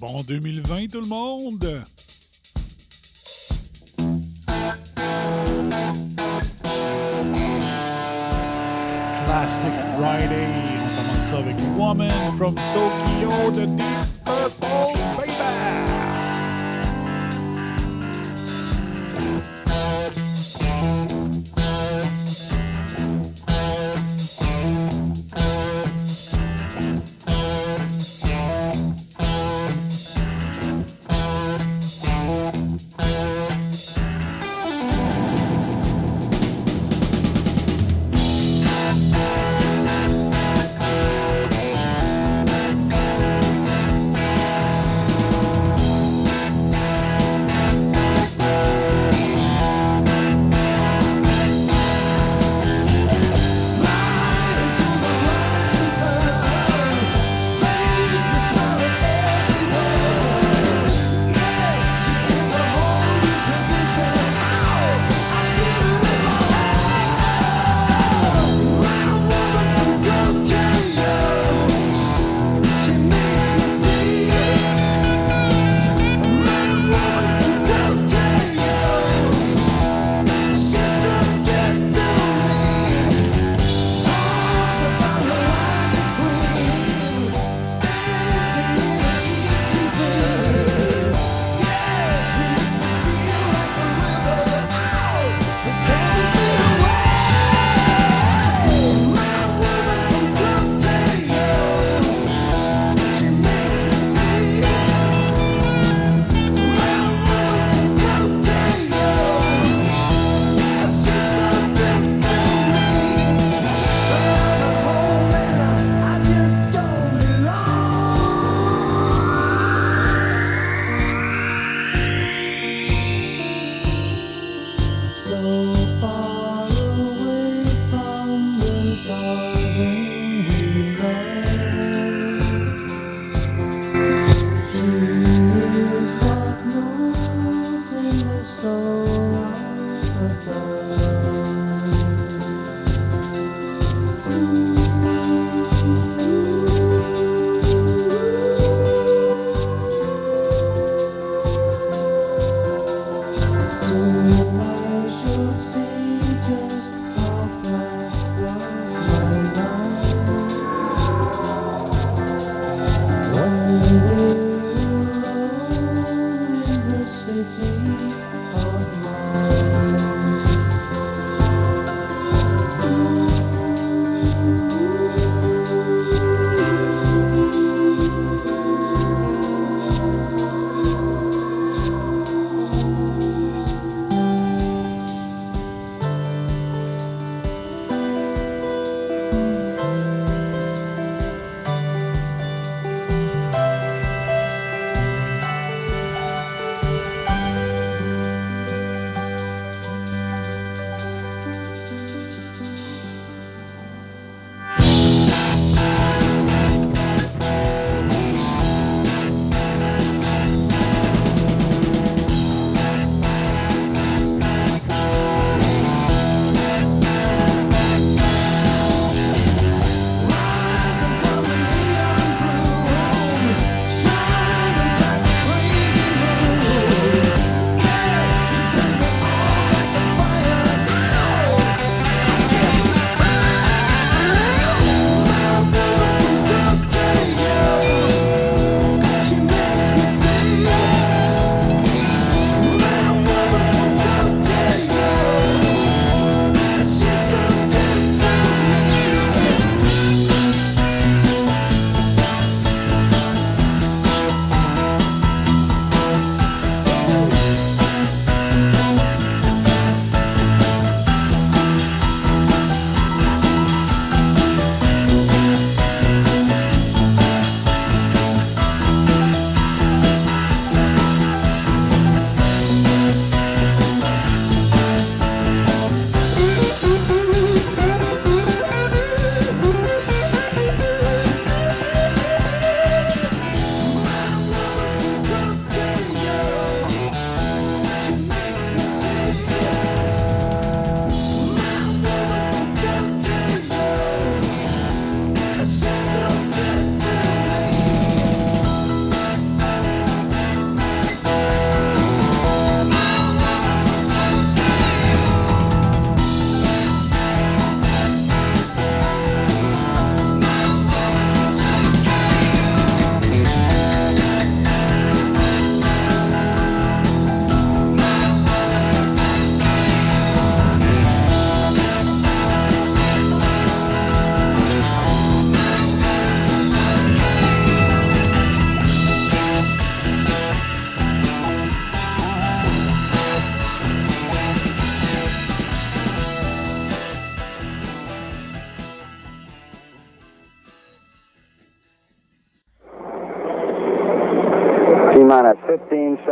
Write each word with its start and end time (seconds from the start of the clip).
Bon 0.00 0.22
2020 0.22 0.90
tout 0.90 1.00
le 1.00 1.06
monde! 1.06 1.84
Classic 9.24 9.72
Friday. 9.96 10.46
On 10.46 10.88
commence 10.88 11.28
ça 11.30 11.38
avec 11.38 11.56
Woman 11.76 12.10
from 12.36 12.54
Tokyo 12.54 13.50
de 13.50 13.66
Deep 13.66 14.24
Purple, 14.24 15.33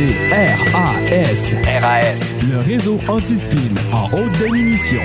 Écoutez 0.00 0.14
RAS, 0.72 1.54
RAS. 1.80 2.36
le 2.48 2.58
réseau 2.58 2.98
anti-spin 3.08 3.56
en 3.92 4.06
haute 4.16 4.32
définition. 4.38 5.02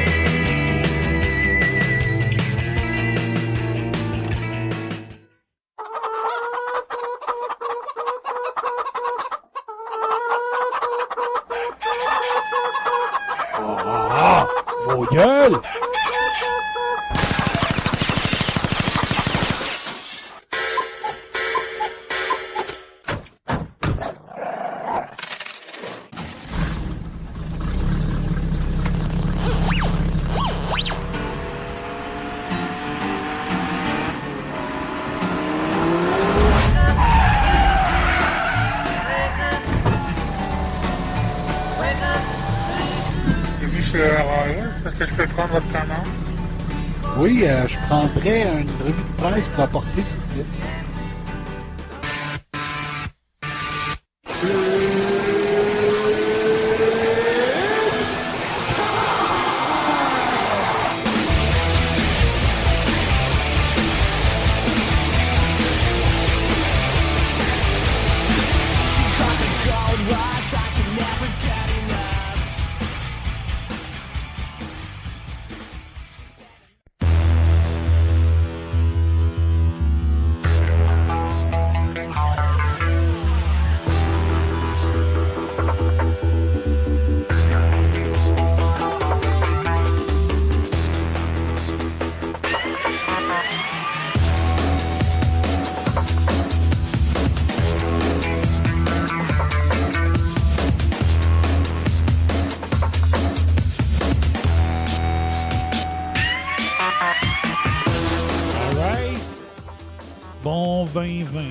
2020, 110.95 111.41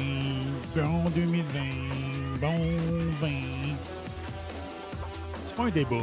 bon 0.74 1.10
2020, 1.14 1.44
bon 2.40 2.48
20. 3.20 3.28
C'est 5.44 5.54
pas 5.54 5.64
un 5.64 5.68
débat. 5.68 5.96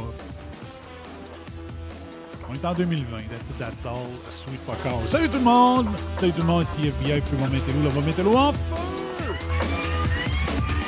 On 2.48 2.54
est 2.54 2.64
en 2.64 2.72
2020, 2.72 3.16
that's 3.32 3.50
it, 3.50 3.60
all. 3.84 4.06
Sweet 4.28 4.60
fuck 4.60 4.76
all. 4.86 5.08
Salut 5.08 5.28
tout 5.28 5.38
le 5.38 5.42
monde! 5.42 5.88
Salut 6.20 6.30
tout 6.30 6.42
le 6.42 6.46
monde, 6.46 6.62
ici 6.62 6.86
FBI, 6.86 7.20
Fremont 7.22 7.48
Métello, 7.48 7.82
le 7.82 7.88
va 7.88 8.00
Métello 8.00 8.36
en 8.36 8.52
feu! 8.52 8.58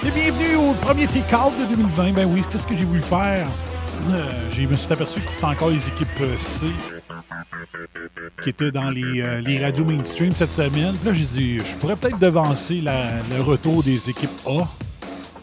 Et 0.06 0.10
bienvenue 0.12 0.54
au 0.54 0.74
premier 0.74 1.08
take-out 1.08 1.58
de 1.58 1.74
2020. 1.74 2.12
Ben 2.12 2.30
oui, 2.32 2.44
c'est 2.48 2.58
ce 2.58 2.66
que 2.68 2.76
j'ai 2.76 2.84
voulu 2.84 3.00
faire. 3.00 3.48
Euh, 4.10 4.30
je 4.52 4.62
me 4.62 4.76
suis 4.76 4.92
aperçu 4.92 5.20
que 5.22 5.32
c'était 5.32 5.44
encore 5.44 5.70
les 5.70 5.88
équipes 5.88 6.20
euh, 6.20 6.38
C 6.38 6.68
qui 8.42 8.50
étaient 8.50 8.70
dans 8.70 8.90
les, 8.90 9.20
euh, 9.20 9.40
les 9.40 9.62
radios 9.62 9.84
mainstream 9.84 10.32
cette 10.34 10.52
semaine. 10.52 10.94
Puis 10.96 11.08
là, 11.08 11.14
j'ai 11.14 11.24
dit, 11.24 11.58
je 11.58 11.76
pourrais 11.76 11.96
peut-être 11.96 12.18
devancer 12.18 12.80
le 12.82 13.40
retour 13.40 13.82
des 13.82 14.10
équipes 14.10 14.30
A 14.46 14.68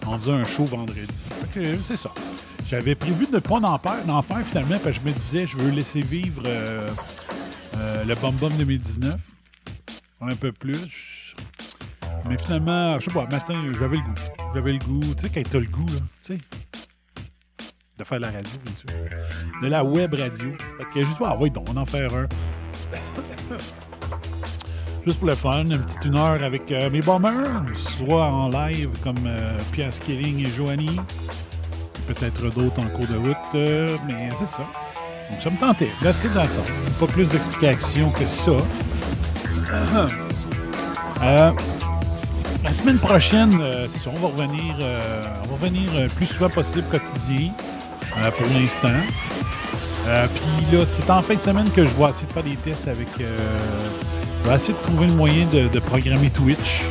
en 0.05 0.17
faisant 0.17 0.35
un 0.35 0.45
show 0.45 0.65
vendredi. 0.65 1.07
Que, 1.53 1.77
c'est 1.85 1.97
ça. 1.97 2.11
J'avais 2.67 2.95
prévu 2.95 3.27
de 3.27 3.35
ne 3.35 3.39
pas 3.39 3.55
en 3.55 3.77
faire, 3.77 4.23
faire 4.23 4.45
finalement, 4.45 4.79
parce 4.81 4.97
que 4.97 5.03
je 5.03 5.09
me 5.09 5.13
disais, 5.13 5.45
je 5.45 5.57
veux 5.57 5.71
laisser 5.71 6.01
vivre 6.01 6.43
euh, 6.45 6.89
euh, 7.77 8.03
le 8.05 8.15
Bum 8.15 8.35
Bum 8.35 8.53
2019 8.57 9.19
un 10.21 10.35
peu 10.35 10.51
plus. 10.51 11.35
Mais 12.29 12.37
finalement, 12.37 12.99
je 12.99 13.05
sais 13.05 13.11
pas, 13.11 13.25
matin, 13.25 13.71
j'avais 13.79 13.97
le 13.97 14.03
goût. 14.03 14.15
J'avais 14.53 14.73
le 14.73 14.79
goût, 14.79 15.15
tu 15.15 15.21
sais, 15.21 15.29
quand 15.29 15.49
t'as 15.49 15.59
le 15.59 15.65
goût, 15.65 15.87
là, 15.87 15.99
tu 16.23 16.35
sais, 16.35 16.39
de 17.97 18.03
faire 18.03 18.19
la 18.19 18.31
radio, 18.31 18.51
bien 18.63 18.75
sûr. 18.75 18.89
De 19.61 19.67
la 19.67 19.83
web 19.83 20.13
radio. 20.13 20.51
Fait 20.77 20.83
que 20.85 20.99
j'ai 20.99 21.05
dit, 21.05 21.13
ah, 21.21 21.37
oui, 21.39 21.49
donc, 21.49 21.67
on 21.69 21.77
en 21.77 21.85
faire 21.85 22.13
un. 22.13 22.27
Juste 25.05 25.17
pour 25.17 25.29
le 25.29 25.35
fun, 25.35 25.65
une 25.65 25.79
petite 25.79 26.05
une 26.05 26.15
heure 26.15 26.43
avec 26.43 26.71
euh, 26.71 26.91
mes 26.91 27.01
bombers, 27.01 27.63
soit 27.73 28.25
en 28.25 28.49
live 28.49 28.89
comme 29.03 29.17
euh, 29.25 29.57
Pierre 29.71 29.91
Skilling 29.91 30.45
et 30.45 30.51
Joanie, 30.51 30.99
peut-être 32.05 32.51
d'autres 32.51 32.79
en 32.79 32.87
cours 32.89 33.07
de 33.07 33.17
route, 33.17 33.35
euh, 33.55 33.97
mais 34.05 34.29
c'est 34.35 34.47
ça. 34.47 34.63
Donc 35.31 35.41
ça 35.41 35.49
me 35.49 35.57
tentait. 35.57 35.89
That's 36.03 36.23
it, 36.23 36.31
that's 36.35 36.55
all. 36.55 36.63
Pas 36.99 37.07
plus 37.11 37.27
d'explications 37.29 38.11
que 38.11 38.27
ça. 38.27 38.51
Euh, 41.23 41.51
la 42.63 42.73
semaine 42.73 42.97
prochaine, 42.97 43.61
c'est 43.87 43.99
ça, 43.99 44.09
on 44.09 44.19
va 44.19 44.29
revenir, 44.29 44.75
on 44.79 45.47
va 45.49 45.53
revenir 45.53 45.87
plus 46.15 46.25
souvent 46.25 46.49
possible 46.49 46.83
quotidien 46.89 47.51
pour 48.35 48.47
l'instant. 48.47 48.89
Euh, 50.07 50.27
Puis 50.33 50.77
là, 50.77 50.85
c'est 50.85 51.09
en 51.09 51.21
fin 51.21 51.35
de 51.35 51.41
semaine 51.41 51.69
que 51.69 51.85
je 51.85 51.91
vais 51.93 52.09
essayer 52.09 52.27
de 52.27 52.33
faire 52.33 52.43
des 52.43 52.55
tests 52.55 52.87
avec. 52.87 53.07
euh, 53.21 53.37
je 54.43 54.49
vais 54.49 54.55
essayer 54.55 54.73
de 54.73 54.81
trouver 54.83 55.07
le 55.07 55.13
moyen 55.13 55.45
de, 55.45 55.79
programmer 55.79 56.29
Twitch 56.31 56.81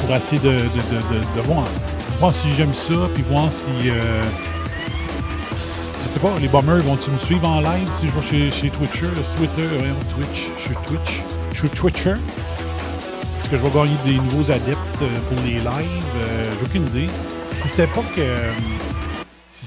pour 0.00 0.16
essayer 0.16 0.40
de, 0.40 0.48
de, 0.48 0.56
de, 1.36 1.40
voir, 1.44 1.64
voir 2.18 2.32
si 2.34 2.48
j'aime 2.56 2.72
ça, 2.72 2.94
puis 3.12 3.22
voir 3.28 3.52
si, 3.52 3.68
euh, 3.86 4.22
Je 5.52 6.08
sais 6.08 6.20
pas, 6.20 6.32
les 6.40 6.48
bombers 6.48 6.82
vont-ils 6.82 7.12
me 7.12 7.18
suivre 7.18 7.46
en 7.46 7.60
live 7.60 7.88
si 7.98 8.06
je 8.08 8.12
vais 8.38 8.50
chez, 8.50 8.70
Twitcher, 8.70 9.08
Twitter, 9.36 9.66
voyons, 9.78 9.94
Twitch, 10.16 10.48
je 10.58 10.62
suis 10.62 10.74
Twitch, 10.86 11.22
je 11.52 11.58
suis 11.58 11.68
Twitcher? 11.68 12.14
Est-ce 13.38 13.50
que 13.50 13.58
je 13.58 13.62
vais 13.62 13.70
gagner 13.70 13.96
des 14.04 14.14
nouveaux 14.14 14.50
adeptes 14.50 15.02
euh, 15.02 15.18
pour 15.28 15.38
les 15.44 15.54
lives? 15.58 15.64
Euh, 16.16 16.44
J'ai 16.58 16.64
aucune 16.66 16.86
idée. 16.88 17.10
Si 17.56 17.68
c'était 17.68 17.86
pas 17.88 18.02
que. 18.16 18.22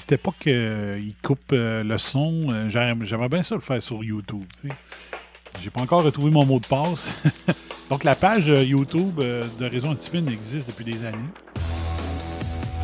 Euh, 0.01 0.07
c'était 0.07 0.17
pas 0.17 0.31
qu'ils 0.39 1.13
coupent 1.23 1.39
euh, 1.53 1.83
le 1.83 1.97
son, 1.97 2.47
euh, 2.49 2.69
j'aimerais 2.69 3.29
bien 3.29 3.43
ça 3.43 3.55
le 3.55 3.61
faire 3.61 3.81
sur 3.81 4.03
YouTube. 4.03 4.45
J'ai 5.61 5.69
pas 5.69 5.81
encore 5.81 6.03
retrouvé 6.03 6.31
mon 6.31 6.45
mot 6.45 6.59
de 6.59 6.65
passe. 6.67 7.11
Donc 7.89 8.03
la 8.03 8.15
page 8.15 8.49
euh, 8.49 8.63
YouTube 8.63 9.19
euh, 9.19 9.43
de 9.59 9.65
Réseau 9.65 9.89
Antispin 9.89 10.25
existe 10.27 10.69
depuis 10.69 10.85
des 10.85 11.03
années. 11.03 11.17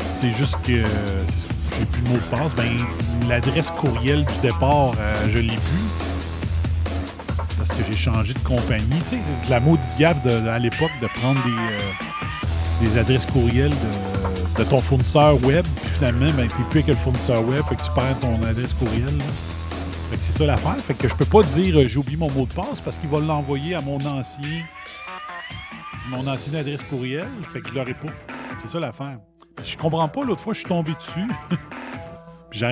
C'est 0.02 0.32
juste 0.32 0.56
que 0.64 0.72
euh, 0.74 0.86
j'ai 1.80 1.86
plus 1.86 2.02
le 2.02 2.10
mot 2.10 2.16
de 2.16 2.22
passe. 2.38 2.54
Ben, 2.56 2.78
l'adresse 3.30 3.72
courriel 3.72 4.26
du 4.26 4.40
départ, 4.42 4.94
euh, 5.00 5.28
je 5.30 5.40
l'ai 5.40 5.48
plus. 5.56 5.88
Parce 7.58 7.70
que 7.72 7.84
j'ai 7.88 7.98
changé 7.98 8.34
de 8.34 8.40
compagnie. 8.40 9.02
La 9.50 9.60
maudite 9.60 9.92
gaffe 9.98 10.22
de- 10.22 10.40
de- 10.42 10.48
à 10.50 10.60
l'époque 10.60 10.92
de 11.02 11.08
prendre 11.08 11.42
des, 11.44 11.52
euh, 11.52 11.92
des 12.82 12.98
adresses 12.98 13.26
courriel 13.26 13.70
de, 13.70 13.76
de 14.58 14.64
ton 14.64 14.80
fournisseur 14.80 15.42
web, 15.44 15.66
puis 15.82 15.92
finalement, 15.92 16.32
ben, 16.36 16.48
t'es 16.48 16.64
plus 16.70 16.80
avec 16.80 16.88
le 16.88 16.96
fournisseur 16.96 17.48
web, 17.48 17.64
fait 17.70 17.76
que 17.76 17.84
tu 17.84 17.92
perds 17.92 18.20
ton 18.20 18.42
adresse 18.44 18.74
courriel. 18.74 19.14
Fait 20.10 20.18
que 20.18 20.24
c'est 20.24 20.32
ça 20.32 20.46
l'affaire. 20.46 20.78
Fait 20.78 20.94
que 20.94 21.08
je 21.08 21.16
peux 21.16 21.26
pas 21.26 21.44
dire 21.44 21.78
euh, 21.78 21.88
j'ai 21.88 21.98
oublié 21.98 22.18
mon 22.18 22.32
mot 22.32 22.46
de 22.46 22.54
passe 22.54 22.80
parce 22.82 22.98
qu'il 22.98 23.10
va 23.10 23.20
l'envoyer 23.20 23.76
à 23.76 23.82
mon 23.82 24.04
ancien 24.06 24.64
mon 26.10 26.26
ancienne 26.28 26.56
adresse 26.56 26.82
courriel, 26.84 27.28
fait 27.52 27.62
que 27.62 27.70
je 27.70 27.76
l'aurai 27.76 27.94
pas. 27.94 28.08
C'est 28.62 28.70
ça 28.70 28.80
l'affaire. 28.80 29.20
Je 29.64 29.76
comprends 29.76 30.08
pas, 30.08 30.24
l'autre 30.24 30.42
fois, 30.42 30.54
je 30.54 30.60
suis 30.60 30.68
tombé 30.68 30.94
dessus. 30.94 31.28
Puis 32.50 32.60
j'ai 32.60 32.68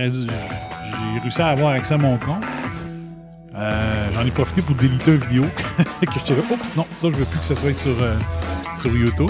réussi 1.21 1.41
à 1.41 1.47
avoir 1.47 1.73
accès 1.73 1.95
à 1.95 1.97
mon 1.97 2.17
compte. 2.17 2.43
Euh, 3.55 4.09
J'en 4.13 4.25
ai 4.25 4.31
profité 4.31 4.61
pour 4.61 4.75
déliter 4.75 5.11
une 5.11 5.17
vidéo 5.17 5.43
que 6.01 6.19
je 6.19 6.25
t'avais. 6.25 6.41
Oups, 6.53 6.75
non, 6.75 6.85
ça, 6.91 7.07
je 7.09 7.15
veux 7.15 7.25
plus 7.25 7.39
que 7.39 7.45
ce 7.45 7.55
soit 7.55 7.73
sur, 7.73 8.01
euh, 8.01 8.17
sur 8.77 8.95
YouTube. 8.95 9.29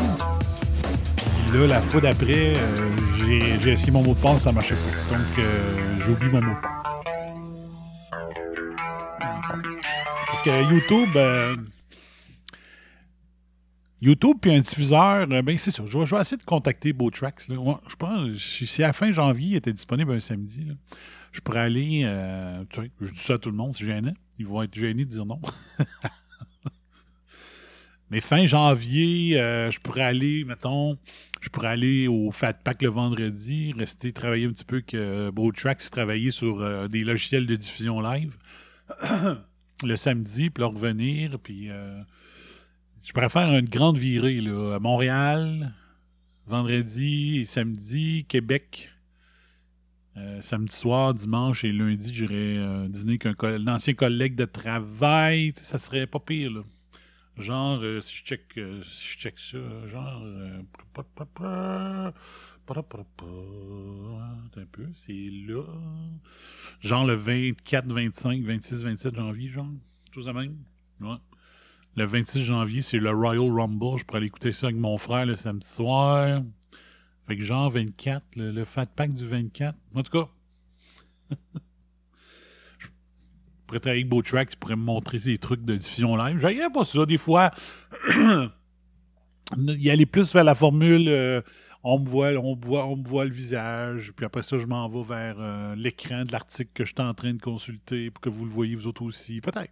La 1.58 1.80
fois 1.80 2.02
d'après, 2.02 2.54
euh, 2.58 3.56
j'ai 3.62 3.72
essayé 3.72 3.90
mon 3.90 4.04
mot 4.04 4.14
de 4.14 4.20
passe, 4.20 4.44
ça 4.44 4.52
marchait 4.52 4.76
pas. 4.76 5.18
Donc, 5.18 5.26
euh, 5.40 6.00
j'ai 6.06 6.12
oublié 6.12 6.32
mon 6.34 6.42
mot. 6.42 6.56
Parce 10.28 10.42
que 10.44 10.74
YouTube, 10.74 11.16
euh, 11.16 11.56
YouTube 14.02 14.36
puis 14.42 14.54
un 14.54 14.60
diffuseur, 14.60 15.28
euh, 15.32 15.42
ben 15.42 15.58
c'est 15.58 15.72
sûr. 15.72 15.88
Je 15.88 15.98
vais, 15.98 16.06
je 16.06 16.16
essayer 16.18 16.38
de 16.38 16.44
contacter. 16.44 16.94
Ouais, 16.94 17.10
je 17.16 17.96
pense, 17.96 18.38
si 18.38 18.84
à 18.84 18.88
la 18.88 18.94
fin 18.94 19.14
janvier, 19.14 19.52
il 19.52 19.56
était 19.56 19.74
disponible 19.74 20.12
un 20.12 20.20
samedi, 20.20 20.68
je 21.32 21.40
pourrais 21.40 21.62
aller. 21.62 22.02
tu 22.70 22.82
sais, 22.82 22.92
je 23.00 23.12
dis 23.12 23.20
ça 23.20 23.36
à 23.36 23.38
tout 23.38 23.50
le 23.50 23.56
monde, 23.56 23.74
c'est 23.74 23.86
gênant. 23.86 24.14
Ils 24.38 24.46
vont 24.46 24.62
être 24.62 24.76
gênés 24.76 25.06
de 25.06 25.10
dire 25.10 25.26
non. 25.26 25.40
Mais 28.16 28.22
fin 28.22 28.46
janvier, 28.46 29.38
euh, 29.38 29.70
je 29.72 29.80
pourrais 29.82 30.04
aller, 30.04 30.46
mettons, 30.46 30.98
je 31.42 31.50
pourrais 31.50 31.68
aller 31.68 32.08
au 32.08 32.32
Fat 32.32 32.54
Pack 32.54 32.82
le 32.82 32.88
vendredi, 32.88 33.74
rester 33.78 34.14
travailler 34.14 34.46
un 34.46 34.52
petit 34.52 34.64
peu 34.64 34.80
que 34.80 35.30
Beautrax, 35.32 35.92
travailler 35.92 36.32
sur 36.32 36.62
euh, 36.62 36.88
des 36.88 37.04
logiciels 37.04 37.46
de 37.46 37.58
diffusion 37.58 38.00
live 38.00 38.34
le 39.84 39.96
samedi, 39.98 40.50
puis 40.50 40.62
là 40.62 40.68
revenir, 40.70 41.38
puis 41.40 41.70
euh, 41.70 42.02
je 43.06 43.12
pourrais 43.12 43.28
faire 43.28 43.52
une 43.52 43.68
grande 43.68 43.98
virée 43.98 44.40
là, 44.40 44.76
à 44.76 44.80
Montréal, 44.80 45.74
vendredi 46.48 47.40
et 47.40 47.44
samedi, 47.44 48.24
Québec, 48.30 48.94
samedi 50.40 50.74
soir, 50.74 51.14
dimanche 51.14 51.66
et 51.66 51.74
lundi, 51.74 52.14
j'irais 52.14 52.34
euh, 52.34 52.88
dîner 52.88 53.18
qu'un 53.18 53.34
coll- 53.34 53.68
un 53.68 53.76
ancien 53.76 53.94
collègue 53.94 54.36
de 54.36 54.46
travail, 54.46 55.52
ça 55.58 55.78
serait 55.78 56.08
pas 56.08 56.20
pire 56.20 56.52
là. 56.52 56.62
Genre, 57.38 57.80
euh, 57.84 58.02
si 58.02 58.18
je 58.18 58.24
check, 58.24 58.58
euh, 58.58 58.82
si 58.84 59.14
je 59.14 59.18
check 59.18 59.40
ça, 59.40 59.88
genre, 59.88 60.22
euh, 60.24 60.62
un 64.58 64.66
peu, 64.72 64.88
c'est 64.94 65.30
là. 65.48 65.64
Genre 66.80 67.06
le 67.06 67.14
24, 67.14 67.88
25, 67.92 68.42
26, 68.44 68.84
27 68.84 69.16
janvier, 69.16 69.50
genre. 69.50 69.68
Tout 70.12 70.24
ça 70.24 70.34
même. 70.34 70.58
Ouais. 71.02 71.18
Le 71.98 72.06
26 72.06 72.44
janvier, 72.44 72.82
c'est 72.82 73.00
le 73.00 73.12
Royal 73.12 73.52
Rumble. 73.52 73.98
Je 74.00 74.06
pourrais 74.06 74.18
aller 74.20 74.28
écouter 74.28 74.52
ça 74.54 74.68
avec 74.68 74.78
mon 74.78 74.98
frère 74.98 75.26
le 75.26 75.36
samedi 75.36 75.68
soir. 75.68 76.42
Fait 77.28 77.38
que 77.38 77.44
genre 77.44 77.70
24, 77.70 78.24
le, 78.36 78.52
le 78.52 78.66
Fat 78.66 78.86
Pack 78.86 79.14
du 79.14 79.28
24. 79.28 79.78
En 79.94 80.04
tout 80.04 80.12
cas. 80.12 80.30
pourrais 83.66 83.88
avec 83.88 84.08
Beautrack, 84.08 84.52
tu 84.52 84.58
pourrais 84.58 84.76
me 84.76 84.84
montrer 84.84 85.20
ces 85.20 85.38
trucs 85.38 85.64
de 85.64 85.76
diffusion 85.76 86.16
live. 86.16 86.40
J'aillerais 86.40 86.72
pas 86.72 86.86
ça, 86.86 87.06
des 87.06 87.18
fois. 87.18 87.52
y 89.58 89.90
aller 89.90 90.06
plus 90.06 90.34
vers 90.34 90.44
la 90.44 90.56
formule 90.56 91.08
euh, 91.08 91.42
on 91.84 92.00
me 92.00 92.08
voit 92.08 92.30
on 92.32 92.56
voit 92.56 92.88
on 92.88 92.96
voit 92.96 93.26
le 93.26 93.32
visage 93.32 94.12
puis 94.16 94.26
après 94.26 94.42
ça 94.42 94.58
je 94.58 94.66
m'en 94.66 94.90
vais 94.90 95.04
vers 95.04 95.36
euh, 95.40 95.76
l'écran 95.76 96.24
de 96.26 96.32
l'article 96.32 96.72
que 96.74 96.84
je 96.84 96.94
suis 96.94 97.02
en 97.02 97.14
train 97.14 97.34
de 97.34 97.40
consulter 97.42 98.10
pour 98.10 98.22
que 98.22 98.30
vous 98.30 98.46
le 98.46 98.50
voyez 98.50 98.76
vous 98.76 98.88
autres 98.88 99.04
aussi. 99.04 99.42
Peut-être. 99.42 99.72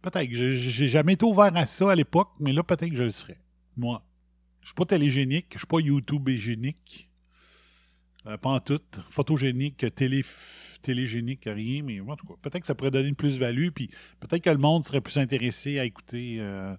Peut-être. 0.00 0.30
J'ai 0.30 0.88
jamais 0.88 1.14
été 1.14 1.24
ouvert 1.24 1.54
à 1.54 1.66
ça 1.66 1.90
à 1.90 1.94
l'époque 1.94 2.30
mais 2.40 2.52
là 2.52 2.62
peut-être 2.62 2.90
que 2.90 2.96
je 2.96 3.02
le 3.04 3.10
serais. 3.10 3.38
Moi. 3.76 4.02
Je 4.62 4.68
suis 4.68 4.74
pas 4.74 4.86
télégénique 4.86 5.48
je 5.52 5.58
suis 5.58 5.66
pas 5.66 5.80
YouTube 5.80 6.28
égénique 6.28 7.10
euh, 8.26 8.38
pas 8.38 8.50
en 8.50 8.60
tout. 8.60 8.80
Photogénique 9.10 9.84
télé 9.94 10.24
télégénique 10.84 11.42
rien 11.46 11.82
mais 11.82 12.00
en 12.00 12.16
tout 12.16 12.26
cas 12.26 12.34
peut-être 12.42 12.60
que 12.60 12.66
ça 12.66 12.74
pourrait 12.74 12.90
donner 12.90 13.08
une 13.08 13.16
plus-value 13.16 13.70
puis 13.74 13.88
peut-être 14.20 14.42
que 14.42 14.50
le 14.50 14.58
monde 14.58 14.84
serait 14.84 15.00
plus 15.00 15.18
intéressé 15.18 15.78
à 15.78 15.84
écouter 15.84 16.36
euh, 16.40 16.74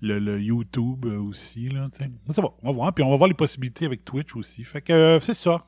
le, 0.00 0.40
YouTube 0.40 1.06
euh, 1.06 1.18
aussi. 1.20 1.68
Là, 1.68 1.88
c'est 1.92 2.10
bon, 2.40 2.52
on 2.62 2.68
va 2.68 2.72
voir. 2.72 2.94
Puis 2.94 3.04
on 3.04 3.10
va 3.10 3.16
voir 3.16 3.28
les 3.28 3.34
possibilités 3.34 3.86
avec 3.86 4.04
Twitch 4.04 4.34
aussi. 4.34 4.64
Fait 4.64 4.82
que 4.82 4.92
euh, 4.92 5.20
c'est 5.20 5.34
ça. 5.34 5.66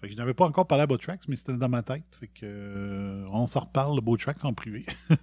Fait 0.00 0.08
que 0.08 0.12
je 0.12 0.18
n'avais 0.18 0.34
pas 0.34 0.46
encore 0.46 0.66
parlé 0.66 0.82
à 0.82 0.86
Botrax, 0.86 1.26
mais 1.28 1.36
c'était 1.36 1.54
dans 1.54 1.68
ma 1.68 1.82
tête. 1.82 2.04
Fait 2.18 2.28
que 2.28 3.24
on 3.30 3.46
s'en 3.46 3.60
reparle, 3.60 3.94
le 3.96 4.00
Botrax 4.00 4.44
en 4.44 4.52
privé. 4.52 4.84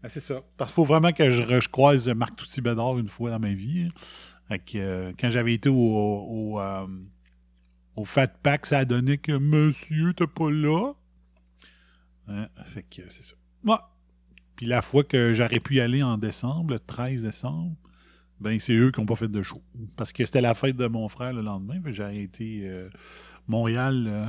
Ah, 0.00 0.08
c'est 0.08 0.20
ça. 0.20 0.42
Parce 0.56 0.70
qu'il 0.70 0.76
faut 0.76 0.84
vraiment 0.84 1.10
que 1.10 1.32
je, 1.32 1.42
je 1.42 1.68
croise 1.68 2.08
Marc 2.10 2.36
Touty 2.36 2.60
Bédard 2.60 2.98
une 2.98 3.08
fois 3.08 3.30
dans 3.32 3.40
ma 3.40 3.52
vie. 3.52 3.90
hein. 4.48 4.56
Quand 5.18 5.28
j'avais 5.28 5.54
été 5.54 5.68
au, 5.68 6.56
au 7.98 8.04
Fat 8.04 8.28
Pack, 8.28 8.66
ça 8.66 8.78
a 8.78 8.84
donné 8.84 9.18
que 9.18 9.32
Monsieur, 9.32 10.14
t'es 10.14 10.26
pas 10.26 10.50
là. 10.50 10.92
Hein, 12.28 12.46
Fait 12.66 12.84
que 12.84 13.02
c'est 13.08 13.24
ça. 13.24 13.34
Puis 14.54 14.66
la 14.66 14.82
fois 14.82 15.04
que 15.04 15.34
j'aurais 15.34 15.60
pu 15.60 15.76
y 15.76 15.80
aller 15.80 16.02
en 16.02 16.18
décembre, 16.18 16.74
le 16.74 16.80
13 16.80 17.22
décembre, 17.22 17.76
ben 18.40 18.58
c'est 18.58 18.74
eux 18.74 18.90
qui 18.90 19.00
n'ont 19.00 19.06
pas 19.06 19.14
fait 19.14 19.28
de 19.28 19.42
show. 19.42 19.62
Parce 19.96 20.12
que 20.12 20.24
c'était 20.24 20.40
la 20.40 20.54
fête 20.54 20.76
de 20.76 20.86
mon 20.86 21.08
frère 21.08 21.32
le 21.32 21.42
lendemain. 21.42 21.80
J'ai 21.86 22.02
arrêté 22.02 22.62
euh, 22.64 22.88
Montréal 23.46 24.06
euh, 24.08 24.26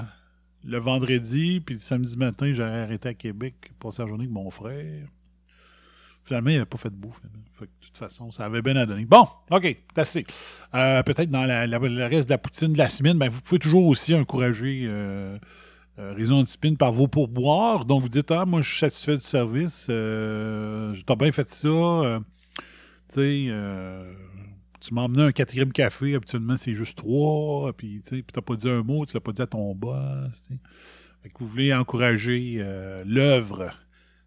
le 0.64 0.78
vendredi, 0.78 1.62
puis 1.62 1.76
le 1.76 1.80
samedi 1.80 2.18
matin, 2.18 2.52
j'aurais 2.54 2.82
arrêté 2.82 3.10
à 3.10 3.14
Québec, 3.14 3.72
passer 3.80 4.02
la 4.04 4.08
journée 4.08 4.26
avec 4.26 4.34
mon 4.34 4.52
frère. 4.52 5.08
Finalement, 6.30 6.50
il 6.52 6.54
n'avait 6.58 6.66
pas 6.68 6.78
fait 6.78 6.92
de 6.92 6.96
bouffe. 6.96 7.20
de 7.60 7.66
toute 7.82 7.98
façon, 7.98 8.30
ça 8.30 8.46
avait 8.46 8.62
bien 8.62 8.76
à 8.76 8.86
donner. 8.86 9.04
Bon, 9.06 9.26
OK, 9.50 9.64
c'est 9.64 10.00
assez. 10.00 10.26
Euh, 10.76 11.02
Peut-être 11.02 11.32
dans 11.32 11.44
la- 11.46 11.66
le 11.66 12.06
reste 12.06 12.30
de 12.30 12.34
la 12.34 12.38
poutine 12.38 12.72
de 12.74 12.78
la 12.78 12.88
semaine, 12.88 13.18
ben, 13.18 13.30
vous 13.30 13.42
pouvez 13.42 13.58
toujours 13.58 13.88
aussi 13.88 14.14
encourager 14.14 14.84
euh, 14.88 15.40
euh, 15.98 16.14
Raison 16.14 16.44
par 16.78 16.94
vos 16.94 17.08
pourboires. 17.08 17.86
Donc, 17.86 18.02
vous 18.02 18.10
dites, 18.10 18.30
ah, 18.30 18.46
moi, 18.46 18.62
je 18.62 18.70
suis 18.70 18.78
satisfait 18.78 19.16
du 19.18 19.24
service. 19.24 19.88
Euh, 19.90 20.96
T'as 21.08 21.16
bien 21.16 21.32
fait 21.32 21.50
ça. 21.50 21.68
euh, 21.68 22.20
tu 23.10 23.16
sais, 23.16 23.46
euh, 23.50 24.14
tu 24.80 24.94
m'as 24.94 25.02
emmené 25.02 25.24
un 25.24 25.32
quatrième 25.32 25.72
café. 25.74 26.14
Habituellement, 26.14 26.58
c'est 26.58 26.76
juste 26.76 26.96
trois. 27.00 27.74
Puis, 27.74 28.02
tu 28.08 28.24
t'as 28.24 28.42
pas 28.42 28.56
dit 28.56 28.70
un 28.70 28.84
mot. 28.84 29.04
Tu 29.08 29.16
l'as 29.16 29.20
pas 29.22 29.32
dit 29.32 29.42
à 29.42 29.48
ton 29.48 29.74
boss. 29.74 30.48
Fait 31.24 31.30
que 31.30 31.40
vous 31.40 31.48
voulez 31.48 31.74
encourager 31.74 32.58
euh, 32.60 33.04
l'œuvre 33.06 33.72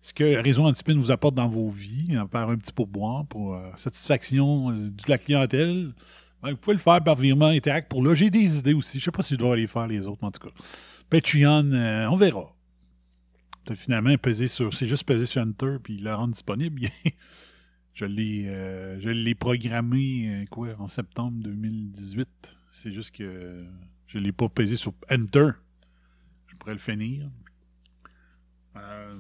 ce 0.03 0.13
que 0.13 0.43
Réseau 0.43 0.65
Antipine 0.65 0.99
vous 0.99 1.13
apporte 1.13 1.37
dans 1.37 1.49
vos 1.49 1.69
vies, 1.69 2.17
hein, 2.17 2.27
par 2.27 2.51
un 2.51 2.57
petit 2.57 2.73
pourboire 2.73 3.25
pour 3.27 3.55
euh, 3.55 3.71
satisfaction 3.77 4.71
euh, 4.71 4.91
de 4.91 5.03
la 5.09 5.17
clientèle, 5.17 5.93
vous 6.43 6.57
pouvez 6.57 6.75
le 6.75 6.81
faire 6.81 7.03
par 7.05 7.15
virement 7.15 7.47
Interact 7.47 7.89
pour 7.89 8.05
là. 8.05 8.15
J'ai 8.15 8.29
des 8.29 8.59
idées 8.59 8.75
aussi. 8.75 8.99
Je 8.99 9.05
sais 9.05 9.13
pas 9.13 9.23
si 9.23 9.35
je 9.35 9.39
dois 9.39 9.55
les 9.55 9.69
faire 9.69 9.87
les 9.87 10.09
autres, 10.09 10.19
mais 10.23 10.29
en 10.29 10.33
tout 10.33 10.49
cas. 10.49 10.55
Patreon, 11.09 11.71
euh, 11.73 12.09
on 12.09 12.17
verra. 12.17 12.53
Finalement 13.77 14.13
sur. 14.49 14.75
C'est 14.75 14.89
juste 14.89 15.05
peser 15.05 15.25
sur 15.25 15.41
Enter 15.41 15.77
puis 15.81 15.99
le 15.99 16.13
rendre 16.13 16.33
disponible. 16.33 16.83
je 17.95 18.05
l'ai 18.07 18.47
je 19.01 19.35
programmé 19.35 20.45
quoi 20.51 20.71
en 20.81 20.89
septembre 20.89 21.39
2018. 21.45 22.29
C'est 22.73 22.91
juste 22.91 23.13
que 23.13 23.65
je 24.09 24.19
l'ai 24.19 24.33
pas 24.33 24.49
pesé 24.49 24.75
sur 24.75 24.95
Enter. 25.09 25.51
Je 26.49 26.57
pourrais 26.57 26.73
le 26.73 26.81
finir. 26.81 27.31
Euh, 28.77 29.19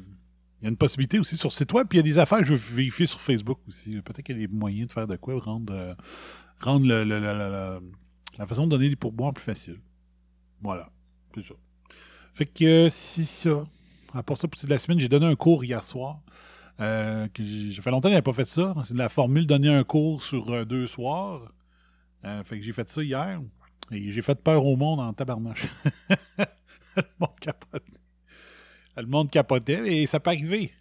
il 0.62 0.66
y 0.66 0.68
a 0.68 0.70
une 0.70 0.76
possibilité 0.76 1.18
aussi 1.18 1.36
sur 1.36 1.50
site 1.50 1.72
web, 1.72 1.88
puis 1.88 1.98
il 1.98 2.06
y 2.06 2.08
a 2.08 2.08
des 2.08 2.20
affaires 2.20 2.38
que 2.38 2.44
je 2.44 2.54
veux 2.54 2.76
vérifier 2.76 3.06
sur 3.06 3.20
Facebook 3.20 3.58
aussi. 3.66 4.00
Peut-être 4.00 4.22
qu'il 4.22 4.40
y 4.40 4.44
a 4.44 4.46
des 4.46 4.52
moyens 4.52 4.86
de 4.86 4.92
faire 4.92 5.08
de 5.08 5.16
quoi, 5.16 5.36
rendre, 5.40 5.74
euh, 5.74 5.94
rendre 6.60 6.86
la 6.86 8.46
façon 8.46 8.66
de 8.66 8.70
donner 8.70 8.88
des 8.88 8.94
pourboires 8.94 9.34
plus 9.34 9.42
facile. 9.42 9.80
Voilà, 10.60 10.88
c'est 11.34 11.42
ça. 11.42 11.54
Fait 12.34 12.46
que 12.46 12.86
euh, 12.86 12.90
c'est 12.90 13.24
ça. 13.24 13.64
À 14.14 14.22
part 14.22 14.38
ça, 14.38 14.46
pour 14.46 14.62
de 14.62 14.70
la 14.70 14.78
semaine, 14.78 15.00
j'ai 15.00 15.08
donné 15.08 15.26
un 15.26 15.34
cours 15.34 15.64
hier 15.64 15.82
soir. 15.82 16.20
Euh, 16.78 17.26
j'ai 17.36 17.82
fait 17.82 17.90
longtemps 17.90 18.08
que 18.08 18.12
j'avais 18.12 18.22
pas 18.22 18.32
fait 18.32 18.44
ça. 18.44 18.72
C'est 18.84 18.94
de 18.94 18.98
la 18.98 19.08
formule 19.08 19.48
donner 19.48 19.68
un 19.68 19.82
cours 19.82 20.22
sur 20.22 20.64
deux 20.64 20.86
soirs. 20.86 21.52
Fait 22.44 22.58
que 22.58 22.62
j'ai 22.62 22.72
fait 22.72 22.88
ça 22.88 23.02
hier. 23.02 23.40
Et 23.90 24.12
j'ai 24.12 24.22
fait 24.22 24.40
peur 24.40 24.64
au 24.64 24.76
monde 24.76 25.00
en 25.00 25.12
tabarnache. 25.12 25.66
monde 27.18 27.40
capote. 27.40 27.82
Le 28.96 29.06
monde 29.06 29.30
capotait 29.30 30.02
et 30.02 30.06
ça 30.06 30.20
peut 30.20 30.30
arriver. 30.30 30.72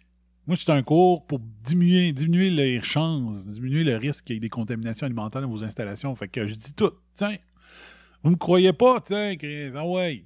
Moi, 0.46 0.56
c'est 0.56 0.70
un 0.70 0.82
cours 0.82 1.24
pour 1.26 1.38
diminuer, 1.38 2.12
les 2.50 2.82
chances, 2.82 3.46
diminuer 3.46 3.84
le 3.84 3.96
risque 3.96 4.24
qu'il 4.24 4.34
y 4.34 4.36
ait 4.38 4.40
des 4.40 4.48
contaminations 4.48 5.06
alimentaires 5.06 5.40
dans 5.40 5.48
vos 5.48 5.62
installations. 5.62 6.14
Fait 6.16 6.28
que 6.28 6.46
je 6.46 6.54
dis 6.54 6.74
tout. 6.74 6.90
Tiens, 7.14 7.36
vous 8.22 8.30
me 8.30 8.36
croyez 8.36 8.72
pas, 8.72 9.00
tiens, 9.00 9.34
ah 9.74 9.86
ouais. 9.86 10.24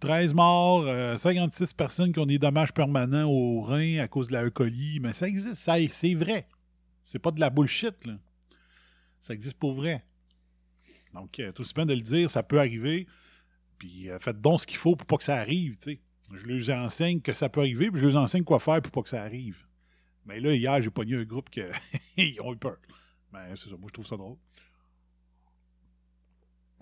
13 0.00 0.34
morts, 0.34 0.84
euh, 0.86 1.16
56 1.16 1.74
personnes 1.74 2.12
qui 2.12 2.18
ont 2.18 2.26
des 2.26 2.38
dommages 2.38 2.72
permanents 2.72 3.30
aux 3.30 3.60
reins 3.60 3.98
à 3.98 4.08
cause 4.08 4.28
de 4.28 4.32
la 4.32 4.44
E. 4.44 4.52
Mais 5.00 5.12
ça 5.12 5.28
existe, 5.28 5.54
ça, 5.54 5.76
c'est 5.88 6.14
vrai. 6.14 6.48
C'est 7.04 7.20
pas 7.20 7.30
de 7.30 7.38
la 7.38 7.50
bullshit, 7.50 8.04
là. 8.06 8.14
Ça 9.20 9.34
existe 9.34 9.58
pour 9.58 9.74
vrai. 9.74 10.04
Donc, 11.14 11.38
euh, 11.38 11.52
tout 11.52 11.64
bien 11.74 11.86
de 11.86 11.94
le 11.94 12.00
dire, 12.00 12.28
ça 12.30 12.42
peut 12.42 12.58
arriver. 12.58 13.06
Puis 13.78 14.10
euh, 14.10 14.18
faites 14.18 14.40
donc 14.40 14.60
ce 14.60 14.66
qu'il 14.66 14.78
faut 14.78 14.96
pour 14.96 15.06
pas 15.06 15.18
que 15.18 15.24
ça 15.24 15.36
arrive, 15.36 15.76
tu 15.76 15.92
sais. 15.92 16.00
Je 16.32 16.70
leur 16.70 16.78
enseigne 16.78 17.20
que 17.20 17.32
ça 17.32 17.48
peut 17.48 17.60
arriver, 17.60 17.90
puis 17.90 18.00
je 18.00 18.08
leur 18.08 18.22
enseigne 18.22 18.44
quoi 18.44 18.58
faire 18.58 18.80
pour 18.80 18.92
pas 18.92 19.02
que 19.02 19.08
ça 19.08 19.22
arrive. 19.22 19.66
Mais 20.24 20.40
là, 20.40 20.54
hier, 20.54 20.80
j'ai 20.80 20.90
pogné 20.90 21.16
un 21.16 21.24
groupe 21.24 21.50
qui 21.50 21.60
ont 22.40 22.52
eu 22.52 22.56
peur. 22.56 22.76
Mais 23.32 23.54
c'est 23.56 23.68
ça, 23.68 23.76
moi, 23.76 23.88
je 23.88 23.92
trouve 23.92 24.06
ça 24.06 24.16
drôle. 24.16 24.36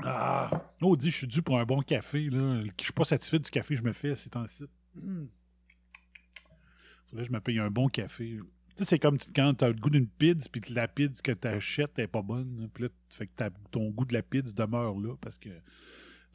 Ah, 0.03 0.51
oh, 0.81 0.97
dit, 0.97 1.11
je 1.11 1.17
suis 1.17 1.27
dû 1.27 1.43
pour 1.43 1.59
un 1.59 1.65
bon 1.65 1.83
café. 1.83 2.31
Là. 2.31 2.63
Je 2.79 2.85
suis 2.85 2.93
pas 2.93 3.05
satisfait 3.05 3.39
du 3.39 3.51
café 3.51 3.75
que 3.75 3.81
je 3.81 3.85
me 3.85 3.93
fais 3.93 4.15
ces 4.15 4.31
temps-ci. 4.31 4.65
Faudrait 4.95 7.25
que 7.25 7.29
je 7.29 7.33
me 7.33 7.41
paye 7.41 7.59
un 7.59 7.71
bon 7.71 7.89
café. 7.89 8.39
Tu 8.77 8.85
sais, 8.85 8.85
c'est 8.85 8.99
comme 8.99 9.19
quand 9.35 9.55
tu 9.55 9.65
as 9.65 9.69
le 9.69 9.75
goût 9.75 9.91
d'une 9.91 10.07
pizza, 10.07 10.49
puis 10.51 10.63
la 10.73 10.89
pizza 10.89 11.21
que 11.23 11.33
tu 11.33 11.49
achètes 11.49 11.99
n'est 11.99 12.07
pas 12.07 12.23
bonne. 12.23 12.71
Puis 12.73 12.85
là, 12.85 12.89
fait 13.11 13.27
que 13.27 13.49
ton 13.71 13.91
goût 13.91 14.05
de 14.05 14.15
la 14.15 14.23
pizza 14.23 14.55
demeure 14.55 14.99
là 14.99 15.15
parce 15.21 15.39
que 15.39 15.49
tu 15.49 15.55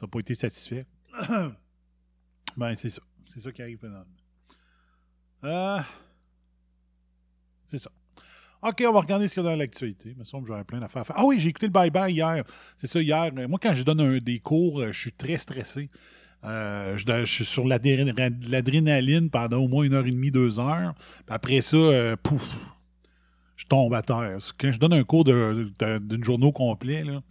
n'as 0.00 0.08
pas 0.08 0.20
été 0.20 0.34
satisfait. 0.34 0.86
ben, 2.56 2.74
c'est 2.76 2.90
ça. 2.90 3.02
C'est 3.26 3.40
ça 3.40 3.52
qui 3.52 3.62
arrive. 3.62 3.78
Euh, 5.44 5.80
c'est 7.68 7.78
ça. 7.78 7.90
OK, 8.62 8.82
on 8.88 8.92
va 8.92 9.00
regarder 9.00 9.28
ce 9.28 9.34
qu'il 9.34 9.42
y 9.42 9.46
a 9.46 9.50
dans 9.50 9.56
l'actualité. 9.56 10.10
Il 10.10 10.18
me 10.18 10.24
semble 10.24 10.44
que 10.44 10.48
j'aurais 10.48 10.64
plein 10.64 10.80
d'affaires 10.80 11.02
à 11.02 11.04
faire. 11.04 11.16
Ah 11.18 11.24
oui, 11.24 11.38
j'ai 11.38 11.50
écouté 11.50 11.66
le 11.66 11.72
bye-bye 11.72 12.10
hier. 12.10 12.44
C'est 12.76 12.86
ça, 12.86 13.00
hier. 13.00 13.32
Moi, 13.48 13.58
quand 13.62 13.74
je 13.74 13.82
donne 13.82 14.00
un, 14.00 14.18
des 14.18 14.38
cours, 14.38 14.80
euh, 14.80 14.92
je 14.92 15.00
suis 15.00 15.12
très 15.12 15.38
stressé. 15.38 15.90
Euh, 16.44 16.96
je, 16.96 17.24
suis 17.24 17.44
sur 17.44 17.64
l'adrénaline 17.66 19.30
pendant 19.30 19.58
au 19.58 19.68
moins 19.68 19.84
une 19.84 19.94
heure 19.94 20.06
et 20.06 20.10
demie, 20.10 20.30
deux 20.30 20.58
heures. 20.58 20.94
Puis 21.26 21.34
après 21.34 21.60
ça, 21.60 21.76
euh, 21.76 22.16
pouf, 22.16 22.56
je 23.56 23.66
tombe 23.66 23.92
à 23.94 24.02
terre. 24.02 24.38
Quand 24.58 24.72
je 24.72 24.78
donne 24.78 24.92
un 24.92 25.04
cours 25.04 25.24
d'une 25.24 26.24
journée 26.24 26.46
au 26.46 26.52
complet, 26.52 27.04
là, 27.04 27.22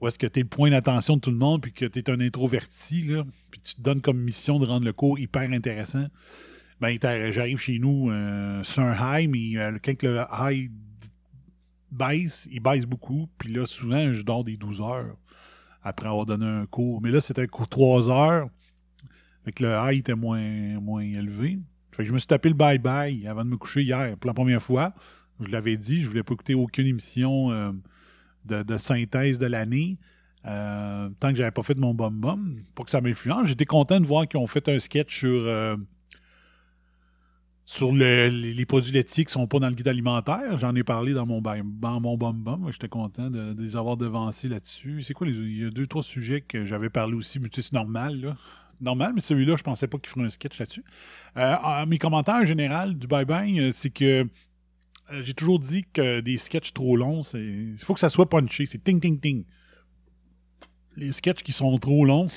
où 0.00 0.08
est-ce 0.08 0.18
que 0.18 0.26
tu 0.26 0.40
es 0.40 0.42
le 0.42 0.48
point 0.48 0.70
d'attention 0.70 1.16
de 1.16 1.20
tout 1.20 1.30
le 1.30 1.36
monde, 1.36 1.62
puis 1.62 1.72
que 1.72 1.84
tu 1.84 1.98
es 1.98 2.10
un 2.10 2.20
introverti, 2.20 3.08
puis 3.50 3.60
tu 3.60 3.74
te 3.74 3.80
donnes 3.80 4.00
comme 4.00 4.18
mission 4.18 4.58
de 4.58 4.66
rendre 4.66 4.84
le 4.84 4.92
cours 4.92 5.18
hyper 5.18 5.50
intéressant, 5.50 6.06
ben, 6.80 6.96
j'arrive 7.30 7.58
chez 7.58 7.78
nous 7.78 8.10
euh, 8.10 8.62
sur 8.62 8.82
un 8.82 8.94
high, 9.18 9.28
mais 9.28 9.56
euh, 9.56 9.78
quand 9.82 10.02
le 10.02 10.24
high 10.32 10.70
baisse, 11.90 12.48
il 12.52 12.60
baisse 12.60 12.84
beaucoup, 12.84 13.28
puis 13.38 13.52
là, 13.52 13.66
souvent, 13.66 14.12
je 14.12 14.22
dors 14.22 14.44
des 14.44 14.56
12 14.56 14.80
heures 14.80 15.16
après 15.82 16.06
avoir 16.06 16.26
donné 16.26 16.46
un 16.46 16.66
cours. 16.66 17.00
Mais 17.00 17.10
là, 17.10 17.20
c'était 17.20 17.42
un 17.42 17.46
cours 17.46 17.64
de 17.64 17.70
3 17.70 18.10
heures, 18.10 18.48
fait 19.44 19.52
que 19.52 19.64
le 19.64 19.74
high 19.74 19.98
était 19.98 20.14
moins, 20.14 20.78
moins 20.80 21.02
élevé. 21.02 21.58
Fait 21.90 22.04
que 22.04 22.08
je 22.08 22.12
me 22.12 22.18
suis 22.18 22.28
tapé 22.28 22.48
le 22.48 22.54
bye-bye 22.54 23.26
avant 23.26 23.44
de 23.44 23.50
me 23.50 23.56
coucher 23.56 23.82
hier 23.82 24.16
pour 24.18 24.28
la 24.28 24.34
première 24.34 24.62
fois. 24.62 24.94
Je 25.40 25.50
l'avais 25.50 25.76
dit, 25.76 26.00
je 26.00 26.08
voulais 26.08 26.22
pas 26.22 26.34
écouter 26.34 26.54
aucune 26.54 26.86
émission 26.86 27.50
euh, 27.50 27.72
de, 28.48 28.76
synthèse 28.76 29.38
de 29.38 29.46
l'année. 29.46 29.98
tant 30.44 31.30
que 31.30 31.36
j'avais 31.36 31.50
pas 31.50 31.62
fait 31.62 31.76
mon 31.76 31.94
bum-bum, 31.94 32.62
pour 32.74 32.84
que 32.84 32.90
ça 32.90 33.00
m'influence. 33.00 33.48
J'étais 33.48 33.66
content 33.66 34.00
de 34.00 34.06
voir 34.06 34.26
qu'ils 34.26 34.40
ont 34.40 34.46
fait 34.46 34.68
un 34.68 34.78
sketch 34.78 35.18
sur 35.18 35.46
sur 37.68 37.92
les 37.92 38.64
produits 38.64 38.92
laitiers 38.92 39.26
qui 39.26 39.32
sont 39.32 39.46
pas 39.46 39.58
dans 39.58 39.68
le 39.68 39.74
guide 39.74 39.88
alimentaire. 39.88 40.58
J'en 40.58 40.74
ai 40.74 40.82
parlé 40.82 41.12
dans 41.12 41.26
mon, 41.26 41.42
dans 41.42 42.00
mon 42.00 42.16
bum 42.16 42.42
bum. 42.42 42.66
J'étais 42.72 42.88
content 42.88 43.28
de, 43.28 43.54
les 43.58 43.76
avoir 43.76 43.98
devancés 43.98 44.48
là-dessus. 44.48 45.02
C'est 45.02 45.12
quoi 45.12 45.26
les, 45.26 45.34
Il 45.34 45.64
y 45.64 45.66
a 45.66 45.70
deux, 45.70 45.86
trois 45.86 46.02
sujets 46.02 46.40
que 46.40 46.64
j'avais 46.64 46.88
parlé 46.88 47.12
aussi, 47.12 47.38
mais 47.38 47.50
c'est 47.52 47.70
normal, 47.74 48.22
là. 48.22 48.36
Normal, 48.80 49.12
mais 49.14 49.20
celui-là, 49.20 49.56
je 49.56 49.62
pensais 49.62 49.86
pas 49.86 49.98
qu'il 49.98 50.08
ferait 50.08 50.24
un 50.24 50.30
sketch 50.30 50.58
là-dessus. 50.58 50.84
Euh, 51.36 51.84
mes 51.86 51.98
commentaires 51.98 52.36
en 52.36 52.46
général 52.46 52.96
du 52.96 53.06
bye-bye, 53.06 53.60
euh, 53.60 53.70
c'est 53.70 53.90
que 53.90 54.22
euh, 54.22 54.24
j'ai 55.22 55.34
toujours 55.34 55.58
dit 55.58 55.84
que 55.92 56.20
des 56.20 56.36
sketchs 56.38 56.72
trop 56.72 56.96
longs, 56.96 57.22
il 57.34 57.78
faut 57.78 57.94
que 57.94 58.00
ça 58.00 58.10
soit 58.10 58.28
punché. 58.28 58.66
C'est 58.66 58.82
ting, 58.82 59.00
ting, 59.00 59.18
ting. 59.18 59.44
Les 60.96 61.12
sketchs 61.12 61.42
qui 61.42 61.52
sont 61.52 61.76
trop 61.78 62.04
longs, 62.04 62.28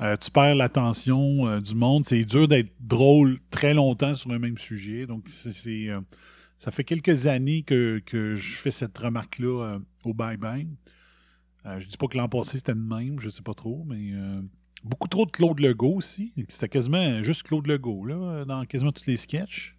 euh, 0.00 0.16
tu 0.16 0.30
perds 0.30 0.56
l'attention 0.56 1.46
euh, 1.46 1.60
du 1.60 1.74
monde. 1.74 2.04
C'est 2.04 2.24
dur 2.24 2.48
d'être 2.48 2.72
drôle 2.80 3.38
très 3.50 3.74
longtemps 3.74 4.14
sur 4.14 4.30
un 4.32 4.38
même 4.38 4.58
sujet. 4.58 5.06
Donc, 5.06 5.28
c'est, 5.28 5.88
euh, 5.88 6.00
ça 6.58 6.70
fait 6.70 6.84
quelques 6.84 7.26
années 7.26 7.62
que, 7.62 8.02
je 8.10 8.54
fais 8.54 8.70
cette 8.70 8.96
remarque-là 8.98 9.78
au 10.04 10.14
Bye 10.14 10.36
Bye. 10.36 10.68
je 11.64 11.86
dis 11.86 11.96
pas 11.96 12.06
que 12.06 12.16
l'an 12.16 12.28
passé 12.28 12.58
c'était 12.58 12.74
le 12.74 12.80
même, 12.80 13.20
je 13.20 13.28
sais 13.28 13.42
pas 13.42 13.54
trop, 13.54 13.84
mais 13.86 14.12
beaucoup 14.84 15.08
trop 15.08 15.26
de 15.26 15.30
Claude 15.30 15.60
Legault 15.60 15.96
aussi. 15.96 16.32
C'était 16.48 16.68
quasiment 16.68 17.22
juste 17.22 17.42
Claude 17.42 17.66
Legault, 17.66 18.06
là, 18.06 18.44
dans 18.44 18.64
quasiment 18.64 18.92
tous 18.92 19.06
les 19.06 19.16
sketchs. 19.16 19.73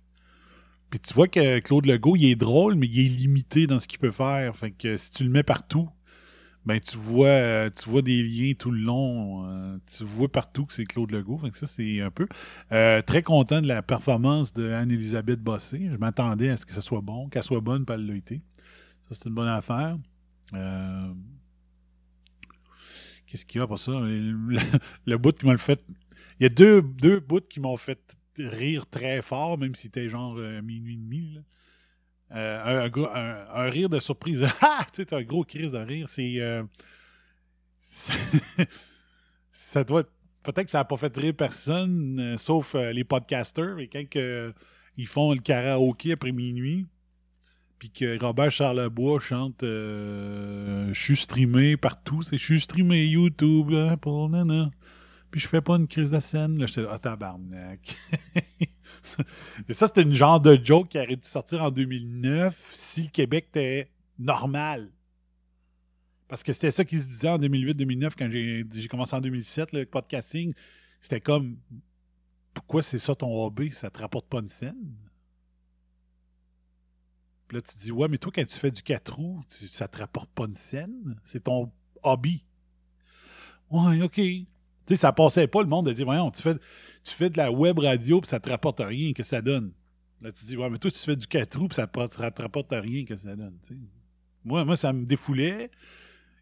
Puis 0.90 1.00
tu 1.00 1.14
vois 1.14 1.28
que 1.28 1.60
Claude 1.60 1.86
Legault, 1.86 2.16
il 2.16 2.26
est 2.26 2.36
drôle, 2.36 2.76
mais 2.76 2.88
il 2.88 3.00
est 3.00 3.10
limité 3.10 3.68
dans 3.68 3.80
ce 3.80 3.88
qu'il 3.88 4.00
peut 4.00 4.12
faire. 4.12 4.56
Fait 4.56 4.72
que 4.72 4.98
si 4.98 5.12
tu 5.12 5.24
le 5.24 5.30
mets 5.30 5.44
partout, 5.44 5.90
ben 6.66 6.80
tu 6.80 6.98
vois 6.98 7.28
euh, 7.28 7.70
tu 7.70 7.90
vois 7.90 8.02
des 8.02 8.24
liens 8.24 8.54
tout 8.58 8.72
le 8.72 8.80
long 8.80 9.46
euh, 9.48 9.78
tu 9.86 10.04
vois 10.04 10.32
partout 10.32 10.66
que 10.66 10.74
c'est 10.74 10.86
Claude 10.86 11.12
Legault. 11.12 11.38
Fait 11.38 11.52
que 11.52 11.58
ça 11.58 11.68
c'est 11.68 12.02
un 12.02 12.10
peu 12.10 12.28
euh, 12.72 13.02
très 13.04 13.22
content 13.22 13.62
de 13.62 13.68
la 13.68 13.82
performance 13.84 14.54
de 14.54 14.72
Anne-Elisabeth 14.72 15.40
Bossé. 15.42 15.90
Je 15.92 15.98
m'attendais 15.98 16.50
à 16.50 16.58
ce 16.58 16.66
que 16.66 16.74
ça 16.74 16.82
soit 16.82 17.02
bon 17.02 17.30
qu'elle 17.30 17.44
soit 17.44 17.62
bonne 17.62 17.86
pas 17.86 17.98
le 17.98 18.20
ça 18.28 19.12
c'est 19.12 19.26
une 19.26 19.36
bonne 19.36 19.48
affaire. 19.48 19.98
Qu'est-ce 23.28 23.46
qu'il 23.46 23.60
y 23.60 23.64
a 23.64 23.68
pour 23.68 23.80
ça? 23.80 23.92
Le, 23.92 25.18
bout 25.18 25.38
qui 25.38 25.46
m'a 25.46 25.58
fait 25.58 25.84
il 26.40 26.44
y 26.44 26.46
a 26.46 26.50
deux, 26.50 26.82
deux 26.82 27.20
bouts 27.20 27.42
qui 27.42 27.60
m'ont 27.60 27.78
fait 27.78 28.18
rire 28.38 28.86
très 28.88 29.22
fort 29.22 29.58
même 29.58 29.76
si 29.76 29.84
c'était 29.84 30.10
genre 30.10 30.36
minuit 30.36 30.94
et 30.94 30.98
demi. 30.98 31.40
Euh, 32.32 32.90
un, 33.54 33.70
rire 33.70 33.90
de 33.90 34.00
surprise. 34.00 34.46
Ah! 34.62 34.86
Tu 34.94 35.04
sais, 35.04 35.14
un 35.14 35.24
gros 35.24 35.44
crise 35.44 35.74
de 35.74 35.78
rire. 35.78 36.08
C'est. 36.08 36.40
Euh, 36.40 36.64
ça 37.80 38.14
Peut-être 39.86 40.66
que 40.66 40.72
ça 40.72 40.80
n'a 40.80 40.86
pas 40.86 40.98
fait 40.98 41.16
rire 41.18 41.34
personne, 41.36 42.20
euh, 42.20 42.38
sauf 42.38 42.76
les 42.76 43.04
podcasters. 43.04 43.80
Et 43.80 43.88
quand 43.88 44.04
ils 44.98 45.08
font 45.08 45.34
le 45.34 45.40
karaoké 45.40 46.12
après 46.12 46.32
minuit, 46.32 46.86
puis 47.80 47.90
que 47.90 48.20
Robert 48.24 48.52
Charlebois 48.52 49.20
chante 49.20 49.62
Je 49.62 50.92
suis 50.94 51.16
streamé 51.16 51.78
partout. 51.78 52.22
C'est 52.22 52.38
Je 52.38 52.44
suis 52.44 52.62
streamé 52.62 53.08
YouTube, 53.08 53.74
pour 54.02 54.30
nana 54.30 54.70
je 55.40 55.48
fais 55.48 55.62
pas 55.62 55.76
une 55.76 55.88
crise 55.88 56.12
de 56.12 56.20
scène. 56.20 56.58
Là, 56.60 56.66
j'étais 56.66 56.82
là, 56.82 56.92
ah, 56.94 57.00
tabarnak. 57.00 57.96
Et 59.70 59.74
ça, 59.74 59.88
c'était 59.88 60.04
une 60.04 60.14
genre 60.14 60.40
de 60.40 60.60
joke 60.64 60.90
qui 60.90 60.98
aurait 60.98 61.16
dû 61.16 61.28
sortir 61.28 61.64
en 61.64 61.72
2009 61.72 62.70
si 62.72 63.04
le 63.04 63.10
Québec 63.10 63.48
était 63.50 63.92
normal. 64.18 64.92
Parce 66.28 66.42
que 66.42 66.54
c'était 66.54 66.72
ça 66.72 66.86
qui 66.86 67.00
se 67.00 67.08
disait 67.08 67.30
en 67.30 67.38
2008-2009 67.38 68.14
quand 68.18 68.30
j'ai 68.32 68.88
commencé 68.88 69.16
en 69.16 69.22
2007, 69.22 69.74
le 69.74 69.86
podcasting. 69.86 70.54
C'était 71.02 71.22
comme, 71.22 71.58
pourquoi 72.54 72.82
c'est 72.82 72.98
ça 72.98 73.14
ton 73.14 73.46
hobby? 73.46 73.72
Ça 73.72 73.90
te 73.90 74.00
rapporte 74.00 74.28
pas 74.28 74.40
une 74.40 74.50
scène? 74.50 74.96
Puis 77.48 77.58
là, 77.58 77.62
tu 77.62 77.76
dis, 77.78 77.92
ouais, 77.92 78.08
mais 78.08 78.18
toi, 78.18 78.32
quand 78.34 78.46
tu 78.46 78.58
fais 78.58 78.72
du 78.72 78.82
4 78.82 79.14
roues, 79.14 79.44
ça 79.50 79.88
te 79.88 80.00
rapporte 80.00 80.32
pas 80.32 80.46
une 80.46 80.56
scène? 80.56 81.20
C'est 81.24 81.44
ton 81.44 81.72
hobby. 82.02 82.44
Ouais, 83.70 84.02
OK. 84.02 84.20
Sais, 84.88 84.96
ça 84.96 85.12
passait 85.12 85.48
pas 85.48 85.62
le 85.62 85.68
monde 85.68 85.88
de 85.88 85.94
dire, 85.94 86.06
voyons, 86.06 86.30
tu 86.32 86.42
fais, 86.42 86.56
tu 87.04 87.14
fais 87.14 87.30
de 87.30 87.38
la 87.38 87.52
web 87.52 87.80
radio 87.80 88.22
puis 88.22 88.30
ça 88.30 88.40
te 88.40 88.50
rapporte 88.50 88.80
rien, 88.80 89.14
que 89.14 89.24
ça 89.24 89.42
donne. 89.42 89.72
Là, 90.22 90.32
tu 90.32 90.46
dis, 90.46 90.58
ouais, 90.58 90.70
mais 90.70 90.78
toi, 90.78 90.92
tu 90.92 91.00
fais 91.00 91.16
du 91.16 91.28
4 91.28 91.60
roues 91.60 91.68
puis 91.68 91.76
ça 91.76 91.88
te, 91.88 92.08
te 92.08 92.42
rapporte 92.42 92.72
rien, 92.72 93.06
que 93.06 93.16
ça 93.16 93.36
donne. 93.36 93.58
Moi, 94.44 94.64
moi, 94.64 94.76
ça 94.76 94.94
me 94.94 95.06
défoulait. 95.06 95.70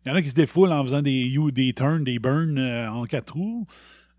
Il 0.05 0.09
y 0.09 0.11
en 0.11 0.15
a 0.15 0.21
qui 0.21 0.29
se 0.29 0.35
défoulent 0.35 0.73
en 0.73 0.83
faisant 0.83 1.01
des 1.01 1.11
you, 1.11 1.51
des 1.51 1.73
turns, 1.73 2.03
des 2.03 2.19
burns 2.19 2.57
euh, 2.57 2.91
en 2.91 3.05
4 3.05 3.33
roues. 3.33 3.65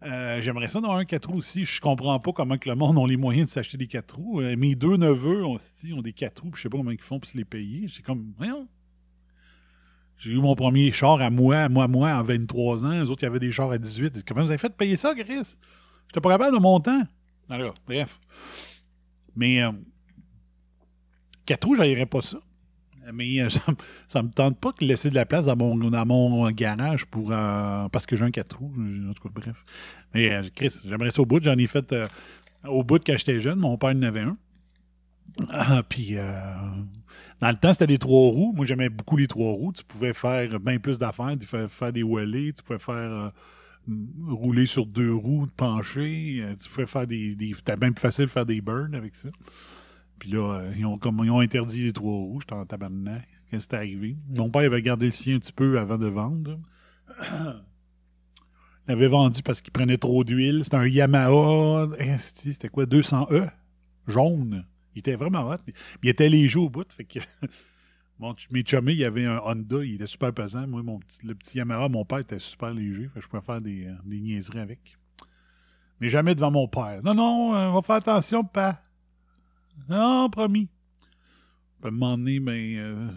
Euh, 0.02 0.40
j'aimerais 0.40 0.68
ça 0.68 0.80
dans 0.80 0.92
un 0.92 1.04
4 1.04 1.28
roues 1.28 1.38
aussi. 1.38 1.64
Je 1.64 1.80
comprends 1.80 2.18
pas 2.18 2.32
comment 2.32 2.56
que 2.56 2.68
le 2.68 2.74
monde 2.74 2.98
a 2.98 3.06
les 3.06 3.16
moyens 3.16 3.48
de 3.48 3.50
s'acheter 3.50 3.76
des 3.76 3.87
4 3.87 4.16
roues. 4.16 4.40
Euh, 4.40 4.56
mes 4.56 4.74
deux 4.74 4.96
neveux 4.96 5.44
ont, 5.44 5.56
ont 5.56 6.02
des 6.02 6.12
4 6.12 6.42
roues, 6.42 6.52
je 6.54 6.62
sais 6.62 6.68
pas 6.70 6.78
comment 6.78 6.90
ils 6.90 7.00
font 7.00 7.20
pour 7.20 7.28
se 7.28 7.37
les 7.37 7.44
payer. 7.44 7.87
C'est 7.88 8.02
comme, 8.02 8.32
voyons, 8.38 8.66
j'ai 10.24 10.32
eu 10.32 10.40
mon 10.40 10.54
premier 10.54 10.90
char 10.90 11.20
à 11.20 11.28
moi, 11.28 11.68
moi, 11.68 11.87
moi, 11.87 12.10
en 12.12 12.22
23 12.22 12.84
ans. 12.87 12.90
Les 12.90 13.10
autres, 13.10 13.22
il 13.22 13.26
y 13.26 13.28
avait 13.28 13.40
des 13.40 13.52
chars 13.52 13.70
à 13.70 13.76
18. 13.76 14.24
Comment 14.26 14.42
vous 14.42 14.50
avez 14.50 14.58
fait 14.58 14.70
de 14.70 14.74
payer 14.74 14.96
ça, 14.96 15.14
Chris? 15.14 15.56
J'étais 16.08 16.20
pas 16.22 16.30
capable 16.30 16.56
de 16.56 16.62
mon 16.62 16.80
temps. 16.80 17.02
Alors, 17.50 17.74
bref. 17.87 18.18
Mais, 19.37 19.62
euh, 19.62 19.72
4 21.44 21.64
roues, 21.66 21.76
j'aillerais 21.76 22.06
pas 22.06 22.22
ça. 22.22 22.38
Mais 23.12 23.40
euh, 23.40 23.48
ça, 24.08 24.22
me 24.22 24.30
tente 24.30 24.58
pas 24.58 24.72
de 24.80 24.87
laisser 24.87 25.10
de 25.10 25.14
la 25.14 25.26
place 25.26 25.44
dans 25.44 25.56
mon, 25.56 26.50
garage 26.50 27.04
pour 27.04 27.30
euh, 27.32 27.88
parce 27.90 28.06
que 28.06 28.16
j'ai 28.16 28.24
un 28.24 28.30
4 28.30 28.58
roues. 28.58 28.72
En 29.10 29.12
tout 29.12 29.28
cas, 29.28 29.34
bref. 29.34 29.64
Mais 30.14 30.32
euh, 30.32 30.42
Chris, 30.54 30.80
j'aimerais 30.87 31.10
ça 31.10 31.20
au 31.20 31.26
bout. 31.26 31.42
J'en 31.42 31.58
ai 31.58 31.66
fait 31.66 31.94
au 32.64 32.82
bout 32.82 33.02
quand 33.04 33.16
j'étais 33.18 33.40
jeune. 33.40 33.58
Mon 33.58 33.76
père 33.76 33.90
en 33.90 34.02
avait 34.02 34.20
un. 34.20 34.38
Ah, 35.50 35.82
puis 35.88 36.16
dans 37.40 37.48
le 37.48 37.57
temps, 37.57 37.72
c'était 37.72 37.87
les 37.87 37.98
trois 37.98 38.31
roues. 38.31 38.53
Moi, 38.57 38.66
j'aimais 38.66 38.88
beaucoup 38.88 39.16
les 39.16 39.27
trois 39.27 39.53
roues. 39.53 39.72
Tu 39.72 39.85
pouvais 39.85 40.12
faire 40.12 40.61
bien 40.61 40.79
plus 40.79 40.98
d'affaires. 40.98 41.35
Tu 41.38 41.46
pouvais 41.46 41.68
faire 41.68 41.92
des 41.92 42.03
wheelies. 42.03 42.55
Tu 42.55 42.62
pouvais 42.62 42.79
faire 42.79 43.33
rouler 44.29 44.66
sur 44.66 44.87
deux 44.87 45.12
roues, 45.12 45.46
pencher. 45.57 46.44
Tu 46.62 46.68
pouvais 46.68 46.87
faire 46.87 47.07
des. 47.07 47.37
C'était 47.57 47.77
bien 47.77 47.92
plus 47.92 48.00
facile 48.00 48.27
de 48.27 48.31
faire 48.31 48.46
des 48.46 48.61
burns 48.61 48.94
avec 48.94 49.14
ça. 49.14 49.29
Puis 50.18 50.31
là, 50.31 50.61
euh, 50.61 50.72
ils, 50.77 50.87
ont, 50.87 50.98
comme, 50.98 51.20
ils 51.24 51.31
ont 51.31 51.40
interdit 51.40 51.83
les 51.83 51.92
trois 51.92 52.12
roues. 52.12 52.40
J'étais 52.40 52.55
en 52.55 52.64
tabarnak 52.64 53.29
quand 53.50 53.61
c'était 53.61 53.77
arrivé? 53.77 54.16
Mon 54.37 54.50
père 54.50 54.62
avait 54.62 54.83
gardé 54.83 55.07
le 55.07 55.12
sien 55.12 55.37
un 55.37 55.38
petit 55.38 55.53
peu 55.53 55.79
avant 55.79 55.98
de 55.98 56.07
vendre. 56.07 56.59
Il 58.87 58.92
avait 58.92 59.09
vendu 59.09 59.42
parce 59.42 59.61
qu'il 59.61 59.72
prenait 59.72 59.96
trop 59.96 60.24
d'huile. 60.24 60.61
C'était 60.64 60.77
un 60.77 60.87
Yamaha. 60.87 61.88
C'était 62.18 62.68
quoi 62.68 62.85
200E 62.85 63.50
Jaune. 64.07 64.64
Il 64.94 65.00
était 65.00 65.16
vraiment 65.16 65.48
hot. 65.48 65.59
Il 66.02 66.09
était 66.09 66.28
léger 66.28 66.59
au 66.59 66.70
bout. 66.70 66.90
Fait 66.92 67.04
que 67.04 67.18
mes 68.50 68.62
chummés, 68.64 68.92
il 68.92 68.98
y 68.98 69.04
avait 69.04 69.24
un 69.24 69.40
Honda, 69.44 69.85
il 69.85 69.94
était 69.94 70.07
super 70.07 70.33
pesant. 70.33 70.66
Moi, 70.66 70.83
mon 70.83 71.00
le 71.24 71.35
petit 71.35 71.59
Yamaha, 71.59 71.88
mon 71.88 72.04
père 72.04 72.18
était 72.18 72.38
super 72.38 72.72
léger. 72.72 73.09
Fait 73.09 73.20
que 73.20 73.24
je 73.24 73.28
pouvais 73.28 73.42
faire 73.42 73.61
des, 73.61 73.87
euh, 73.87 73.94
des 74.04 74.20
niaiseries 74.20 74.61
avec. 74.61 74.96
Mais 76.00 76.09
jamais 76.09 76.35
devant 76.35 76.50
mon 76.50 76.68
père. 76.68 77.00
Non, 77.02 77.14
non, 77.14 77.54
euh, 77.54 77.68
on 77.68 77.74
va 77.74 77.83
faire 77.83 77.96
attention, 77.96 78.44
pas. 78.44 78.80
Non, 79.88 80.28
promis. 80.30 80.68
Moment 81.83 82.16
donné, 82.16 82.40
ben, 82.40 82.76
euh, 82.76 83.11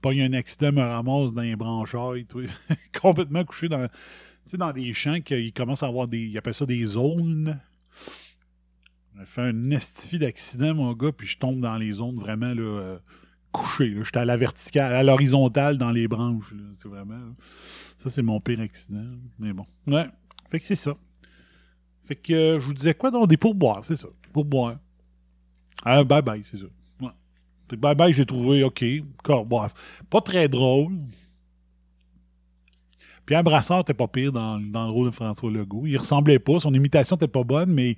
pas 0.00 0.12
eu 0.12 0.22
un 0.22 0.32
accident, 0.32 0.72
me 0.72 0.80
ramasse 0.80 1.32
dans 1.32 1.42
les 1.42 1.54
branchailles, 1.54 2.26
complètement 3.00 3.44
couché 3.44 3.68
dans, 3.68 3.88
dans 4.52 4.72
des 4.72 4.92
champs 4.92 5.20
qu'ils 5.20 5.52
commencent 5.52 5.84
à 5.84 5.86
avoir 5.86 6.08
des, 6.08 6.18
ils 6.18 6.38
appellent 6.38 6.54
ça 6.54 6.66
des 6.66 6.84
zones. 6.84 7.60
J'ai 9.18 9.26
fait 9.26 9.42
un 9.42 9.70
estifi 9.70 10.18
d'accident, 10.18 10.74
mon 10.74 10.92
gars, 10.94 11.12
puis 11.12 11.26
je 11.26 11.38
tombe 11.38 11.60
dans 11.60 11.76
les 11.76 11.92
zones 11.92 12.16
vraiment, 12.16 12.54
là, 12.54 12.62
euh, 12.62 12.98
couché. 13.52 13.88
là. 13.90 14.02
J'étais 14.02 14.20
à 14.20 14.24
la 14.24 14.36
verticale, 14.36 14.92
à 14.92 15.02
l'horizontale 15.02 15.78
dans 15.78 15.90
les 15.90 16.08
branches. 16.08 16.52
C'est 16.82 16.88
vraiment. 16.88 17.20
Ça, 17.98 18.10
c'est 18.10 18.22
mon 18.22 18.40
pire 18.40 18.60
accident. 18.60 19.04
Mais 19.38 19.52
bon. 19.52 19.66
Ouais. 19.86 20.06
Fait 20.50 20.58
que 20.58 20.66
c'est 20.66 20.76
ça. 20.76 20.96
Fait 22.04 22.16
que 22.16 22.32
euh, 22.32 22.60
je 22.60 22.66
vous 22.66 22.74
disais 22.74 22.94
quoi 22.94 23.10
donc? 23.10 23.28
Des 23.28 23.36
pourboires, 23.36 23.84
c'est 23.84 23.96
ça. 23.96 24.08
Pourboires. 24.32 24.78
Ah, 25.84 26.02
bye 26.04 26.22
bye, 26.22 26.42
c'est 26.44 26.58
ça. 26.58 26.66
Bye 27.76 27.94
bye, 27.94 28.12
j'ai 28.12 28.26
trouvé, 28.26 28.62
ok. 28.64 28.84
Corps. 29.22 29.46
Pas 30.10 30.20
très 30.20 30.48
drôle. 30.48 30.98
Pierre 33.24 33.42
Brassard 33.44 33.80
était 33.80 33.94
pas 33.94 34.08
pire 34.08 34.32
dans, 34.32 34.60
dans 34.60 34.86
le 34.86 34.90
rôle 34.90 35.06
de 35.06 35.14
François 35.14 35.50
Legault. 35.50 35.86
Il 35.86 35.96
ressemblait 35.96 36.38
pas, 36.38 36.58
son 36.60 36.74
imitation 36.74 37.16
était 37.16 37.28
pas 37.28 37.44
bonne, 37.44 37.72
mais 37.72 37.96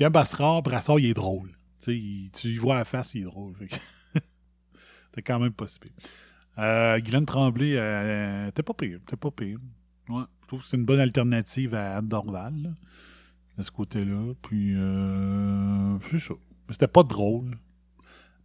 Pierre 0.00 0.10
Brassard, 0.10 0.62
Brassard, 0.62 0.98
il 0.98 1.10
est 1.10 1.12
drôle. 1.12 1.52
Tu 1.82 1.92
y 1.92 2.56
vois 2.56 2.76
la 2.76 2.86
face, 2.86 3.12
il 3.12 3.20
est 3.20 3.24
drôle. 3.24 3.54
C'était 3.60 5.20
quand 5.22 5.38
même 5.38 5.52
pas 5.52 5.68
si 5.68 5.78
pire. 5.78 5.92
Euh, 6.56 6.98
Guylaine 7.00 7.26
Tremblay, 7.26 7.74
euh, 7.76 8.50
t'es 8.52 8.62
pas 8.62 8.72
pire, 8.72 8.98
t'es 9.06 9.16
pas 9.16 9.30
pire. 9.30 9.58
Ouais, 10.08 10.22
je 10.40 10.46
trouve 10.46 10.62
que 10.62 10.68
c'est 10.68 10.78
une 10.78 10.86
bonne 10.86 11.00
alternative 11.00 11.74
à 11.74 11.98
Anne 11.98 12.08
Dorval, 12.08 12.62
là, 12.62 12.70
de 13.58 13.62
ce 13.62 13.70
côté-là. 13.70 14.32
Puis, 14.40 14.72
euh, 14.74 15.98
c'est 16.10 16.18
ça. 16.18 16.32
C'était 16.70 16.88
pas 16.88 17.02
drôle. 17.02 17.58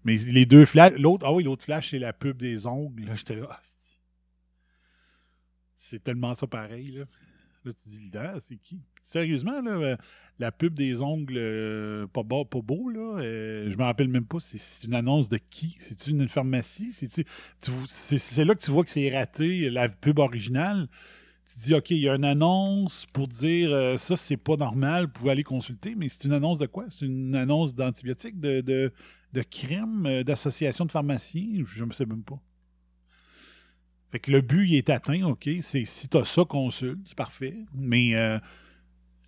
Mais 0.04 0.18
les 0.18 0.46
deux 0.46 0.66
flashs, 0.66 0.98
l'autre, 0.98 1.26
ah 1.26 1.32
oui, 1.32 1.46
l'autre 1.46 1.64
flash, 1.64 1.92
c'est 1.92 2.00
la 2.00 2.12
pub 2.12 2.36
des 2.36 2.68
ongles. 2.68 3.10
J'étais 3.16 3.38
là, 3.38 3.62
c'est- 5.78 6.04
tellement 6.04 6.34
ça 6.34 6.48
pareil, 6.48 6.92
là. 6.92 7.06
Tu 7.64 7.72
dis, 7.92 8.12
là, 8.12 8.42
c'est 8.42 8.58
qui? 8.58 8.82
Sérieusement, 9.06 9.62
là, 9.62 9.72
euh, 9.72 9.98
la 10.40 10.52
pub 10.52 10.74
des 10.74 11.00
ongles 11.00 11.38
euh, 11.38 12.08
pas, 12.08 12.24
beau, 12.24 12.44
pas 12.44 12.62
beau, 12.62 12.90
là, 12.90 13.20
euh, 13.20 13.70
je 13.72 13.78
me 13.78 13.84
rappelle 13.84 14.08
même 14.08 14.26
pas, 14.26 14.40
c'est- 14.40 14.58
c'est 14.58 14.88
une 14.88 14.96
annonce 14.96 15.30
de 15.30 15.38
qui? 15.38 15.78
C'est-tu 15.80 16.10
une 16.10 16.28
pharmacie? 16.28 16.92
C'est 16.92 18.44
là 18.44 18.56
que 18.56 18.60
tu 18.64 18.72
vois 18.72 18.84
que 18.84 18.90
c'est 18.90 19.16
raté, 19.16 19.70
la 19.70 19.90
pub 19.90 20.18
originale. 20.18 20.88
Tu 21.46 21.60
dis, 21.60 21.76
OK, 21.76 21.92
il 21.92 22.00
y 22.00 22.10
a 22.10 22.16
une 22.16 22.26
annonce 22.26 23.06
pour 23.14 23.28
dire 23.28 24.00
ça, 24.00 24.16
c'est 24.18 24.38
pas 24.38 24.56
normal, 24.58 25.06
vous 25.06 25.12
pouvez 25.12 25.32
aller 25.32 25.44
consulter, 25.44 25.94
mais 25.96 26.10
c'est 26.10 26.26
une 26.26 26.34
annonce 26.34 26.58
de 26.58 26.66
quoi? 26.66 26.86
C'est 26.90 27.06
une 27.06 27.36
annonce 27.36 27.76
d'antibiotiques, 27.76 28.40
de, 28.40 28.62
de, 28.62 28.92
de 29.34 29.42
crème, 29.44 30.24
d'association 30.24 30.86
de 30.86 30.92
pharmaciens? 30.92 31.64
Je 31.64 31.84
ne 31.84 31.92
sais 31.92 32.08
même 32.08 32.24
pas. 32.24 32.42
Fait 34.12 34.20
que 34.20 34.32
le 34.32 34.42
but, 34.42 34.68
il 34.68 34.76
est 34.78 34.90
atteint, 34.90 35.22
OK? 35.28 35.48
C'est 35.62 35.86
si 35.86 36.08
tu 36.08 36.18
as 36.18 36.24
ça, 36.26 36.44
consulte, 36.46 37.02
c'est 37.06 37.16
parfait. 37.16 37.56
Mais 37.76 38.16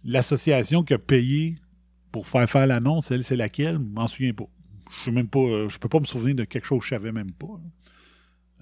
l'association 0.07 0.83
qui 0.83 0.93
a 0.95 0.97
payé 0.97 1.55
pour 2.11 2.25
faire 2.25 2.49
faire 2.49 2.65
l'annonce, 2.65 3.11
elle, 3.11 3.23
c'est 3.23 3.35
laquelle? 3.35 3.73
Je 3.75 3.77
m'en 3.79 4.07
souviens 4.07 4.33
pas. 4.33 4.47
Je 5.05 5.11
même 5.11 5.27
pas. 5.27 5.39
euh, 5.39 5.69
Je 5.69 5.77
peux 5.77 5.89
pas 5.89 5.99
me 5.99 6.05
souvenir 6.05 6.35
de 6.35 6.45
quelque 6.45 6.65
chose 6.65 6.79
que 6.79 6.85
je 6.85 6.89
savais 6.89 7.11
même 7.11 7.31
pas. 7.33 7.59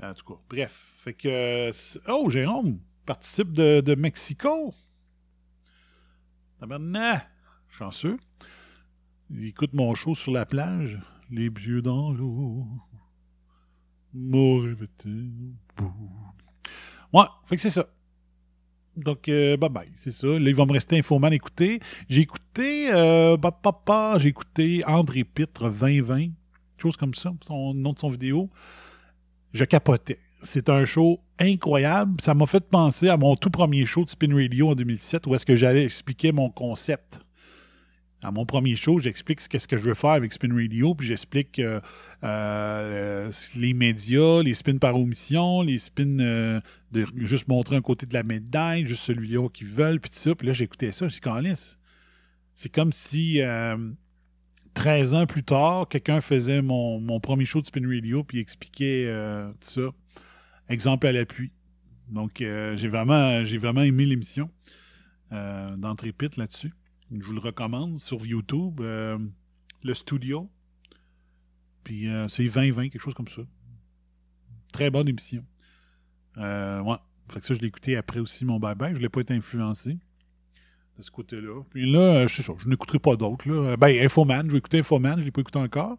En 0.03 0.13
tout 0.13 0.25
cas, 0.25 0.39
bref. 0.49 0.93
Fait 0.97 1.13
que. 1.13 1.29
euh, 1.29 1.71
oh, 2.09 2.29
Jérôme 2.29 2.79
participe 3.05 3.53
de, 3.53 3.79
de 3.79 3.95
Mexico. 3.95 4.73
Tabarnak! 6.59 7.29
Chanceux. 7.69 8.17
Il 9.29 9.45
écoute 9.45 9.73
mon 9.73 9.93
show 9.95 10.15
sur 10.15 10.31
la 10.31 10.45
plage. 10.45 10.99
Les 11.29 11.49
pieds 11.49 11.81
dans 11.81 12.11
l'eau. 12.11 12.65
M'aurait. 14.13 14.75
Ouais, 17.13 17.25
fait 17.45 17.55
que 17.55 17.61
c'est 17.61 17.69
ça. 17.69 17.87
Donc, 18.97 19.27
euh, 19.27 19.57
bye 19.57 19.69
bye, 19.69 19.89
c'est 19.97 20.11
ça. 20.11 20.27
Là, 20.27 20.39
il 20.39 20.55
va 20.55 20.65
me 20.65 20.71
rester 20.71 20.97
Infoman 20.97 21.31
à 21.31 21.35
écouter. 21.35 21.79
J'ai 22.09 22.21
écouté, 22.21 22.89
euh, 22.93 23.37
bah, 23.37 23.51
papa, 23.51 24.17
j'ai 24.19 24.29
écouté 24.29 24.83
André 24.87 25.23
Pitre 25.23 25.69
2020, 25.69 26.29
chose 26.77 26.95
comme 26.97 27.13
ça, 27.13 27.33
son 27.41 27.73
nom 27.73 27.93
de 27.93 27.99
son 27.99 28.09
vidéo. 28.09 28.49
Je 29.53 29.63
capotais. 29.63 30.19
C'est 30.41 30.69
un 30.69 30.85
show 30.85 31.19
incroyable. 31.39 32.21
Ça 32.21 32.33
m'a 32.33 32.45
fait 32.45 32.63
penser 32.69 33.09
à 33.09 33.17
mon 33.17 33.35
tout 33.35 33.49
premier 33.49 33.85
show 33.85 34.03
de 34.03 34.09
Spin 34.09 34.33
Radio 34.33 34.69
en 34.69 34.75
2007 34.75 35.27
où 35.27 35.35
est-ce 35.35 35.45
que 35.45 35.55
j'allais 35.55 35.85
expliquer 35.85 36.31
mon 36.31 36.49
concept. 36.49 37.24
À 38.25 38.31
mon 38.31 38.43
premier 38.43 38.75
show, 38.75 38.97
j'explique 38.97 39.39
ce 39.39 39.67
que 39.67 39.77
je 39.77 39.83
veux 39.83 39.93
faire 39.93 40.11
avec 40.11 40.33
Spin 40.33 40.51
Radio, 40.51 40.95
puis 40.95 41.05
j'explique 41.05 41.59
euh, 41.59 41.79
euh, 42.23 43.31
les 43.55 43.75
médias, 43.75 44.41
les 44.41 44.55
spins 44.55 44.77
par 44.77 44.99
omission, 44.99 45.61
les 45.61 45.77
spins 45.77 46.19
euh, 46.19 46.59
de 46.91 47.05
juste 47.17 47.47
montrer 47.47 47.75
un 47.75 47.81
côté 47.81 48.07
de 48.07 48.15
la 48.15 48.23
médaille, 48.23 48.87
juste 48.87 49.03
celui-là 49.03 49.47
qu'ils 49.49 49.67
veulent, 49.67 49.99
puis 49.99 50.09
tout 50.09 50.17
ça. 50.17 50.33
Puis 50.33 50.47
là, 50.47 50.53
j'écoutais 50.53 50.91
ça, 50.91 51.07
je 51.07 51.13
dis, 51.13 51.19
Câlisse, 51.19 51.77
c'est 52.55 52.69
comme 52.69 52.91
si 52.91 53.41
euh, 53.41 53.77
13 54.73 55.13
ans 55.13 55.25
plus 55.27 55.43
tard, 55.43 55.87
quelqu'un 55.87 56.19
faisait 56.19 56.63
mon, 56.63 57.19
premier 57.19 57.45
show 57.45 57.61
de 57.61 57.67
Spin 57.67 57.87
Radio, 57.87 58.23
puis 58.23 58.39
expliquait 58.39 59.05
euh, 59.07 59.51
tout 59.51 59.69
ça. 59.69 59.81
Exemple 60.67 61.05
à 61.05 61.11
l'appui. 61.11 61.51
Donc, 62.09 62.41
euh, 62.41 62.75
j'ai 62.75 62.87
vraiment, 62.87 63.45
j'ai 63.45 63.59
vraiment 63.59 63.83
aimé 63.83 64.05
l'émission 64.07 64.49
euh, 65.31 65.75
d'entrée 65.77 66.11
pit 66.11 66.37
là-dessus. 66.37 66.73
Je 67.11 67.23
vous 67.23 67.33
le 67.33 67.39
recommande 67.39 67.99
sur 67.99 68.25
YouTube. 68.25 68.81
euh, 68.81 69.17
le 69.85 69.93
studio. 69.93 70.49
Puis 71.83 72.09
euh, 72.09 72.27
c'est 72.27 72.43
2020, 72.43 72.89
quelque 72.89 73.01
chose 73.01 73.13
comme 73.13 73.27
ça. 73.27 73.43
Très 74.73 74.89
bonne 74.89 75.07
émission. 75.07 75.45
Euh, 76.37 76.81
ouais. 76.81 76.97
Fait 77.29 77.39
que 77.39 77.45
ça, 77.45 77.53
je 77.53 77.59
l'ai 77.59 77.67
écouté 77.67 77.95
après 77.95 78.19
aussi 78.19 78.43
mon 78.45 78.59
bye-bye. 78.59 78.91
Je 78.91 78.97
ne 78.97 79.01
l'ai 79.01 79.09
pas 79.09 79.21
été 79.21 79.33
influencé 79.33 79.97
de 80.97 81.01
ce 81.01 81.11
côté-là. 81.11 81.61
Puis 81.69 81.89
là, 81.89 81.99
euh, 81.99 82.27
c'est 82.27 82.41
ça, 82.41 82.53
je 82.57 82.67
n'écouterai 82.67 82.99
pas 82.99 83.15
d'autres. 83.15 83.75
Ben, 83.77 84.05
Infoman, 84.05 84.47
je 84.47 84.51
vais 84.51 84.57
écouter 84.57 84.79
Infoman, 84.79 85.15
je 85.15 85.19
ne 85.21 85.25
l'ai 85.25 85.31
pas 85.31 85.41
écouté 85.41 85.59
encore. 85.59 85.97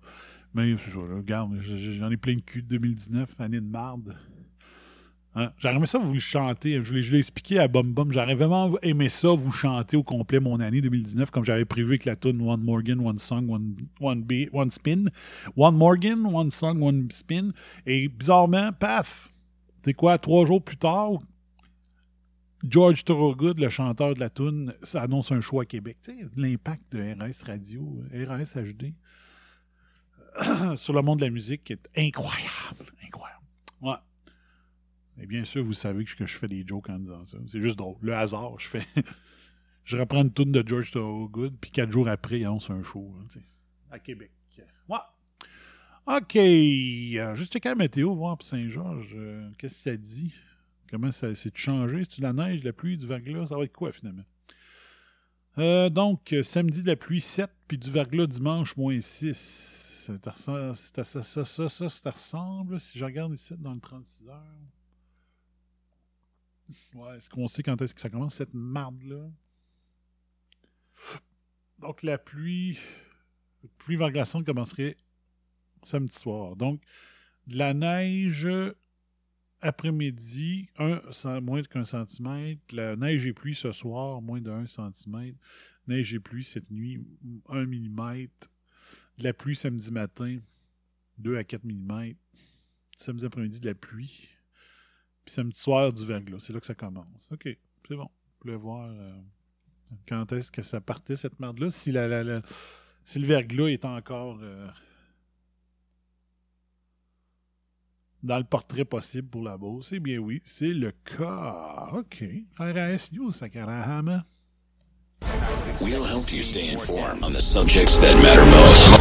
Mais 0.54 0.76
c'est 0.78 0.90
ça, 0.90 0.98
là, 0.98 1.16
regarde, 1.16 1.60
j'en 1.60 2.10
ai 2.10 2.16
plein 2.16 2.34
de 2.34 2.40
cul 2.40 2.62
de 2.62 2.68
2019, 2.68 3.34
année 3.38 3.60
de 3.60 3.66
marde. 3.66 4.16
Hein? 5.38 5.52
J'aurais 5.58 5.76
aimé 5.76 5.86
ça 5.86 5.98
vous 5.98 6.14
le 6.14 6.18
chanter. 6.18 6.82
Je 6.82 6.94
l'ai, 6.94 7.18
expliqué 7.18 7.58
à 7.58 7.68
Bum 7.68 7.92
Bum. 7.92 8.10
J'aurais 8.10 8.34
vraiment 8.34 8.76
aimé 8.80 9.10
ça 9.10 9.28
vous 9.28 9.52
chanter 9.52 9.96
au 9.96 10.02
complet 10.02 10.40
mon 10.40 10.58
année 10.60 10.80
2019, 10.80 11.30
comme 11.30 11.44
j'avais 11.44 11.66
prévu 11.66 11.90
avec 11.90 12.06
la 12.06 12.16
tune 12.16 12.40
One 12.40 12.62
Morgan, 12.62 13.06
One 13.06 13.18
Song, 13.18 13.48
One, 13.50 13.76
one, 14.00 14.70
Spin. 14.70 15.04
One 15.54 15.76
Morgan, 15.76 16.24
One 16.24 16.50
Song, 16.50 16.82
One 16.82 17.08
Spin. 17.10 17.50
Et 17.84 18.08
bizarrement, 18.08 18.72
paf! 18.72 19.30
Sais 19.84 19.94
quoi, 19.94 20.18
trois 20.18 20.46
jours 20.46 20.64
plus 20.64 20.78
tard, 20.78 21.20
George 22.64 23.04
Thorogood, 23.04 23.60
le 23.60 23.68
chanteur 23.68 24.14
de 24.14 24.20
la 24.20 24.30
tune, 24.30 24.74
annonce 24.94 25.30
un 25.30 25.40
show 25.40 25.60
à 25.60 25.66
Québec. 25.66 25.98
L'impact 26.36 26.92
de 26.92 27.00
RS 27.00 27.44
Radio, 27.46 28.02
RS 28.12 28.56
HD 28.56 28.94
sur 30.76 30.92
le 30.92 31.02
monde 31.02 31.20
de 31.20 31.26
la 31.26 31.30
musique 31.30 31.70
est 31.70 31.88
incroyable. 31.96 32.90
Incroyable. 33.04 33.44
Ouais. 33.80 33.94
Et 35.20 35.26
bien 35.26 35.44
sûr, 35.44 35.62
vous 35.62 35.72
savez 35.72 36.04
que 36.04 36.26
je, 36.26 36.32
fais 36.32 36.48
des 36.48 36.66
jokes 36.66 36.90
en 36.90 36.98
disant 36.98 37.24
ça. 37.24 37.38
C'est 37.46 37.60
juste 37.60 37.76
drôle. 37.76 37.96
Le 38.02 38.14
hasard, 38.14 38.58
je 38.58 38.66
fais. 38.66 38.86
je 39.84 39.96
reprends 39.96 40.22
une 40.22 40.32
tune 40.32 40.52
de 40.52 40.66
George 40.66 40.90
Thorogood, 40.90 41.56
puis 41.60 41.70
quatre 41.70 41.90
jours 41.90 42.08
après, 42.08 42.40
il 42.40 42.44
annonce 42.44 42.70
un 42.70 42.82
show 42.82 43.14
sais, 43.30 43.40
à 43.90 43.98
Québec. 43.98 44.30
OK. 46.08 46.36
Euh, 46.36 47.34
juste 47.34 47.52
checker 47.52 47.70
la 47.70 47.74
météo, 47.74 48.14
voir 48.14 48.38
pour 48.38 48.46
Saint-Georges. 48.46 49.12
euh, 49.16 49.50
Qu'est-ce 49.58 49.74
que 49.74 49.90
ça 49.90 49.96
dit? 49.96 50.32
Comment 50.88 51.10
ça 51.10 51.34
s'est 51.34 51.50
changé? 51.52 52.04
C'est-tu 52.04 52.20
la 52.20 52.32
neige, 52.32 52.62
la 52.62 52.72
pluie, 52.72 52.96
du 52.96 53.08
verglas? 53.08 53.48
Ça 53.48 53.56
va 53.56 53.64
être 53.64 53.72
quoi 53.72 53.90
finalement? 53.90 54.22
Euh, 55.58 55.88
donc, 55.88 56.32
samedi, 56.44 56.82
de 56.82 56.86
la 56.86 56.96
pluie 56.96 57.20
7, 57.20 57.50
puis 57.66 57.76
du 57.76 57.90
verglas 57.90 58.28
dimanche, 58.28 58.76
moins 58.76 59.00
6. 59.00 60.04
C'est 60.06 60.28
à 60.28 60.32
ça, 60.32 60.72
c'est 60.76 61.02
ça, 61.02 61.22
ça, 61.24 61.44
ça, 61.44 61.68
ça, 61.68 61.90
ça 61.90 62.10
ressemble. 62.12 62.80
Si 62.80 62.96
je 62.96 63.04
regarde 63.04 63.34
ici 63.34 63.54
dans 63.58 63.74
le 63.74 63.80
36 63.80 64.28
heures. 64.28 64.44
Ouais, 66.94 67.16
est-ce 67.16 67.30
qu'on 67.30 67.46
sait 67.46 67.62
quand 67.62 67.80
est-ce 67.80 67.94
que 67.94 68.00
ça 68.00 68.10
commence, 68.10 68.34
cette 68.34 68.54
marde-là? 68.54 69.30
Donc, 71.78 72.02
la 72.02 72.18
pluie, 72.18 72.78
la 73.62 73.68
pluie 73.78 73.96
verglaçante 73.96 74.44
commencerait 74.44 74.96
samedi 75.82 76.14
soir. 76.14 76.56
Donc, 76.56 76.82
de 77.46 77.58
la 77.58 77.74
neige 77.74 78.48
après-midi, 79.60 80.68
un, 80.78 81.00
moins 81.40 81.62
qu'un 81.62 81.84
centimètre. 81.84 82.62
La 82.72 82.96
neige 82.96 83.26
et 83.26 83.32
pluie 83.32 83.54
ce 83.54 83.72
soir, 83.72 84.20
moins 84.20 84.40
d'un 84.40 84.66
centimètre. 84.66 85.38
Neige 85.86 86.14
et 86.14 86.20
pluie 86.20 86.44
cette 86.44 86.70
nuit, 86.70 87.04
un 87.48 87.64
millimètre. 87.64 88.50
De 89.18 89.24
la 89.24 89.32
pluie 89.32 89.56
samedi 89.56 89.90
matin, 89.90 90.38
2 91.18 91.36
à 91.38 91.44
4 91.44 91.64
mm. 91.64 92.14
Samedi 92.98 93.24
après-midi, 93.24 93.60
de 93.60 93.66
la 93.66 93.74
pluie. 93.74 94.28
Puis 95.26 95.34
samedi 95.34 95.58
soir, 95.60 95.92
du 95.92 96.06
verglas. 96.06 96.38
C'est 96.40 96.52
là 96.54 96.60
que 96.60 96.66
ça 96.66 96.74
commence. 96.74 97.28
OK, 97.32 97.48
c'est 97.88 97.96
bon. 97.96 98.04
Vous 98.04 98.38
pouvez 98.40 98.56
voir 98.56 98.88
euh, 98.88 99.12
quand 100.08 100.32
est-ce 100.32 100.50
que 100.50 100.62
ça 100.62 100.80
partait, 100.80 101.16
cette 101.16 101.38
merde-là. 101.40 101.70
Si, 101.70 101.92
la, 101.92 102.06
la- 102.08 102.22
la- 102.24 102.40
si 103.04 103.18
le 103.18 103.26
verglas 103.26 103.66
est 103.68 103.84
encore 103.84 104.38
euh, 104.40 104.68
dans 108.22 108.38
le 108.38 108.44
portrait 108.44 108.84
possible 108.84 109.28
pour 109.28 109.42
la 109.42 109.56
Beauce, 109.56 109.90
eh 109.92 110.00
bien 110.00 110.18
oui, 110.18 110.40
c'est 110.44 110.72
le 110.72 110.92
cas. 110.92 111.88
OK. 111.92 112.24
RAS 112.58 113.10
News, 113.12 113.32
Sakarahama. 113.32 114.24
We'll 115.80 116.04
help 116.04 116.32
you 116.32 116.42
stay 116.42 116.68
informed 116.72 117.22
on 117.24 117.32
the 117.32 117.40
subjects 117.42 118.00
that 118.00 118.14
matter 118.22 118.44
most. 118.46 118.96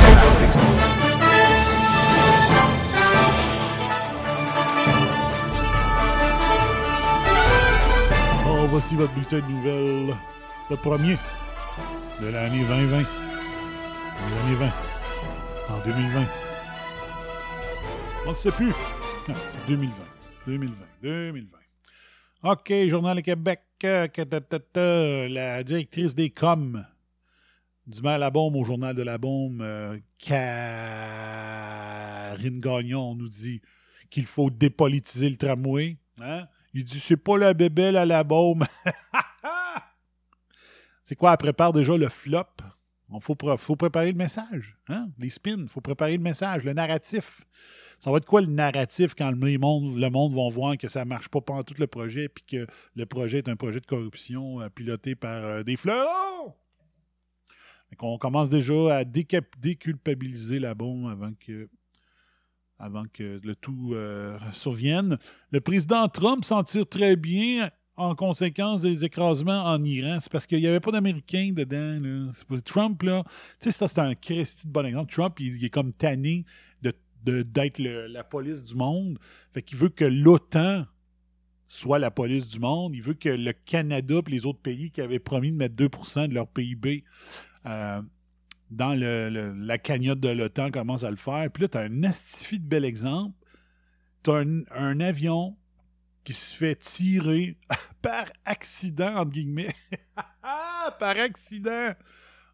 Voici 8.76 8.96
votre 8.98 9.14
bulletin 9.14 9.38
de 9.40 9.50
nouvelles. 9.54 10.14
Le 10.70 10.76
premier 10.76 11.16
de 12.22 12.28
l'année 12.28 12.60
2020. 12.60 12.98
Les 13.00 14.36
années 14.36 14.56
20. 14.56 15.74
En 15.74 15.80
2020. 15.86 16.26
On 18.28 18.32
ne 18.32 18.36
sait 18.36 18.52
plus. 18.52 18.74
Non, 19.30 19.36
c'est 19.48 19.66
2020. 19.70 19.94
C'est 20.36 20.52
2020. 20.52 20.76
2020. 21.04 21.58
OK, 22.52 22.74
Journal 22.90 23.22
Québec. 23.22 23.62
euh, 23.86 25.30
La 25.30 25.64
directrice 25.64 26.14
des 26.14 26.32
coms 26.32 26.86
du 27.88 28.02
mal 28.02 28.16
à 28.16 28.18
la 28.18 28.30
bombe 28.30 28.58
au 28.58 28.66
Journal 28.66 28.94
de 28.94 29.04
la 29.04 29.18
bombe, 29.18 29.62
euh, 29.62 29.98
Karine 30.18 30.60
Gagnon, 32.60 33.16
nous 33.16 33.30
dit 33.30 33.62
qu'il 34.10 34.26
faut 34.26 34.50
dépolitiser 34.50 35.30
le 35.30 35.38
tramway. 35.38 35.96
Hein? 36.20 36.50
Il 36.76 36.84
dit 36.84 37.00
c'est 37.00 37.18
pas 37.18 37.38
la 37.38 37.54
bébelle 37.54 37.96
à 37.96 38.06
la 38.06 38.24
bombe. 38.24 38.66
c'est 41.06 41.16
quoi, 41.16 41.32
elle 41.32 41.38
prépare 41.38 41.72
déjà 41.72 41.96
le 41.96 42.10
flop? 42.10 42.44
Il 43.14 43.22
faut, 43.22 43.36
pré- 43.36 43.58
faut 43.58 43.78
préparer 43.78 44.12
le 44.12 44.18
message. 44.18 44.78
Hein? 44.90 45.10
Les 45.18 45.30
spins, 45.30 45.58
il 45.58 45.70
faut 45.70 45.80
préparer 45.80 46.18
le 46.18 46.24
message, 46.24 46.66
le 46.66 46.74
narratif. 46.74 47.46
Ça 48.00 48.12
va 48.12 48.18
être 48.18 48.26
quoi 48.26 48.42
le 48.42 48.48
narratif 48.48 49.16
quand 49.16 49.32
le 49.32 49.58
monde, 49.58 49.98
va 49.98 50.50
voir 50.50 50.78
que 50.78 50.90
ça 50.90 51.06
marche 51.06 51.30
pas 51.30 51.40
pendant 51.40 51.64
tout 51.64 51.76
le 51.80 51.88
projet 51.88 52.28
puis 52.28 52.44
que 52.44 52.68
le 52.94 53.06
projet 53.06 53.38
est 53.38 53.48
un 53.48 53.56
projet 53.56 53.80
de 53.80 53.86
corruption 53.86 54.60
euh, 54.60 54.70
piloté 54.70 55.16
par 55.16 55.46
euh, 55.46 55.64
des 55.64 55.78
fleurons? 55.78 56.54
Qu'on 57.98 58.18
commence 58.18 58.50
déjà 58.50 58.98
à 58.98 59.04
déculpabiliser 59.06 60.60
la 60.60 60.74
bombe 60.74 61.10
avant 61.10 61.32
que 61.40 61.70
avant 62.80 63.04
que 63.12 63.40
le 63.44 63.56
tout 63.56 63.92
euh, 63.94 64.38
survienne. 64.52 65.18
Le 65.52 65.62
président 65.62 66.08
Trump 66.08 66.44
s'en 66.44 66.64
tire 66.64 66.88
très 66.88 67.16
bien 67.16 67.70
en 67.98 68.16
conséquence 68.16 68.82
des 68.82 69.06
écrasements 69.06 69.64
en 69.64 69.82
Iran. 69.82 70.18
C'est 70.20 70.32
parce 70.32 70.46
qu'il 70.46 70.60
n'y 70.60 70.68
avait 70.68 70.82
pas 70.82 70.92
d'Américains 70.92 71.52
dedans. 71.56 72.00
là. 72.02 72.32
Pas- 72.48 72.62
Trump, 72.62 73.02
là, 73.04 73.24
tu 73.26 73.32
sais, 73.60 73.72
ça, 73.72 73.88
c'est 73.88 74.02
un 74.02 74.16
Christy 74.16 74.68
de 74.68 74.72
bon 74.74 74.86
exemple. 74.86 75.12
Trump, 75.12 75.40
il, 75.40 75.64
est 75.64 75.70
comme 75.70 75.94
tanné 75.94 76.46
d'être 76.82 77.80
la 77.80 78.24
police 78.24 78.64
du 78.64 78.76
monde. 78.76 79.18
Fait 79.52 79.62
qu'il 79.64 79.78
veut 79.78 79.90
que 79.90 80.06
l'OTAN 80.06 80.86
soit 81.68 81.98
la 81.98 82.12
police 82.12 82.48
du 82.48 82.60
monde. 82.60 82.96
Il 82.96 83.02
veut 83.02 83.14
que 83.16 83.30
le 83.30 83.54
Canada 83.54 84.22
et 84.28 84.30
les 84.30 84.46
autres 84.46 84.60
pays 84.60 84.92
qui 84.92 85.02
avaient 85.02 85.20
promis 85.20 85.52
de 85.52 85.58
mettre 85.58 85.76
2% 85.76 86.28
de 86.28 86.36
leur 86.36 86.48
PIB 86.48 87.04
euh, 87.66 88.02
dans 88.72 88.94
le- 88.94 89.54
la 89.54 89.78
cagnotte 89.78 90.20
de 90.20 90.30
l'OTAN 90.30 90.72
commencent 90.72 91.04
à 91.04 91.12
le 91.12 91.18
faire. 91.18 91.50
Puis 91.52 91.64
là, 91.64 91.70
tu 91.70 91.78
as 91.78 91.82
un 91.82 92.04
astifi 92.04 92.60
de 92.60 92.68
bel 92.68 92.86
exemple. 92.86 93.36
Tu 94.24 94.32
as 94.32 94.44
un, 94.72 95.00
avion 95.00 95.56
qui 96.24 96.34
se 96.34 96.56
fait 96.56 96.76
tirer 96.76 97.58
par 98.02 98.26
accident, 98.44 99.16
entre 99.18 99.32
guillemets. 99.32 99.74
par 101.00 101.18
accident. 101.18 101.94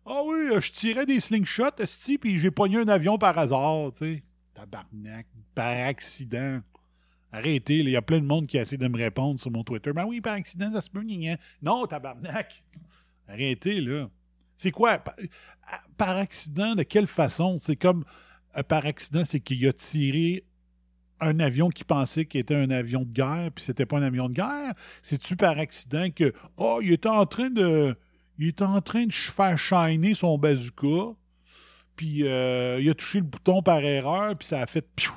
Ah 0.06 0.22
oui, 0.26 0.50
je 0.60 0.72
tirais 0.72 1.06
des 1.06 1.20
slingshots, 1.20 1.78
esti, 1.80 2.18
puis 2.18 2.40
j'ai 2.40 2.52
pogné 2.52 2.78
un 2.78 2.88
avion 2.88 3.18
par 3.18 3.38
hasard, 3.38 3.92
tu 3.92 3.98
sais. 3.98 4.24
Tabarnak, 4.54 5.28
par 5.56 5.88
accident. 5.88 6.62
Arrêtez, 7.32 7.78
il 7.78 7.90
y 7.90 7.96
a 7.96 8.02
plein 8.02 8.20
de 8.20 8.26
monde 8.26 8.48
qui 8.48 8.58
essaie 8.58 8.78
de 8.78 8.88
me 8.88 8.98
répondre 8.98 9.40
sur 9.40 9.52
mon 9.52 9.64
Twitter. 9.64 9.94
Ben 9.94 10.06
oui, 10.06 10.20
par 10.20 10.34
accident, 10.34 10.72
ça 10.72 10.82
se 10.82 10.90
peut, 10.90 11.04
gna. 11.04 11.38
Non, 11.62 11.86
tabarnak. 11.86 12.64
Arrêtez, 13.28 13.80
là. 13.80 14.10
C'est 14.62 14.70
quoi? 14.70 15.00
Par, 15.00 15.16
par 15.98 16.18
accident, 16.18 16.76
de 16.76 16.84
quelle 16.84 17.08
façon? 17.08 17.58
C'est 17.58 17.76
comme, 17.76 18.06
euh, 18.56 18.62
par 18.62 18.86
accident, 18.86 19.26
c'est 19.26 19.40
qu'il 19.40 19.68
a 19.68 19.74
tiré 19.74 20.44
un 21.20 21.40
avion 21.40 21.70
qui 21.70 21.84
pensait 21.84 22.26
qu'il 22.26 22.42
était 22.42 22.54
un 22.54 22.70
avion 22.70 23.02
de 23.02 23.12
guerre, 23.12 23.50
puis 23.56 23.64
c'était 23.64 23.88
pas 23.88 23.98
un 23.98 24.04
avion 24.04 24.30
de 24.30 24.34
guerre? 24.34 24.76
C'est-tu 25.02 25.36
par 25.36 25.58
accident 25.58 26.12
que, 26.12 26.32
oh, 26.58 26.80
il 26.84 26.94
était 26.94 27.10
en 27.10 27.26
train 27.26 27.50
de, 27.50 27.98
il 28.38 28.50
était 28.50 28.64
en 28.64 28.82
train 28.82 29.08
de 29.08 29.12
faire 29.12 29.58
shiner 29.58 30.14
son 30.14 30.38
bazooka, 30.38 31.16
puis 31.96 32.28
euh, 32.28 32.80
il 32.80 32.88
a 32.88 32.94
touché 32.94 33.18
le 33.18 33.26
bouton 33.26 33.64
par 33.64 33.80
erreur, 33.80 34.38
puis 34.38 34.48
ça 34.48 34.62
a 34.62 34.68
fait, 34.68 34.88
piou! 34.96 35.14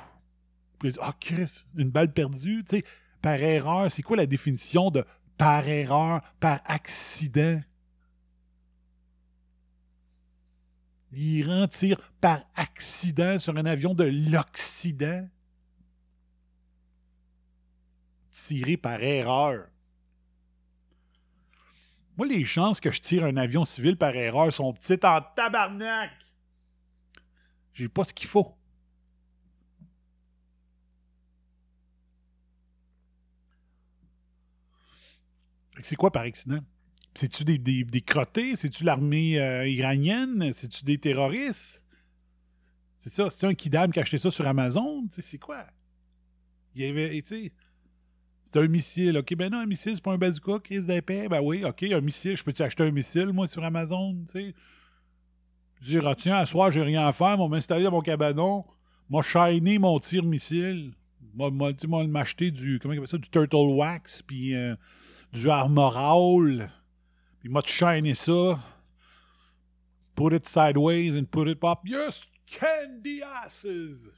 Puis 0.79 0.89
il 0.89 0.91
dit, 0.93 0.99
ah, 1.03 1.13
Chris, 1.19 1.65
une 1.77 1.91
balle 1.91 2.11
perdue, 2.11 2.63
tu 2.67 2.77
sais, 2.77 2.83
par 3.21 3.35
erreur, 3.35 3.91
c'est 3.91 4.01
quoi 4.01 4.17
la 4.17 4.25
définition 4.25 4.89
de 4.89 5.05
par 5.37 5.67
erreur, 5.67 6.21
par 6.39 6.61
accident? 6.65 7.61
L'Iran 11.15 11.69
tire 11.69 11.97
par 12.19 12.41
accident 12.55 13.39
sur 13.39 13.55
un 13.55 13.65
avion 13.65 13.93
de 13.93 14.03
l'Occident. 14.03 15.29
Tiré 18.31 18.75
par 18.75 19.01
erreur. 19.01 19.69
Moi, 22.17 22.27
les 22.27 22.43
chances 22.43 22.81
que 22.81 22.91
je 22.91 22.99
tire 22.99 23.23
un 23.23 23.37
avion 23.37 23.63
civil 23.63 23.97
par 23.97 24.13
erreur 24.13 24.51
sont 24.51 24.73
petites 24.73 25.05
en 25.05 25.21
tabarnak. 25.21 26.11
J'ai 27.73 27.87
pas 27.87 28.03
ce 28.03 28.13
qu'il 28.13 28.27
faut. 28.27 28.53
C'est 35.81 35.95
quoi 35.95 36.11
par 36.11 36.23
accident? 36.23 36.59
C'est-tu 37.15 37.43
des, 37.43 37.57
des, 37.57 37.83
des 37.83 38.01
crottés? 38.01 38.55
C'est-tu 38.55 38.83
l'armée 38.83 39.39
euh, 39.39 39.67
iranienne? 39.67 40.51
C'est-tu 40.51 40.83
des 40.83 40.97
terroristes? 40.97 41.81
C'est 42.97 43.09
ça? 43.09 43.29
C'est 43.29 43.47
un 43.47 43.53
kidam 43.53 43.91
qui 43.91 43.99
a 43.99 44.01
acheté 44.01 44.17
ça 44.17 44.29
sur 44.29 44.45
Amazon? 44.45 45.07
C'est 45.11 45.37
quoi? 45.37 45.65
Il 46.75 46.81
y 46.81 46.89
avait, 46.89 47.21
c'est 47.23 48.57
un 48.57 48.67
missile. 48.67 49.17
OK, 49.17 49.33
ben 49.35 49.49
non, 49.49 49.59
un 49.59 49.65
missile, 49.65 49.95
c'est 49.95 50.03
pas 50.03 50.11
un 50.11 50.17
bazooka, 50.17 50.59
crise 50.59 50.85
d'épée. 50.85 51.27
Ben 51.27 51.41
oui, 51.41 51.63
OK, 51.63 51.83
un 51.83 52.01
missile. 52.01 52.35
Je 52.35 52.43
peux-tu 52.43 52.61
acheter 52.61 52.83
un 52.83 52.91
missile, 52.91 53.27
moi, 53.27 53.47
sur 53.47 53.63
Amazon? 53.63 54.15
Tu? 54.31 54.53
Dire, 55.81 56.07
ah, 56.07 56.15
tiens, 56.15 56.37
à 56.37 56.45
soir, 56.45 56.71
j'ai 56.71 56.81
rien 56.81 57.07
à 57.07 57.11
faire, 57.11 57.37
moi, 57.37 57.47
m'installer 57.47 57.83
dans 57.83 57.91
mon 57.91 58.01
cabanon, 58.01 58.65
m'a 59.09 59.21
shiner 59.21 59.77
mon 59.77 59.99
tir-missile, 59.99 60.93
m'a, 61.35 61.49
m'a, 61.49 62.07
m'acheter 62.07 62.49
du, 62.49 62.79
comment 62.79 63.05
ça, 63.05 63.17
du 63.17 63.29
Turtle 63.29 63.57
Wax, 63.57 64.21
puis 64.21 64.55
euh, 64.55 64.75
du 65.33 65.49
Armoral, 65.49 66.71
puis 67.45 67.53
m'a 67.53 67.61
shiner 67.61 68.15
ça, 68.15 68.59
put 70.15 70.33
it 70.33 70.47
sideways 70.47 71.15
and 71.15 71.25
put 71.29 71.47
it 71.47 71.63
up. 71.63 71.81
Yes, 71.85 72.25
candy 72.47 73.21
asses! 73.21 74.09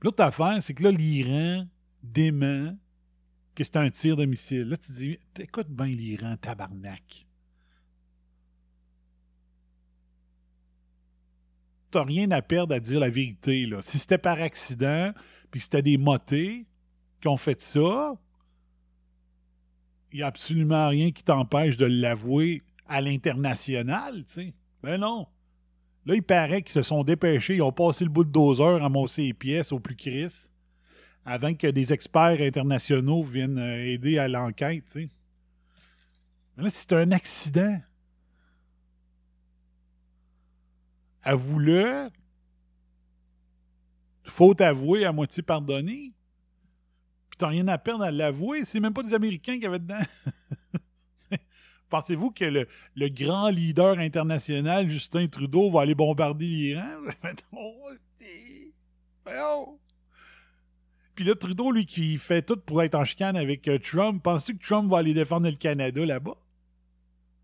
L'autre 0.00 0.22
affaire, 0.22 0.62
c'est 0.62 0.74
que 0.74 0.84
là, 0.84 0.92
l'Iran 0.92 1.66
dément 2.04 2.78
que 3.56 3.64
c'est 3.64 3.76
un 3.76 3.90
tir 3.90 4.16
de 4.16 4.24
missile. 4.24 4.68
Là, 4.68 4.76
tu 4.76 4.92
dis, 4.92 5.18
écoute 5.40 5.68
bien 5.68 5.86
l'Iran, 5.86 6.36
tabarnak. 6.36 7.26
T'as 11.90 12.04
rien 12.04 12.30
à 12.30 12.42
perdre 12.42 12.76
à 12.76 12.78
dire 12.78 13.00
la 13.00 13.10
vérité. 13.10 13.66
Là. 13.66 13.82
Si 13.82 13.98
c'était 13.98 14.18
par 14.18 14.40
accident, 14.40 15.12
puis 15.54 15.60
que 15.60 15.64
c'était 15.66 15.82
des 15.82 15.98
motés 15.98 16.66
qui 17.20 17.28
ont 17.28 17.36
fait 17.36 17.62
ça, 17.62 18.16
il 20.10 20.16
n'y 20.16 20.22
a 20.24 20.26
absolument 20.26 20.88
rien 20.88 21.12
qui 21.12 21.22
t'empêche 21.22 21.76
de 21.76 21.84
l'avouer 21.84 22.64
à 22.88 23.00
l'international, 23.00 24.24
tu 24.24 24.32
sais. 24.32 24.54
Ben 24.82 24.98
non. 24.98 25.28
Là, 26.06 26.16
il 26.16 26.24
paraît 26.24 26.62
qu'ils 26.62 26.72
se 26.72 26.82
sont 26.82 27.04
dépêchés, 27.04 27.54
ils 27.54 27.62
ont 27.62 27.70
passé 27.70 28.02
le 28.02 28.10
bout 28.10 28.24
de 28.24 28.32
dozer 28.32 28.82
à 28.82 28.88
monter 28.88 29.26
les 29.26 29.32
pièces 29.32 29.70
au 29.70 29.78
plus 29.78 29.94
cris 29.94 30.26
avant 31.24 31.54
que 31.54 31.68
des 31.68 31.92
experts 31.92 32.40
internationaux 32.40 33.22
viennent 33.22 33.58
euh, 33.58 33.84
aider 33.84 34.18
à 34.18 34.26
l'enquête, 34.26 34.86
tu 34.86 34.92
sais. 35.02 35.08
Mais 36.56 36.64
là, 36.64 36.68
c'est 36.68 36.94
un 36.94 37.12
accident. 37.12 37.80
Avoue-le. 41.22 42.10
Faute 44.24 44.60
avouée, 44.60 45.04
à 45.04 45.12
moitié 45.12 45.42
pardonnée. 45.42 46.12
Puis 47.30 47.38
t'as 47.38 47.48
rien 47.48 47.66
à 47.68 47.78
perdre 47.78 48.04
à 48.04 48.10
l'avouer. 48.10 48.64
C'est 48.64 48.80
même 48.80 48.94
pas 48.94 49.02
des 49.02 49.14
Américains 49.14 49.58
qui 49.58 49.66
avaient 49.66 49.78
dedans. 49.78 50.00
Pensez-vous 51.90 52.30
que 52.30 52.44
le, 52.44 53.08
grand 53.08 53.50
leader 53.50 53.98
international, 53.98 54.90
Justin 54.90 55.26
Trudeau, 55.28 55.70
va 55.70 55.82
aller 55.82 55.94
bombarder 55.94 56.46
l'Iran? 56.46 56.88
Puis 61.14 61.24
là, 61.24 61.34
Trudeau, 61.36 61.70
lui, 61.70 61.86
qui 61.86 62.18
fait 62.18 62.42
tout 62.42 62.56
pour 62.56 62.82
être 62.82 62.96
en 62.96 63.04
chicane 63.04 63.36
avec 63.36 63.68
euh, 63.68 63.78
Trump, 63.78 64.22
penses-tu 64.22 64.56
que 64.56 64.66
Trump 64.66 64.90
va 64.90 64.98
aller 64.98 65.14
défendre 65.14 65.48
le 65.48 65.54
Canada 65.54 66.04
là-bas? 66.04 66.36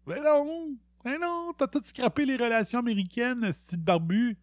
Ben 0.06 0.22
non! 0.22 0.76
Ben 1.04 1.18
non! 1.20 1.52
T'as 1.56 1.68
tout 1.68 1.80
scrappé 1.84 2.26
les 2.26 2.36
relations 2.36 2.80
américaines, 2.80 3.52
ce 3.52 3.70
type 3.70 3.84
barbu. 3.84 4.36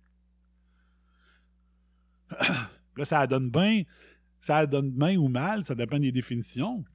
là, 2.97 3.05
ça 3.05 3.25
donne 3.27 3.49
bien. 3.49 3.83
Ça 4.41 4.65
donne 4.65 4.91
bien 4.91 5.17
ou 5.17 5.27
mal, 5.27 5.65
ça 5.65 5.75
dépend 5.75 5.99
des 5.99 6.11
définitions. 6.11 6.85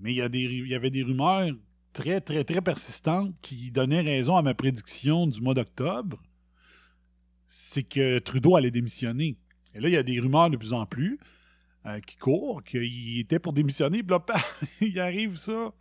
Mais 0.00 0.12
il 0.12 0.16
y, 0.16 0.74
avait 0.74 0.90
des 0.90 1.02
rumeurs 1.02 1.50
très, 1.92 2.20
très, 2.20 2.44
très 2.44 2.60
persistantes 2.60 3.34
qui 3.40 3.70
donnaient 3.70 4.00
raison 4.00 4.36
à 4.36 4.42
ma 4.42 4.52
prédiction 4.52 5.26
du 5.26 5.40
mois 5.40 5.54
d'octobre. 5.54 6.20
C'est 7.46 7.84
que 7.84 8.18
Trudeau 8.18 8.56
allait 8.56 8.70
démissionner. 8.70 9.38
Et 9.74 9.80
là, 9.80 9.88
il 9.88 9.94
y 9.94 9.96
a 9.96 10.02
des 10.02 10.18
rumeurs 10.18 10.50
de 10.50 10.56
plus 10.56 10.72
en 10.72 10.86
plus 10.86 11.18
euh, 11.86 12.00
qui 12.00 12.16
courent 12.16 12.62
qu'il 12.64 13.18
était 13.18 13.38
pour 13.38 13.52
démissionner. 13.52 14.02
Puis 14.02 14.10
là, 14.10 14.24
il 14.80 14.98
arrive 14.98 15.36
ça. 15.36 15.72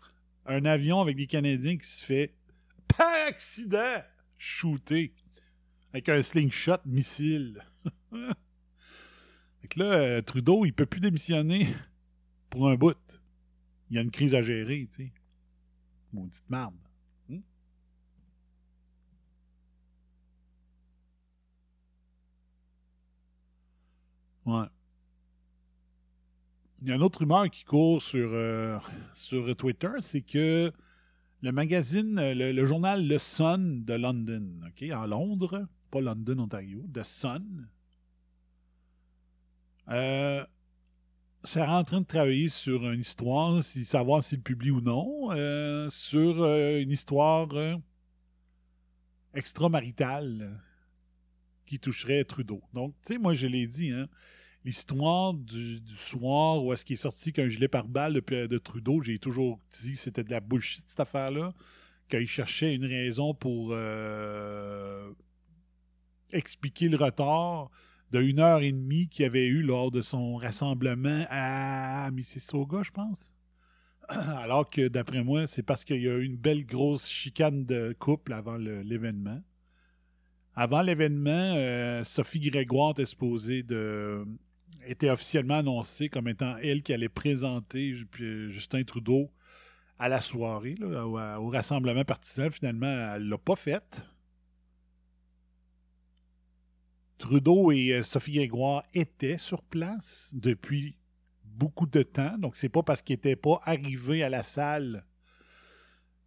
Un 0.46 0.66
avion 0.66 1.02
avec 1.02 1.18
des 1.18 1.28
Canadiens 1.28 1.78
qui 1.78 1.88
se 1.88 2.04
fait, 2.04 2.34
par 2.88 3.28
accident, 3.28 4.04
shooter 4.38 5.14
avec 5.94 6.10
un 6.10 6.22
slingshot 6.22 6.78
missile. 6.86 7.64
fait 8.12 9.68
que 9.70 9.80
là, 9.80 9.86
euh, 9.86 10.22
Trudeau, 10.22 10.66
il 10.66 10.74
peut 10.74 10.86
plus 10.86 11.02
démissionner 11.02 11.68
pour 12.50 12.70
un 12.70 12.76
bout. 12.76 12.98
Il 13.90 13.96
y 13.96 14.00
a 14.00 14.02
une 14.02 14.12
crise 14.12 14.36
à 14.36 14.42
gérer, 14.42 14.88
tu 14.92 15.06
sais. 15.06 15.14
Maudite 16.14 16.50
marde. 16.50 16.76
Hmm? 17.30 17.40
Ouais. 24.46 24.66
Il 26.82 26.88
y 26.88 26.92
a 26.92 26.96
une 26.96 27.04
autre 27.04 27.20
rumeur 27.20 27.50
qui 27.50 27.64
court 27.64 28.02
sur, 28.02 28.30
euh, 28.32 28.80
Twitter, 29.58 29.92
c'est 30.02 30.22
que 30.22 30.72
le 31.42 31.52
magazine, 31.52 32.16
le, 32.16 32.52
le 32.52 32.66
journal 32.66 33.08
Le 33.08 33.18
Sun 33.18 33.84
de 33.84 33.94
London, 33.94 34.62
OK, 34.66 34.90
en 34.92 35.06
Londres, 35.06 35.68
pas 35.92 36.02
London, 36.02 36.40
Ontario, 36.40 36.84
The 36.94 37.04
Sun, 37.04 37.68
euh, 39.90 40.44
en 41.58 41.84
train 41.84 42.02
de 42.02 42.06
travailler 42.06 42.50
sur 42.50 42.90
une 42.90 43.02
histoire, 43.02 43.64
si 43.64 43.84
savoir 43.86 44.24
s'il 44.24 44.42
publie 44.42 44.72
ou 44.72 44.82
non, 44.82 45.32
euh, 45.32 45.90
sur 45.90 46.44
euh, 46.44 46.80
une 46.80 46.92
histoire 46.92 47.50
euh, 47.54 47.76
extramaritale 49.34 50.60
qui 51.66 51.80
toucherait 51.80 52.24
Trudeau. 52.26 52.62
Donc, 52.74 52.94
tu 53.06 53.14
sais, 53.14 53.20
moi, 53.20 53.34
je 53.34 53.48
l'ai 53.48 53.66
dit, 53.66 53.92
hein, 53.92 54.08
l'histoire 54.64 55.34
du, 55.34 55.82
soir 55.96 56.64
où 56.64 56.74
est-ce 56.74 56.86
qu'il 56.86 56.94
est 56.94 56.98
sorti 56.98 57.34
qu'un 57.34 57.48
gilet 57.48 57.68
par 57.68 57.88
balle 57.88 58.14
de, 58.14 58.46
de 58.46 58.58
Trudeau, 58.58 59.02
j'ai 59.02 59.20
toujours 59.20 59.60
dit 59.82 59.94
que 59.94 60.00
c'était 60.00 60.24
de 60.24 60.32
la 60.32 60.40
bullshit, 60.40 60.84
cette 60.88 61.00
affaire-là, 61.00 61.54
qu'il 62.10 62.28
cherchait 62.28 62.76
une 62.76 62.86
raison 62.86 63.34
pour 63.34 63.74
expliquer 66.34 66.90
le 66.90 66.98
retard 66.98 67.70
de 68.12 68.22
une 68.22 68.40
heure 68.40 68.62
et 68.62 68.72
demie 68.72 69.08
qu'il 69.08 69.26
avait 69.26 69.48
eu 69.48 69.62
lors 69.62 69.92
de 69.92 70.02
son 70.02 70.36
rassemblement 70.36 71.26
à 71.30 72.10
Mississauga, 72.12 72.82
je 72.84 72.92
pense. 72.92 73.34
Alors 74.10 74.70
que, 74.70 74.88
d'après 74.88 75.24
moi, 75.24 75.48
c'est 75.48 75.64
parce 75.64 75.86
qu'il 75.86 76.02
y 76.02 76.10
a 76.10 76.18
eu 76.18 76.24
une 76.24 76.36
belle 76.36 76.66
grosse 76.66 77.08
chicane 77.08 77.66
de 77.66 77.96
couple 77.98 78.34
avant 78.34 78.58
l'événement. 78.58 79.42
Avant 80.56 80.82
l'événement, 80.82 81.54
euh, 81.56 82.04
Sophie 82.04 82.40
Grégoire 82.40 82.94
était 82.98 83.64
était 84.86 85.10
officiellement 85.10 85.58
annoncée 85.58 86.10
comme 86.10 86.28
étant 86.28 86.58
elle 86.58 86.82
qui 86.82 86.92
allait 86.92 87.08
présenter 87.08 87.94
puis 88.10 88.52
Justin 88.52 88.84
Trudeau 88.84 89.30
à 90.00 90.10
la 90.10 90.20
soirée, 90.20 90.76
au, 90.82 91.50
rassemblement 91.50 92.04
partisan. 92.04 92.50
Finalement, 92.50 93.16
elle 93.16 93.30
l'a 93.30 93.38
pas 93.38 93.56
faite. 93.56 94.11
Trudeau 97.22 97.72
et 97.72 97.94
euh, 97.94 98.04
Sophie 98.04 98.34
Grégoire 98.34 98.84
étaient 98.96 99.38
sur 99.38 99.62
place 99.62 100.32
depuis 100.34 100.98
beaucoup 101.46 101.86
de 101.86 102.02
temps. 102.02 102.36
Donc, 102.40 102.58
c'est 102.58 102.68
pas 102.68 102.82
parce 102.82 103.04
qu'ils 103.04 103.14
n'étaient 103.14 103.36
pas 103.36 103.62
arrivés 103.64 104.24
à 104.24 104.30
la 104.30 104.42
salle 104.42 105.06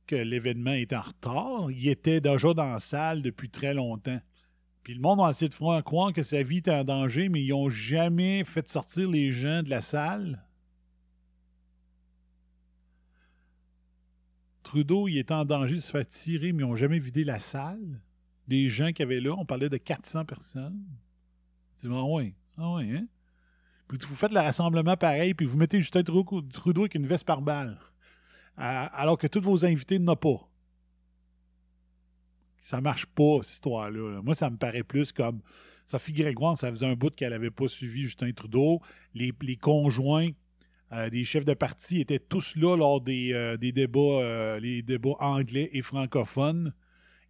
que 0.07 0.15
l'événement 0.15 0.73
est 0.73 0.93
en 0.93 1.01
retard. 1.01 1.71
Ils 1.73 1.89
étaient 1.89 2.21
déjà 2.21 2.55
dans 2.55 2.67
la 2.67 2.79
salle 2.79 3.23
depuis 3.23 3.51
très 3.51 3.75
longtemps. 3.75 4.21
Puis 4.85 4.95
le 4.95 5.01
monde 5.01 5.21
a 5.21 5.31
essayé 5.31 5.49
de 5.49 5.55
faire 5.55 5.83
croire 5.83 6.13
que 6.13 6.23
sa 6.23 6.45
vie 6.45 6.59
était 6.59 6.71
en 6.71 6.85
danger, 6.85 7.29
mais 7.29 7.43
ils 7.43 7.51
n'ont 7.51 7.71
jamais 7.71 8.45
fait 8.45 8.69
sortir 8.69 9.11
les 9.11 9.33
gens 9.33 9.65
de 9.65 9.71
la 9.71 9.81
salle. 9.81 10.45
Trudeau, 14.63 15.09
il 15.09 15.19
était 15.19 15.35
en 15.35 15.45
danger 15.45 15.75
de 15.75 15.81
se 15.81 15.91
faire 15.91 16.07
tirer, 16.07 16.53
mais 16.53 16.63
ils 16.63 16.67
n'ont 16.67 16.77
jamais 16.77 17.01
vidé 17.01 17.25
la 17.25 17.41
salle. 17.41 18.01
Des 18.47 18.69
gens 18.69 18.93
qui 18.93 19.03
avaient 19.03 19.21
là, 19.21 19.35
on 19.37 19.45
parlait 19.45 19.69
de 19.69 19.77
400 19.77 20.25
personnes. 20.25 20.83
Dis, 21.77 21.89
ah 21.91 22.05
ouais, 22.05 22.35
ah 22.59 22.75
ouais, 22.75 22.91
hein? 22.91 23.07
Puis 23.89 23.99
vous 24.07 24.15
faites 24.15 24.33
le 24.33 24.41
rassemblement 24.41 24.97
pareil, 24.97 25.35
puis 25.35 25.47
vous 25.47 25.57
mettez 25.57 25.79
Justin 25.79 26.03
Trudeau, 26.03 26.81
avec 26.81 26.95
une 26.95 27.07
veste 27.07 27.25
par 27.25 27.43
balle. 27.43 27.79
Alors 28.57 29.19
que 29.19 29.27
tous 29.27 29.41
vos 29.41 29.67
invités 29.67 29.99
n'ont 29.99 30.17
pas. 30.17 30.49
Ça 32.59 32.81
marche 32.81 33.07
pas, 33.07 33.41
cette 33.43 33.55
histoire-là. 33.55 34.15
là. 34.15 34.23
Moi, 34.23 34.35
ça 34.35 34.49
me 34.49 34.57
paraît 34.57 34.85
plus 34.85 35.13
comme 35.13 35.43
Sophie 35.87 36.13
Grégoire, 36.13 36.57
ça 36.57 36.71
faisait 36.71 36.87
un 36.87 36.95
bout 36.95 37.15
qu'elle 37.15 37.31
n'avait 37.31 37.51
pas 37.51 37.69
suivi 37.69 38.03
Justin 38.03 38.33
Trudeau. 38.33 38.81
Les, 39.15 39.33
les 39.43 39.57
conjoints 39.57 40.31
euh, 40.93 41.11
des 41.11 41.25
chefs 41.25 41.45
de 41.45 41.55
parti 41.55 42.01
étaient 42.01 42.19
tous 42.19 42.57
là 42.57 42.77
lors 42.77 43.01
des, 43.01 43.33
euh, 43.33 43.57
débats, 43.57 43.99
euh, 44.01 44.61
les 44.61 44.83
débats 44.83 45.17
anglais 45.19 45.69
et 45.73 45.83
francophones. 45.83 46.73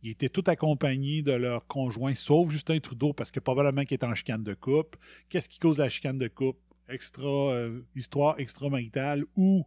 Ils 0.04 0.10
étaient 0.10 0.28
tous 0.28 0.50
accompagnés 0.50 1.22
de 1.22 1.32
leurs 1.32 1.66
conjoints, 1.66 2.12
sauf 2.12 2.50
Justin 2.50 2.78
Trudeau, 2.78 3.14
parce 3.14 3.30
que 3.30 3.40
probablement 3.40 3.84
qu'il 3.84 3.94
est 3.94 4.04
en 4.04 4.14
chicane 4.14 4.44
de 4.44 4.52
couple. 4.52 4.98
Qu'est-ce 5.30 5.48
qui 5.48 5.58
cause 5.58 5.78
la 5.78 5.88
chicane 5.88 6.18
de 6.18 6.28
couple? 6.28 6.60
Extra, 6.90 7.26
euh, 7.26 7.80
histoire 7.96 8.38
extramaritale 8.38 9.24
ou 9.34 9.64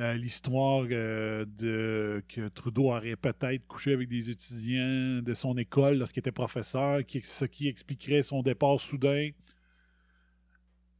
euh, 0.00 0.14
l'histoire 0.14 0.84
euh, 0.90 1.44
de 1.46 2.24
que 2.26 2.48
Trudeau 2.48 2.90
aurait 2.90 3.14
peut-être 3.14 3.64
couché 3.68 3.92
avec 3.92 4.08
des 4.08 4.28
étudiants 4.28 5.22
de 5.22 5.34
son 5.34 5.56
école 5.56 5.98
lorsqu'il 5.98 6.18
était 6.18 6.32
professeur, 6.32 7.02
ce 7.22 7.44
qui 7.44 7.68
expliquerait 7.68 8.24
son 8.24 8.42
départ 8.42 8.80
soudain. 8.80 9.30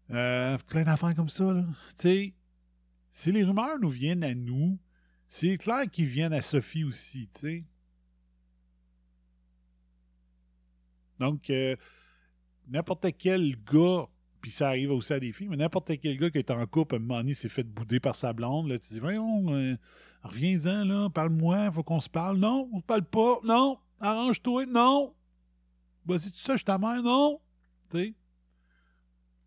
Plein 0.07 0.85
d'affaires 0.85 1.17
comme 1.17 1.29
ça, 1.29 1.53
là. 1.53 1.67
Si 1.97 3.33
les 3.33 3.43
rumeurs 3.43 3.81
nous 3.81 3.91
viennent 3.91 4.23
à 4.23 4.33
nous, 4.33 4.79
c'est 5.27 5.59
clair 5.59 5.91
qu'ils 5.91 6.07
viennent 6.07 6.33
à 6.33 6.41
Sophie 6.41 6.85
aussi, 6.85 7.29
tu 7.37 7.65
Donc, 11.19 11.51
euh, 11.51 11.77
n'importe 12.69 13.07
quel 13.19 13.57
gars, 13.65 14.07
puis 14.41 14.51
ça 14.51 14.69
arrive 14.69 14.91
aussi 14.91 15.13
à 15.13 15.21
des 15.21 15.33
filles, 15.33 15.49
mais 15.49 15.57
n'importe 15.57 15.93
quel 16.01 16.17
gars 16.19 16.31
qui 16.31 16.39
est 16.39 16.51
en 16.51 16.67
couple, 16.67 16.97
à 16.97 17.35
s'est 17.35 17.49
fait 17.49 17.65
bouder 17.65 18.01
par 18.01 18.15
sa 18.15 18.33
blonde, 18.33 18.69
là, 18.69 18.79
tu 18.79 18.95
dis, 18.95 19.01
voyons, 19.01 19.55
euh, 19.55 19.77
reviens-en, 20.23 20.85
là, 20.85 21.11
parle-moi, 21.11 21.71
faut 21.71 21.83
qu'on 21.83 22.01
se 22.01 22.09
parle. 22.09 22.39
Non, 22.39 22.69
on 22.73 22.81
se 22.81 22.85
parle 22.85 23.05
pas. 23.05 23.41
Non, 23.45 23.79
arrange-toi. 24.01 24.67
Non. 24.67 25.15
Vas-y, 26.07 26.31
tu 26.33 26.39
sais, 26.39 26.59
je 26.59 26.65
ta 26.65 26.79
mère? 26.79 27.03
Non. 27.03 27.41
Tu 27.91 27.99
sais? 27.99 28.15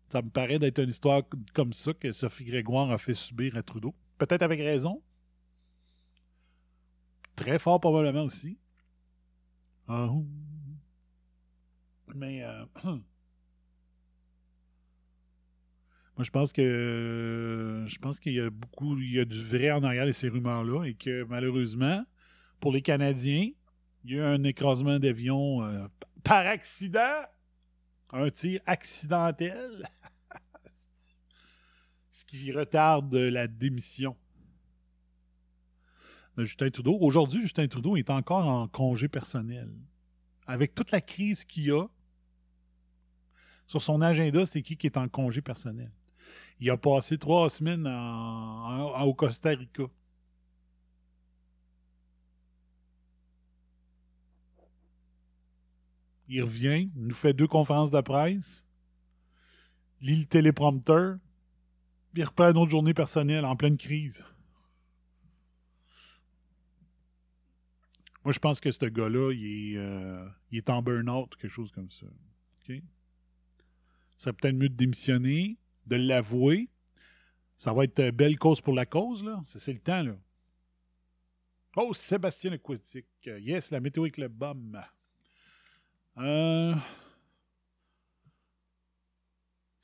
Ça 0.08 0.22
me 0.22 0.30
paraît 0.30 0.58
d'être 0.58 0.78
une 0.78 0.88
histoire 0.88 1.22
comme 1.52 1.72
ça 1.74 1.92
que 1.92 2.12
Sophie 2.12 2.44
Grégoire 2.44 2.90
a 2.90 2.98
fait 2.98 3.14
subir 3.14 3.56
à 3.56 3.62
Trudeau. 3.62 3.94
Peut-être 4.16 4.42
avec 4.42 4.58
raison. 4.58 5.02
Très 7.36 7.58
fort 7.58 7.78
probablement 7.78 8.24
aussi. 8.24 8.58
Ah. 9.86 10.10
Mais 12.14 12.42
euh, 12.44 12.64
moi 12.84 12.98
je 16.20 16.30
pense 16.30 16.52
que 16.52 17.84
je 17.86 17.98
pense 17.98 18.18
qu'il 18.18 18.34
y 18.34 18.40
a 18.40 18.50
beaucoup 18.50 18.98
il 18.98 19.12
y 19.12 19.20
a 19.20 19.24
du 19.24 19.42
vrai 19.42 19.70
en 19.70 19.82
arrière 19.82 20.06
de 20.06 20.12
ces 20.12 20.28
rumeurs-là 20.28 20.84
et 20.84 20.94
que 20.94 21.24
malheureusement, 21.24 22.04
pour 22.60 22.72
les 22.72 22.82
Canadiens, 22.82 23.50
il 24.04 24.10
y 24.10 24.14
a 24.14 24.18
eu 24.18 24.22
un 24.22 24.44
écrasement 24.44 24.98
d'avion 24.98 25.62
euh, 25.64 25.86
par 26.24 26.46
accident. 26.46 27.22
Un 28.10 28.30
tir 28.30 28.60
accidentel. 28.64 29.86
Ce 32.10 32.24
qui 32.24 32.50
retarde 32.52 33.14
la 33.14 33.46
démission 33.46 34.16
Justin 36.44 36.70
Trudeau. 36.70 36.96
Aujourd'hui, 37.00 37.42
Justin 37.42 37.66
Trudeau 37.68 37.96
est 37.96 38.10
encore 38.10 38.46
en 38.46 38.68
congé 38.68 39.08
personnel. 39.08 39.70
Avec 40.46 40.74
toute 40.74 40.90
la 40.90 41.00
crise 41.00 41.44
qu'il 41.44 41.64
y 41.64 41.70
a, 41.70 41.84
sur 43.68 43.82
son 43.82 44.00
agenda, 44.00 44.46
c'est 44.46 44.62
qui 44.62 44.76
qui 44.76 44.86
est 44.86 44.96
en 44.96 45.08
congé 45.08 45.42
personnel. 45.42 45.92
Il 46.58 46.70
a 46.70 46.76
passé 46.76 47.18
trois 47.18 47.48
semaines 47.50 47.86
au 47.86 49.14
Costa 49.14 49.50
Rica. 49.50 49.84
Il 56.30 56.42
revient, 56.42 56.90
il 56.96 57.06
nous 57.06 57.14
fait 57.14 57.32
deux 57.32 57.46
conférences 57.46 57.90
de 57.90 58.00
presse, 58.00 58.64
lit 60.00 60.20
le 60.20 60.26
téléprompteur, 60.26 61.18
il 62.14 62.24
reprend 62.24 62.50
une 62.50 62.58
autre 62.58 62.70
journée 62.70 62.94
personnelle 62.94 63.44
en 63.44 63.56
pleine 63.56 63.76
crise. 63.76 64.24
Moi, 68.24 68.32
je 68.32 68.38
pense 68.40 68.60
que 68.60 68.70
ce 68.72 68.84
gars-là, 68.84 69.32
il, 69.32 69.74
est 69.74 69.78
euh, 69.78 70.28
en 70.68 70.82
burn-out, 70.82 71.34
quelque 71.36 71.52
chose 71.52 71.70
comme 71.70 71.90
ça. 71.90 72.06
Ça 74.18 74.24
serait 74.24 74.32
peut-être 74.34 74.56
mieux 74.56 74.68
de 74.68 74.74
démissionner, 74.74 75.56
de 75.86 75.96
l'avouer. 75.96 76.68
Ça 77.56 77.72
va 77.72 77.84
être 77.84 78.00
euh, 78.00 78.10
belle 78.10 78.36
cause 78.36 78.60
pour 78.60 78.74
la 78.74 78.84
cause, 78.84 79.24
là. 79.24 79.42
Ça, 79.46 79.60
C'est 79.60 79.72
le 79.72 79.78
temps, 79.78 80.02
là. 80.02 80.16
Oh, 81.76 81.94
Sébastien 81.94 82.52
Aquatique. 82.52 83.06
Yes, 83.24 83.70
la 83.70 83.78
météo 83.78 84.06
le 84.16 84.28
bum. 84.28 84.82
Euh... 86.16 86.74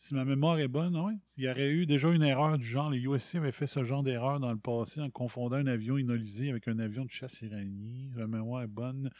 Si 0.04 0.12
ma 0.12 0.26
mémoire 0.26 0.58
est 0.58 0.68
bonne. 0.68 1.18
Il 1.38 1.44
y 1.44 1.48
aurait 1.48 1.70
eu 1.70 1.86
déjà 1.86 2.10
une 2.10 2.22
erreur 2.22 2.58
du 2.58 2.66
genre. 2.66 2.90
Les 2.90 2.98
USC 2.98 3.36
avaient 3.36 3.52
fait 3.52 3.66
ce 3.66 3.84
genre 3.84 4.02
d'erreur 4.02 4.38
dans 4.38 4.52
le 4.52 4.58
passé 4.58 5.00
en 5.00 5.08
confondant 5.08 5.56
un 5.56 5.66
avion 5.66 5.96
inolisé 5.96 6.50
avec 6.50 6.68
un 6.68 6.78
avion 6.78 7.06
de 7.06 7.10
chasse 7.10 7.40
iranien. 7.40 8.10
Ma 8.14 8.26
mémoire 8.26 8.64
est 8.64 8.66
bonne. 8.66 9.10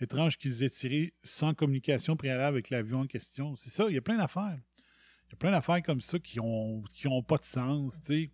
Étrange 0.00 0.36
qu'ils 0.36 0.62
aient 0.62 0.68
tiré 0.68 1.14
sans 1.22 1.54
communication 1.54 2.14
préalable 2.14 2.56
avec 2.56 2.68
l'avion 2.68 3.00
en 3.00 3.06
question. 3.06 3.56
C'est 3.56 3.70
ça, 3.70 3.86
il 3.88 3.94
y 3.94 3.96
a 3.96 4.02
plein 4.02 4.18
d'affaires. 4.18 4.60
Il 5.28 5.30
y 5.30 5.32
a 5.32 5.36
plein 5.38 5.50
d'affaires 5.50 5.82
comme 5.82 6.02
ça 6.02 6.18
qui 6.18 6.38
ont, 6.40 6.82
qui 6.92 7.08
ont 7.08 7.22
pas 7.22 7.38
de 7.38 7.46
sens, 7.46 7.98
tu 8.02 8.30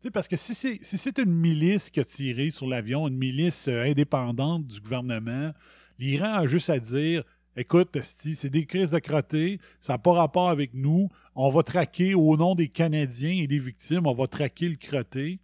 sais. 0.00 0.10
Parce 0.12 0.28
que 0.28 0.36
si 0.36 0.54
c'est 0.54 0.78
si 0.80 0.96
c'est 0.96 1.18
une 1.18 1.32
milice 1.32 1.90
qui 1.90 1.98
a 1.98 2.04
tiré 2.04 2.52
sur 2.52 2.68
l'avion, 2.68 3.08
une 3.08 3.18
milice 3.18 3.66
euh, 3.66 3.82
indépendante 3.82 4.64
du 4.68 4.80
gouvernement, 4.80 5.52
l'Iran 5.98 6.34
a 6.34 6.46
juste 6.46 6.70
à 6.70 6.78
dire 6.78 7.24
Écoute, 7.60 7.98
c'est 8.02 8.50
des 8.50 8.66
crises 8.66 8.92
de 8.92 9.00
crotté, 9.00 9.60
ça 9.80 9.94
n'a 9.94 9.98
pas 9.98 10.12
rapport 10.12 10.48
avec 10.48 10.74
nous, 10.74 11.08
on 11.34 11.50
va 11.50 11.64
traquer 11.64 12.14
au 12.14 12.36
nom 12.36 12.54
des 12.54 12.68
Canadiens 12.68 13.32
et 13.32 13.48
des 13.48 13.58
victimes, 13.58 14.06
on 14.06 14.14
va 14.14 14.28
traquer 14.28 14.68
le 14.68 14.76
crotté, 14.76 15.40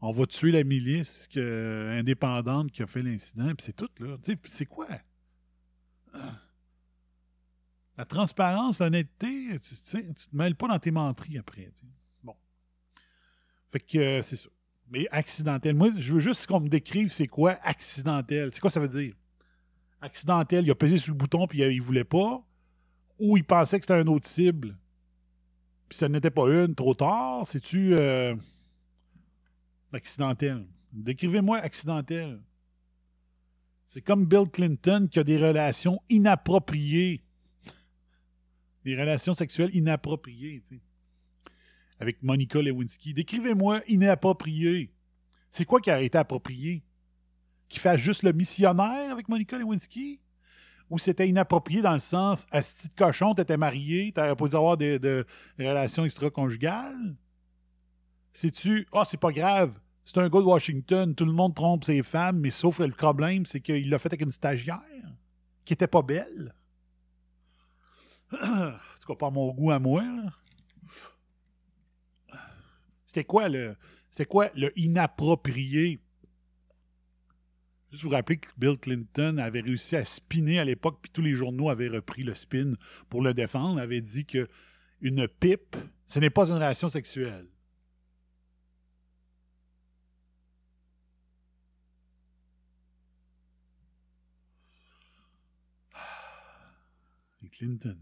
on 0.00 0.12
va 0.12 0.26
tuer 0.26 0.52
la 0.52 0.62
milice 0.62 1.26
que- 1.26 1.90
indépendante 1.98 2.70
qui 2.70 2.84
a 2.84 2.86
fait 2.86 3.02
l'incident, 3.02 3.48
puis 3.48 3.64
c'est 3.66 3.74
tout, 3.74 3.88
là. 3.98 4.16
C'est 4.44 4.66
quoi? 4.66 4.86
La 7.98 8.04
transparence, 8.04 8.78
l'honnêteté, 8.78 9.58
tu, 9.58 9.74
tu 9.74 10.14
tu 10.14 10.28
te 10.28 10.36
mêles 10.36 10.54
pas 10.54 10.68
dans 10.68 10.78
tes 10.78 10.92
menteries 10.92 11.38
après. 11.38 11.68
Bon. 12.22 12.36
Fait 13.72 13.80
que 13.80 13.98
euh, 13.98 14.22
c'est 14.22 14.36
ça. 14.36 14.48
Mais 14.88 15.08
accidentel. 15.10 15.74
Moi, 15.74 15.90
je 15.96 16.14
veux 16.14 16.20
juste 16.20 16.46
qu'on 16.46 16.60
me 16.60 16.68
décrive 16.68 17.10
c'est 17.10 17.26
quoi 17.26 17.58
accidentel. 17.62 18.50
C'est 18.52 18.60
quoi 18.60 18.70
ça 18.70 18.78
veut 18.78 18.88
dire? 18.88 19.14
Accidentel, 20.04 20.66
il 20.66 20.70
a 20.70 20.74
pesé 20.74 20.98
sur 20.98 21.14
le 21.14 21.16
bouton 21.16 21.46
puis 21.46 21.60
il, 21.60 21.80
voulait 21.80 22.04
pas. 22.04 22.46
Ou 23.18 23.38
il 23.38 23.44
pensait 23.44 23.78
que 23.78 23.86
c'était 23.86 24.02
une 24.02 24.10
autre 24.10 24.26
cible. 24.26 24.76
Puis 25.88 25.96
ça 25.96 26.10
n'était 26.10 26.30
pas 26.30 26.46
une, 26.50 26.74
trop 26.74 26.92
tard. 26.92 27.46
C'est-tu 27.46 27.94
euh, 27.94 28.36
accidentel? 29.94 30.66
Décrivez-moi 30.92 31.56
accidentel. 31.56 32.42
C'est 33.88 34.02
comme 34.02 34.26
Bill 34.26 34.46
Clinton 34.52 35.08
qui 35.10 35.20
a 35.20 35.24
des 35.24 35.38
relations 35.38 35.98
inappropriées. 36.10 37.22
Des 38.84 39.00
relations 39.00 39.32
sexuelles 39.32 39.74
inappropriées, 39.74 40.62
avec 41.98 42.22
Monica 42.22 42.60
Lewinsky. 42.60 43.14
Décrivez-moi 43.14 43.80
inapproprié. 43.88 44.92
C'est 45.50 45.64
quoi 45.64 45.80
qui 45.80 45.90
a 45.90 46.02
été 46.02 46.18
approprié? 46.18 46.82
Qui 47.74 47.80
fait 47.80 47.98
juste 47.98 48.22
le 48.22 48.32
missionnaire 48.32 49.10
avec 49.10 49.28
Monica 49.28 49.58
Lewinsky? 49.58 50.20
Ou 50.88 50.96
c'était 50.96 51.28
inapproprié 51.28 51.82
dans 51.82 51.94
le 51.94 51.98
sens, 51.98 52.46
Asti 52.52 52.86
de 52.86 52.94
cochon, 52.94 53.34
t'étais 53.34 53.56
marié, 53.56 54.12
t'aurais 54.12 54.36
pas 54.36 54.46
dû 54.46 54.54
avoir 54.54 54.76
de, 54.76 54.96
de 54.96 55.26
relations 55.58 56.04
extra-conjugales? 56.04 57.16
C'est-tu, 58.32 58.86
ah, 58.92 59.04
c'est 59.04 59.18
pas 59.18 59.32
grave, 59.32 59.72
c'est 60.04 60.18
un 60.18 60.28
gars 60.28 60.38
de 60.38 60.44
Washington, 60.44 61.16
tout 61.16 61.24
le 61.24 61.32
monde 61.32 61.52
trompe 61.56 61.82
ses 61.82 62.04
femmes, 62.04 62.38
mais 62.38 62.50
sauf 62.50 62.78
le 62.78 62.92
problème, 62.92 63.44
c'est 63.44 63.60
qu'il 63.60 63.90
l'a 63.90 63.98
fait 63.98 64.10
avec 64.10 64.20
une 64.20 64.30
stagiaire 64.30 64.80
qui 65.64 65.72
était 65.72 65.88
pas 65.88 66.02
belle. 66.02 66.54
en 68.34 68.70
tout 69.00 69.08
cas, 69.08 69.16
pas 69.16 69.30
mon 69.30 69.52
goût 69.52 69.72
à 69.72 69.80
moi. 69.80 70.04
C'était 73.04 73.24
quoi 73.24 73.48
le. 73.48 73.74
C'était 74.12 74.26
quoi 74.26 74.50
le 74.54 74.72
inapproprié? 74.78 76.03
Juste 77.94 78.02
vous 78.02 78.10
rappeler 78.10 78.38
que 78.38 78.48
Bill 78.56 78.76
Clinton 78.76 79.38
avait 79.38 79.60
réussi 79.60 79.94
à 79.94 80.04
spinner 80.04 80.58
à 80.58 80.64
l'époque, 80.64 80.98
puis 81.00 81.12
tous 81.12 81.22
les 81.22 81.36
journaux 81.36 81.70
avaient 81.70 81.86
repris 81.86 82.24
le 82.24 82.34
spin 82.34 82.72
pour 83.08 83.22
le 83.22 83.32
défendre, 83.32 83.80
avait 83.80 84.00
dit 84.00 84.26
que 84.26 84.48
une 85.00 85.28
pipe, 85.28 85.76
ce 86.08 86.18
n'est 86.18 86.28
pas 86.28 86.48
une 86.48 86.54
relation 86.54 86.88
sexuelle. 86.88 87.46
Et 97.44 97.48
Clinton. 97.48 97.96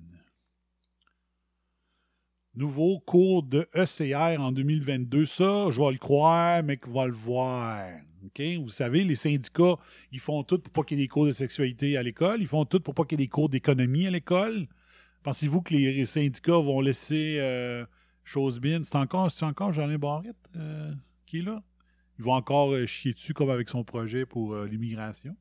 Nouveau 2.55 2.99
cours 3.01 3.43
de 3.43 3.69
ECR 3.75 4.41
en 4.41 4.53
2022. 4.53 5.27
Ça, 5.27 5.71
je 5.71 5.79
vais 5.79 5.93
le 5.93 5.99
croire, 5.99 6.63
mais 6.63 6.79
qu'on 6.79 6.93
va 6.93 7.07
le 7.07 7.13
voir. 7.13 7.91
Vous 8.59 8.69
savez, 8.69 9.05
les 9.05 9.15
syndicats, 9.15 9.77
ils 10.11 10.21
font 10.21 10.43
tout 10.43 10.59
pour 10.59 10.73
pas 10.73 10.83
qu'il 10.83 10.99
y 10.99 11.03
ait 11.03 11.05
des 11.05 11.09
cours 11.09 11.27
de 11.27 11.33
sexualité 11.33 11.97
à 11.97 12.03
l'école. 12.03 12.41
Ils 12.41 12.47
font 12.47 12.65
tout 12.65 12.81
pour 12.81 12.95
pas 12.95 13.05
qu'il 13.05 13.21
y 13.21 13.23
ait 13.23 13.27
des 13.27 13.31
cours 13.31 13.49
d'économie 13.49 14.07
à 14.07 14.11
l'école. 14.11 14.67
Pensez-vous 15.23 15.63
que 15.63 15.75
les 15.75 16.07
syndicats 16.07 16.59
vont 16.59 16.81
laisser 16.81 17.39
euh, 17.41 17.85
bien? 18.61 18.83
C'est 18.83 18.97
encore, 18.97 19.31
c'est 19.31 19.45
encore 19.45 19.73
Barrette 19.99 20.37
euh, 20.57 20.93
qui 21.27 21.39
est 21.39 21.43
là? 21.43 21.63
Ils 22.19 22.25
vont 22.25 22.35
encore 22.35 22.73
euh, 22.73 22.87
chier 22.87 23.13
dessus 23.13 23.35
comme 23.35 23.51
avec 23.51 23.69
son 23.69 23.85
projet 23.85 24.27
pour 24.27 24.53
euh, 24.53 24.67
l'immigration, 24.67 25.37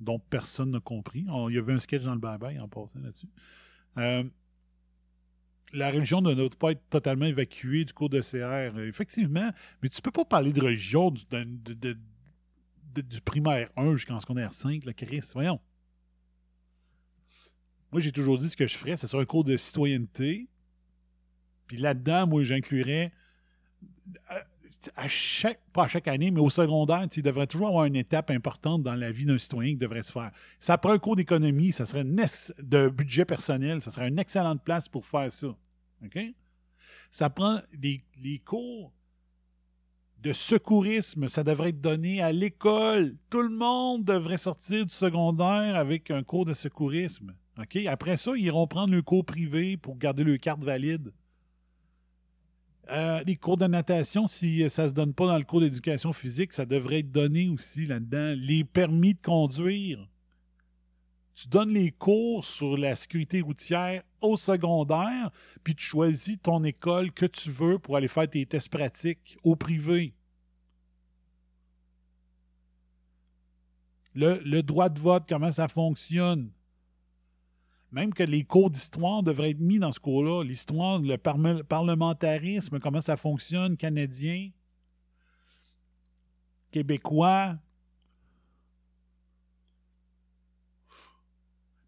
dont 0.00 0.18
personne 0.18 0.70
n'a 0.70 0.80
compris. 0.80 1.26
Il 1.48 1.54
y 1.54 1.58
avait 1.58 1.72
un 1.72 1.78
sketch 1.78 2.04
dans 2.04 2.14
le 2.14 2.20
bye 2.20 2.58
en 2.58 2.68
passant 2.68 3.00
là-dessus. 3.00 3.28
Euh, 5.74 5.78
la 5.78 5.90
religion 5.90 6.20
ne 6.20 6.34
doit 6.34 6.48
pas 6.58 6.72
être 6.72 6.88
totalement 6.88 7.26
évacuée 7.26 7.84
du 7.84 7.92
cours 7.92 8.08
de 8.08 8.20
CR. 8.20 8.76
Euh, 8.76 8.88
Effectivement, 8.88 9.50
mais 9.82 9.88
tu 9.88 10.00
peux 10.02 10.10
pas 10.10 10.24
parler 10.24 10.52
de 10.52 10.60
religion 10.60 11.10
du, 11.10 11.24
du 13.02 13.20
primaire 13.20 13.70
1 13.76 13.92
jusqu'en 13.92 14.20
secondaire 14.20 14.52
5, 14.52 14.84
le 14.84 14.92
Christ. 14.92 15.32
Voyons. 15.34 15.60
Moi, 17.92 18.00
j'ai 18.00 18.12
toujours 18.12 18.38
dit 18.38 18.50
ce 18.50 18.56
que 18.56 18.66
je 18.66 18.76
ferais, 18.76 18.96
ce 18.96 19.06
serait 19.06 19.22
un 19.22 19.26
cours 19.26 19.44
de 19.44 19.56
citoyenneté. 19.56 20.48
Puis 21.66 21.76
là-dedans, 21.76 22.26
moi, 22.26 22.42
j'inclurais 22.42 23.12
à, 24.94 25.08
chaque, 25.08 25.60
pas 25.72 25.84
à 25.84 25.88
chaque 25.88 26.08
année, 26.08 26.30
mais 26.30 26.40
au 26.40 26.50
secondaire, 26.50 27.06
il 27.16 27.22
devrait 27.22 27.46
toujours 27.46 27.68
avoir 27.68 27.84
une 27.84 27.96
étape 27.96 28.30
importante 28.30 28.82
dans 28.82 28.94
la 28.94 29.10
vie 29.10 29.24
d'un 29.26 29.38
citoyen 29.38 29.72
qui 29.72 29.78
devrait 29.78 30.02
se 30.02 30.12
faire. 30.12 30.30
Ça 30.60 30.78
prend 30.78 30.92
un 30.92 30.98
cours 30.98 31.16
d'économie, 31.16 31.72
ça 31.72 31.86
serait 31.86 32.04
nec- 32.04 32.52
de 32.62 32.88
budget 32.88 33.24
personnel, 33.24 33.82
ça 33.82 33.90
serait 33.90 34.08
une 34.08 34.18
excellente 34.18 34.62
place 34.62 34.88
pour 34.88 35.06
faire 35.06 35.30
ça. 35.32 35.48
OK? 36.04 36.18
Ça 37.10 37.30
prend 37.30 37.60
les 37.80 38.38
cours 38.44 38.92
de 40.18 40.32
secourisme, 40.32 41.28
ça 41.28 41.44
devrait 41.44 41.68
être 41.70 41.80
donné 41.80 42.22
à 42.22 42.32
l'école. 42.32 43.16
Tout 43.30 43.42
le 43.42 43.50
monde 43.50 44.04
devrait 44.04 44.38
sortir 44.38 44.84
du 44.84 44.94
secondaire 44.94 45.76
avec 45.76 46.10
un 46.10 46.22
cours 46.22 46.44
de 46.44 46.54
secourisme. 46.54 47.34
OK? 47.58 47.76
Après 47.86 48.16
ça, 48.16 48.32
ils 48.36 48.44
iront 48.46 48.66
prendre 48.66 48.92
le 48.92 49.02
cours 49.02 49.24
privé 49.24 49.76
pour 49.76 49.96
garder 49.96 50.24
leur 50.24 50.38
carte 50.38 50.64
valide. 50.64 51.12
Euh, 52.88 53.22
les 53.26 53.36
cours 53.36 53.56
de 53.56 53.66
natation, 53.66 54.26
si 54.26 54.68
ça 54.70 54.88
se 54.88 54.94
donne 54.94 55.12
pas 55.12 55.26
dans 55.26 55.38
le 55.38 55.44
cours 55.44 55.60
d'éducation 55.60 56.12
physique, 56.12 56.52
ça 56.52 56.66
devrait 56.66 57.00
être 57.00 57.10
donné 57.10 57.48
aussi 57.48 57.84
là-dedans. 57.84 58.34
Les 58.36 58.64
permis 58.64 59.14
de 59.14 59.20
conduire. 59.20 60.06
Tu 61.34 61.48
donnes 61.48 61.74
les 61.74 61.90
cours 61.90 62.44
sur 62.44 62.78
la 62.78 62.94
sécurité 62.94 63.40
routière 63.40 64.02
au 64.20 64.36
secondaire, 64.36 65.30
puis 65.64 65.74
tu 65.74 65.84
choisis 65.84 66.40
ton 66.40 66.64
école 66.64 67.12
que 67.12 67.26
tu 67.26 67.50
veux 67.50 67.78
pour 67.78 67.96
aller 67.96 68.08
faire 68.08 68.30
tes 68.30 68.46
tests 68.46 68.70
pratiques 68.70 69.36
au 69.42 69.54
privé. 69.54 70.14
Le 74.14 74.62
droit 74.62 74.88
de 74.88 74.98
vote, 74.98 75.24
comment 75.28 75.50
ça 75.50 75.68
fonctionne? 75.68 76.50
Même 77.96 78.12
que 78.12 78.22
les 78.22 78.44
cours 78.44 78.70
d'histoire 78.70 79.22
devraient 79.22 79.52
être 79.52 79.58
mis 79.58 79.78
dans 79.78 79.90
ce 79.90 79.98
cours-là. 79.98 80.44
L'histoire, 80.44 80.98
le 80.98 81.16
parlementarisme, 81.16 82.78
comment 82.78 83.00
ça 83.00 83.16
fonctionne, 83.16 83.78
canadien, 83.78 84.50
québécois. 86.70 87.56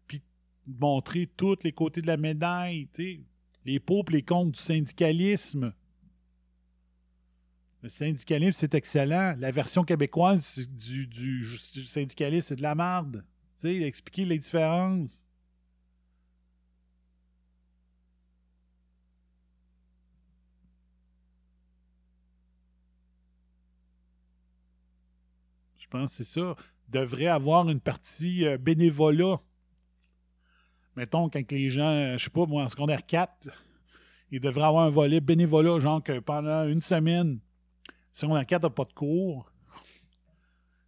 Puis 0.07 0.23
montrer 0.65 1.27
tous 1.27 1.59
les 1.63 1.73
côtés 1.73 2.01
de 2.01 2.07
la 2.07 2.17
médaille, 2.17 2.87
tu 2.91 3.03
sais. 3.03 3.21
Les 3.63 3.79
pour 3.79 4.03
les 4.09 4.23
contre 4.23 4.53
du 4.53 4.59
syndicalisme. 4.59 5.75
Le 7.83 7.89
syndicalisme, 7.89 8.57
c'est 8.57 8.73
excellent. 8.73 9.35
La 9.37 9.51
version 9.51 9.83
québécoise 9.83 10.67
du, 10.69 11.45
syndicalisme, 11.85 12.47
c'est 12.47 12.55
de 12.55 12.63
la 12.63 12.73
merde. 12.73 13.23
Tu 13.59 13.67
sais, 13.67 13.75
expliquer 13.83 14.25
les 14.25 14.39
différences. 14.39 15.23
Pense 25.89 26.17
que 26.17 26.23
c'est 26.23 26.39
ça. 26.39 26.55
Devrait 26.87 27.27
avoir 27.27 27.69
une 27.69 27.79
partie 27.79 28.45
euh, 28.45 28.57
bénévolat. 28.57 29.39
Mettons, 30.95 31.29
quand 31.29 31.51
les 31.51 31.69
gens, 31.69 31.91
euh, 31.91 32.17
je 32.17 32.23
sais 32.25 32.29
pas, 32.29 32.45
moi, 32.45 32.63
en 32.63 32.67
secondaire 32.67 33.05
4, 33.05 33.49
il 34.31 34.39
devrait 34.39 34.65
avoir 34.65 34.85
un 34.85 34.89
volet 34.89 35.21
bénévolat, 35.21 35.79
genre 35.79 36.03
que 36.03 36.19
pendant 36.19 36.67
une 36.67 36.81
semaine, 36.81 37.39
a 38.21 38.45
4 38.45 38.63
n'a 38.63 38.69
pas 38.69 38.85
de 38.85 38.93
cours, 38.93 39.51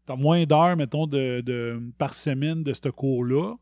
tu 0.06 0.12
as 0.12 0.16
moins 0.16 0.44
d'heures, 0.46 0.76
mettons, 0.76 1.08
de, 1.08 1.42
de- 1.42 1.82
par 1.98 2.14
semaine 2.14 2.64
de 2.64 2.74
ce 2.74 2.90
cours-là 2.90 3.56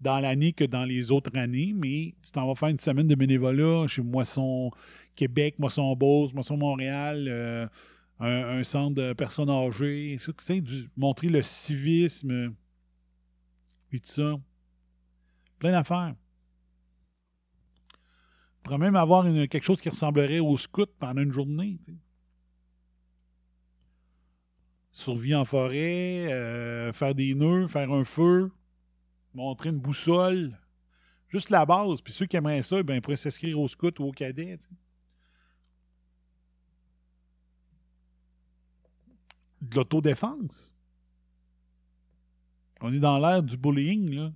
dans 0.00 0.18
l'année 0.18 0.52
que 0.52 0.64
dans 0.64 0.84
les 0.84 1.12
autres 1.12 1.36
années, 1.38 1.72
mais 1.74 2.14
tu 2.24 2.32
t'en 2.32 2.46
vas 2.46 2.56
faire 2.56 2.68
une 2.68 2.78
semaine 2.78 3.06
de 3.06 3.14
bénévolat 3.14 3.86
chez 3.86 4.02
Moisson 4.02 4.70
Québec, 5.14 5.58
Moisson 5.58 5.94
Beauce, 5.94 6.34
Moisson 6.34 6.56
Montréal, 6.56 7.26
euh, 7.28 7.66
un, 8.22 8.64
centre 8.64 8.94
de 8.94 9.12
personnes 9.12 9.50
âgées, 9.50 10.18
du- 10.48 10.90
montrer 10.96 11.28
le 11.28 11.42
civisme, 11.42 12.54
puis 13.88 14.00
tout 14.00 14.10
ça. 14.10 14.34
Plein 15.58 15.72
d'affaires. 15.72 16.14
On 17.94 18.62
pourrait 18.62 18.78
même 18.78 18.96
avoir 18.96 19.24
quelque 19.24 19.64
chose 19.64 19.80
qui 19.80 19.88
ressemblerait 19.88 20.38
au 20.38 20.56
scout 20.56 20.90
pendant 20.98 21.20
une 21.22 21.32
journée. 21.32 21.80
tu 21.84 21.92
sais. 21.92 21.98
Survie 24.92 25.34
en 25.34 25.44
forêt, 25.44 26.30
euh, 26.30 26.92
faire 26.92 27.14
des 27.14 27.34
nœuds, 27.34 27.66
faire 27.66 27.90
un 27.90 28.04
feu, 28.04 28.52
montrer 29.34 29.70
une 29.70 29.80
boussole. 29.80 30.58
Juste 31.28 31.50
la 31.50 31.64
base. 31.64 32.02
Puis 32.02 32.12
ceux 32.12 32.26
qui 32.26 32.36
aimeraient 32.36 32.62
ça, 32.62 32.82
ben, 32.82 32.96
ils 32.96 33.00
pourraient 33.00 33.16
s'inscrire 33.16 33.58
au 33.58 33.66
scout 33.68 33.98
ou 34.00 34.04
au 34.04 34.12
cadet. 34.12 34.58
De 39.62 39.76
l'autodéfense. 39.76 40.74
On 42.80 42.92
est 42.92 42.98
dans 42.98 43.18
l'ère 43.18 43.42
du 43.42 43.56
bullying, 43.56 44.12
là. 44.12 44.32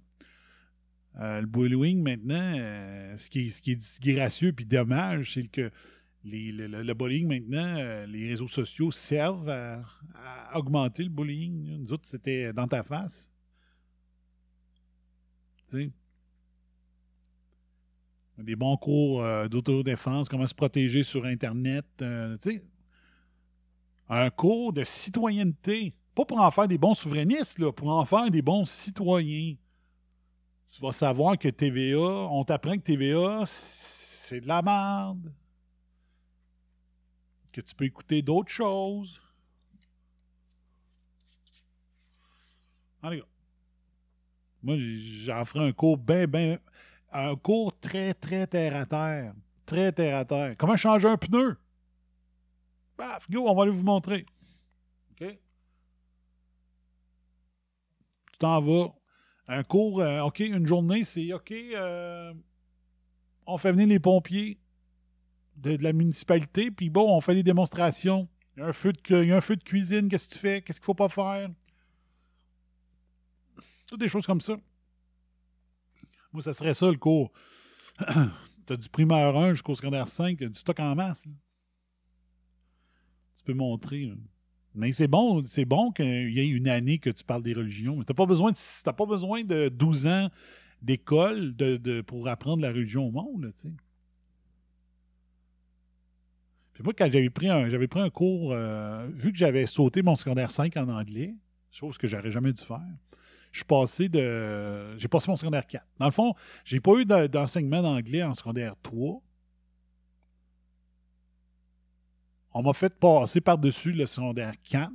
Euh, 1.19 1.41
le 1.41 1.47
bullying, 1.47 2.03
maintenant, 2.03 2.55
euh, 2.59 3.17
ce, 3.17 3.29
qui 3.29 3.47
est, 3.47 3.81
ce 3.81 3.99
qui 4.01 4.65
dommage, 4.67 5.35
c'est 5.35 5.49
que 5.49 5.71
les- 6.25 6.53
le, 6.53 6.95
bullying, 6.95 7.27
maintenant, 7.27 7.77
euh, 7.79 8.07
les 8.07 8.29
réseaux 8.29 8.47
sociaux 8.47 8.93
servent 8.93 9.49
à, 9.49 9.83
augmenter 10.55 11.03
le 11.05 11.11
bullying. 11.11 11.79
Nous 11.81 11.93
autres, 11.93 12.07
c'était 12.09 12.53
dans 12.53 12.69
ta 12.69 12.83
face. 12.83 13.29
Tu 15.57 15.63
sais. 15.65 15.93
Des 18.39 18.55
bons 18.55 18.77
cours 18.77 19.25
d'autodéfense, 19.49 20.29
comment 20.29 20.47
se 20.47 20.55
protéger 20.55 21.03
sur 21.03 21.25
Internet. 21.25 21.87
tu 21.99 22.05
sais. 22.41 22.63
Un 24.09 24.31
cours 24.31 24.73
de 24.73 24.85
citoyenneté. 24.85 25.95
Pas 26.15 26.25
pour 26.25 26.41
en 26.41 26.51
faire 26.51 26.69
des 26.69 26.79
bons 26.79 26.95
souverainistes, 26.95 27.71
pour 27.73 27.89
en 27.91 28.05
faire 28.05 28.31
des 28.31 28.43
bons 28.43 28.65
citoyens 28.65 29.57
tu 30.73 30.81
vas 30.81 30.93
savoir 30.93 31.39
que 31.39 31.49
TVA, 31.49 31.99
on 31.99 32.45
t'apprend 32.45 32.77
que 32.77 32.83
TVA, 32.83 33.45
c'est 33.47 34.41
de 34.41 34.49
la 34.49 34.63
merde. 34.63 35.33
Que 37.53 37.61
tu 37.61 37.75
peux 37.75 37.85
écouter 37.85 38.21
d'autres 38.21 38.53
choses. 38.53 39.21
Allez. 43.03 43.23
Moi, 44.63 44.77
j'en 44.79 45.45
ferai 45.45 45.69
un 45.69 45.73
cours 45.73 45.97
bien, 45.97 46.27
bien. 46.27 46.59
Un 47.13 47.37
cours 47.37 47.79
très, 47.79 48.13
très 48.15 48.47
terre 48.47 48.77
à 48.77 48.85
terre. 48.85 49.33
Très 49.65 49.93
terre 49.93 50.19
à 50.19 50.25
terre. 50.25 50.55
Comment 50.59 50.77
changer 50.77 51.09
un 51.09 51.17
pneu? 51.17 51.57
Paf, 52.97 53.31
go, 53.31 53.49
on 53.49 53.55
va 53.55 53.65
aller 53.65 53.73
vous 53.73 53.83
montrer. 53.83 54.27
OK? 55.13 55.39
Tu 58.33 58.39
t'en 58.39 58.61
vas. 58.61 58.95
Un 59.49 59.63
cours, 59.63 60.01
euh, 60.01 60.23
OK, 60.23 60.41
une 60.41 60.67
journée, 60.67 61.05
c'est 61.05 61.33
OK, 61.33 61.53
euh, 61.53 62.35
on 63.47 63.57
fait 63.59 63.71
venir 63.71 63.87
les 63.87 64.01
pompiers 64.01 64.59
de, 65.57 65.77
la 65.81 65.93
municipalité, 65.93 66.73
puis 66.73 66.91
bon, 66.91 67.17
on 67.17 67.21
fait 67.21 67.35
des 67.35 67.45
démonstrations. 67.45 68.29
Il 68.57 68.61
y 68.61 68.63
a 68.65 68.67
un 68.67 68.73
feu 68.73 68.93
de, 68.93 69.33
un 69.33 69.41
feu 69.41 69.55
de 69.55 69.63
cuisine, 69.63 70.09
qu'est-ce 70.09 70.29
que 70.29 70.35
tu 70.35 70.41
fais? 70.41 70.63
Qu'est-ce 70.63 70.81
qu'il 70.81 70.85
faut 70.85 70.95
pas 70.95 71.09
faire? 71.09 71.49
Toutes 73.87 74.01
des 74.01 74.09
choses 74.09 74.27
comme 74.27 74.41
ça. 74.41 74.57
Moi, 76.33 76.43
ça 76.43 76.53
serait 76.53 76.75
ça 76.75 76.91
le 76.91 76.99
cours. 76.99 77.31
T'as 78.67 78.77
du 78.77 78.89
primaire 78.89 79.37
1 79.37 79.51
jusqu'au 79.53 79.77
secondaire 79.77 80.09
5, 80.09 80.39
du 80.39 80.55
stock 80.55 80.81
en 80.81 80.97
masse. 80.97 81.25
là. 81.25 81.33
Tu 83.47 83.55
montrer. 83.55 84.13
Mais 84.75 84.93
c'est 84.93 85.09
bon, 85.09 85.43
c'est 85.47 85.65
bon 85.65 85.91
qu'il 85.91 86.31
y 86.31 86.41
ait 86.41 86.49
une 86.49 86.69
année 86.69 86.99
que 86.99 87.11
tu 87.11 87.25
parles 87.25 87.43
des 87.43 87.55
religions. 87.55 87.97
Mais 87.97 88.05
t'as 88.05 88.15
pas 88.15 88.27
besoin 88.27 88.53
de, 88.53 88.91
pas 88.93 89.07
besoin 89.07 89.43
de 89.45 89.69
12 89.69 90.07
ans 90.07 90.29
d'école 90.83 91.57
de, 91.57 92.03
pour 92.03 92.29
apprendre 92.29 92.63
la 92.63 92.69
religion 92.69 93.07
au 93.07 93.11
monde, 93.11 93.45
là, 93.45 93.51
tu 93.53 93.63
sais. 93.63 93.73
Puis 96.75 96.85
moi, 96.85 96.93
quand 96.93 97.11
j'avais 97.11 97.31
pris 97.31 97.49
un, 97.49 97.71
j'avais 97.71 97.89
pris 97.89 98.01
un 98.01 98.11
cours, 98.11 98.53
euh, 98.53 99.09
vu 99.11 99.33
que 99.33 99.39
j'avais 99.39 99.65
sauté 99.65 100.03
mon 100.03 100.15
secondaire 100.15 100.51
5 100.51 100.77
en 100.77 100.89
anglais, 100.89 101.35
chose 101.71 101.97
que 101.97 102.07
j'aurais 102.07 102.31
jamais 102.31 102.53
dû 102.53 102.63
faire, 102.63 102.83
je 103.53 103.61
suis 103.61 103.65
passé 103.65 104.11
de. 104.11 104.95
J'ai 104.99 105.09
passé 105.09 105.31
mon 105.31 105.37
secondaire 105.37 105.67
4. 105.67 105.83
Dans 105.99 106.05
le 106.05 106.13
fond, 106.13 106.35
j'ai 106.67 106.81
pas 106.81 106.97
eu 106.99 107.07
de- 107.07 107.29
d'enseignement 107.29 107.81
d'anglais 107.81 108.23
en 108.23 108.35
secondaire 108.35 108.75
3. 108.83 109.23
On 112.59 112.63
m'a 112.63 112.73
fait 112.73 112.99
passer 112.99 113.43
par-dessus 113.43 113.93
le 113.93 114.07
secondaire 114.07 114.55
4. 114.63 114.91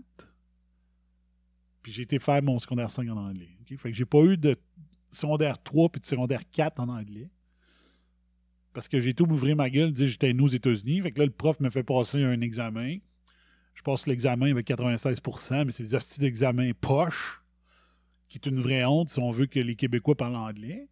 Puis 1.84 1.92
j'ai 1.92 2.02
été 2.02 2.18
faire 2.18 2.42
mon 2.42 2.58
secondaire 2.58 2.90
5 2.90 3.08
en 3.12 3.18
anglais. 3.18 3.56
ok? 3.62 3.78
Fait 3.78 3.92
que 3.92 3.96
j'ai 3.96 4.06
pas 4.06 4.24
eu 4.24 4.36
de 4.36 4.58
secondaire 5.12 5.62
3 5.62 5.90
puis 5.90 6.02
de 6.02 6.06
secondaire 6.08 6.42
4 6.52 6.80
en 6.80 6.90
anglais. 6.90 7.30
Parce 8.74 8.88
que 8.88 9.00
j'ai 9.00 9.14
tout 9.14 9.30
ouvrir 9.30 9.56
ma 9.56 9.70
gueule, 9.70 9.94
dire 9.94 10.08
j'étais 10.08 10.34
aux 10.34 10.48
États-Unis. 10.48 11.04
Fait 11.04 11.12
que 11.12 11.20
là, 11.20 11.26
le 11.26 11.32
prof 11.32 11.60
me 11.60 11.70
fait 11.70 11.84
passer 11.84 12.24
un 12.24 12.42
examen. 12.42 12.98
Je 13.76 13.84
passe 13.84 14.08
l'examen 14.08 14.50
avec 14.50 14.66
96%, 14.66 15.66
mais 15.66 15.72
c'est 15.72 15.84
des 15.84 15.94
hosties 15.94 16.20
d'examen 16.20 16.72
poche, 16.74 17.44
qui 18.28 18.40
est 18.40 18.48
une 18.48 18.60
vraie 18.60 18.86
honte 18.86 19.10
si 19.10 19.20
on 19.20 19.30
veut 19.30 19.46
que 19.46 19.60
les 19.60 19.76
Québécois 19.76 20.16
parlent 20.16 20.36
anglais. 20.36 20.90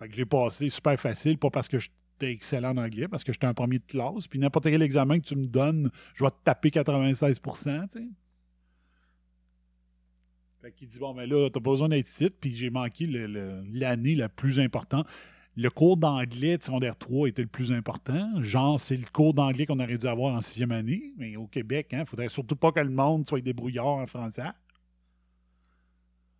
Fait 0.00 0.08
que 0.08 0.16
j'ai 0.16 0.26
passé 0.26 0.70
super 0.70 0.98
facile, 0.98 1.38
pas 1.38 1.50
parce 1.50 1.68
que 1.68 1.78
j'étais 2.14 2.32
excellent 2.32 2.70
en 2.70 2.78
anglais, 2.78 3.08
parce 3.08 3.24
que 3.24 3.32
j'étais 3.32 3.46
un 3.46 3.54
premier 3.54 3.78
de 3.78 3.84
classe. 3.84 4.26
Puis 4.26 4.38
n'importe 4.38 4.64
quel 4.64 4.82
examen 4.82 5.18
que 5.18 5.24
tu 5.24 5.36
me 5.36 5.46
donnes, 5.46 5.90
je 6.14 6.24
vais 6.24 6.30
te 6.30 6.36
taper 6.44 6.70
96%, 6.70 7.88
tu 7.88 7.98
sais. 7.98 8.04
Fait 10.60 10.72
qu'il 10.72 10.88
dit, 10.88 10.98
bon, 10.98 11.12
mais 11.12 11.26
là, 11.26 11.50
t'as 11.50 11.60
pas 11.60 11.70
besoin 11.70 11.90
d'être 11.90 12.08
ici. 12.08 12.30
Puis 12.30 12.54
j'ai 12.54 12.70
manqué 12.70 13.06
l'année 13.06 14.14
la 14.14 14.30
plus 14.30 14.58
importante. 14.58 15.06
Le 15.56 15.68
cours 15.68 15.98
d'anglais 15.98 16.56
de 16.56 16.62
secondaire 16.62 16.96
3 16.96 17.28
était 17.28 17.42
le 17.42 17.48
plus 17.48 17.70
important. 17.70 18.40
Genre, 18.40 18.80
c'est 18.80 18.96
le 18.96 19.04
cours 19.12 19.34
d'anglais 19.34 19.66
qu'on 19.66 19.78
aurait 19.78 19.98
dû 19.98 20.06
avoir 20.06 20.34
en 20.34 20.40
sixième 20.40 20.72
année. 20.72 21.12
Mais 21.18 21.36
au 21.36 21.46
Québec, 21.46 21.88
il 21.92 21.98
hein, 21.98 22.04
faudrait 22.06 22.30
surtout 22.30 22.56
pas 22.56 22.72
que 22.72 22.80
le 22.80 22.88
monde 22.88 23.28
soit 23.28 23.42
débrouillard 23.42 23.86
en 23.86 24.06
français. 24.06 24.50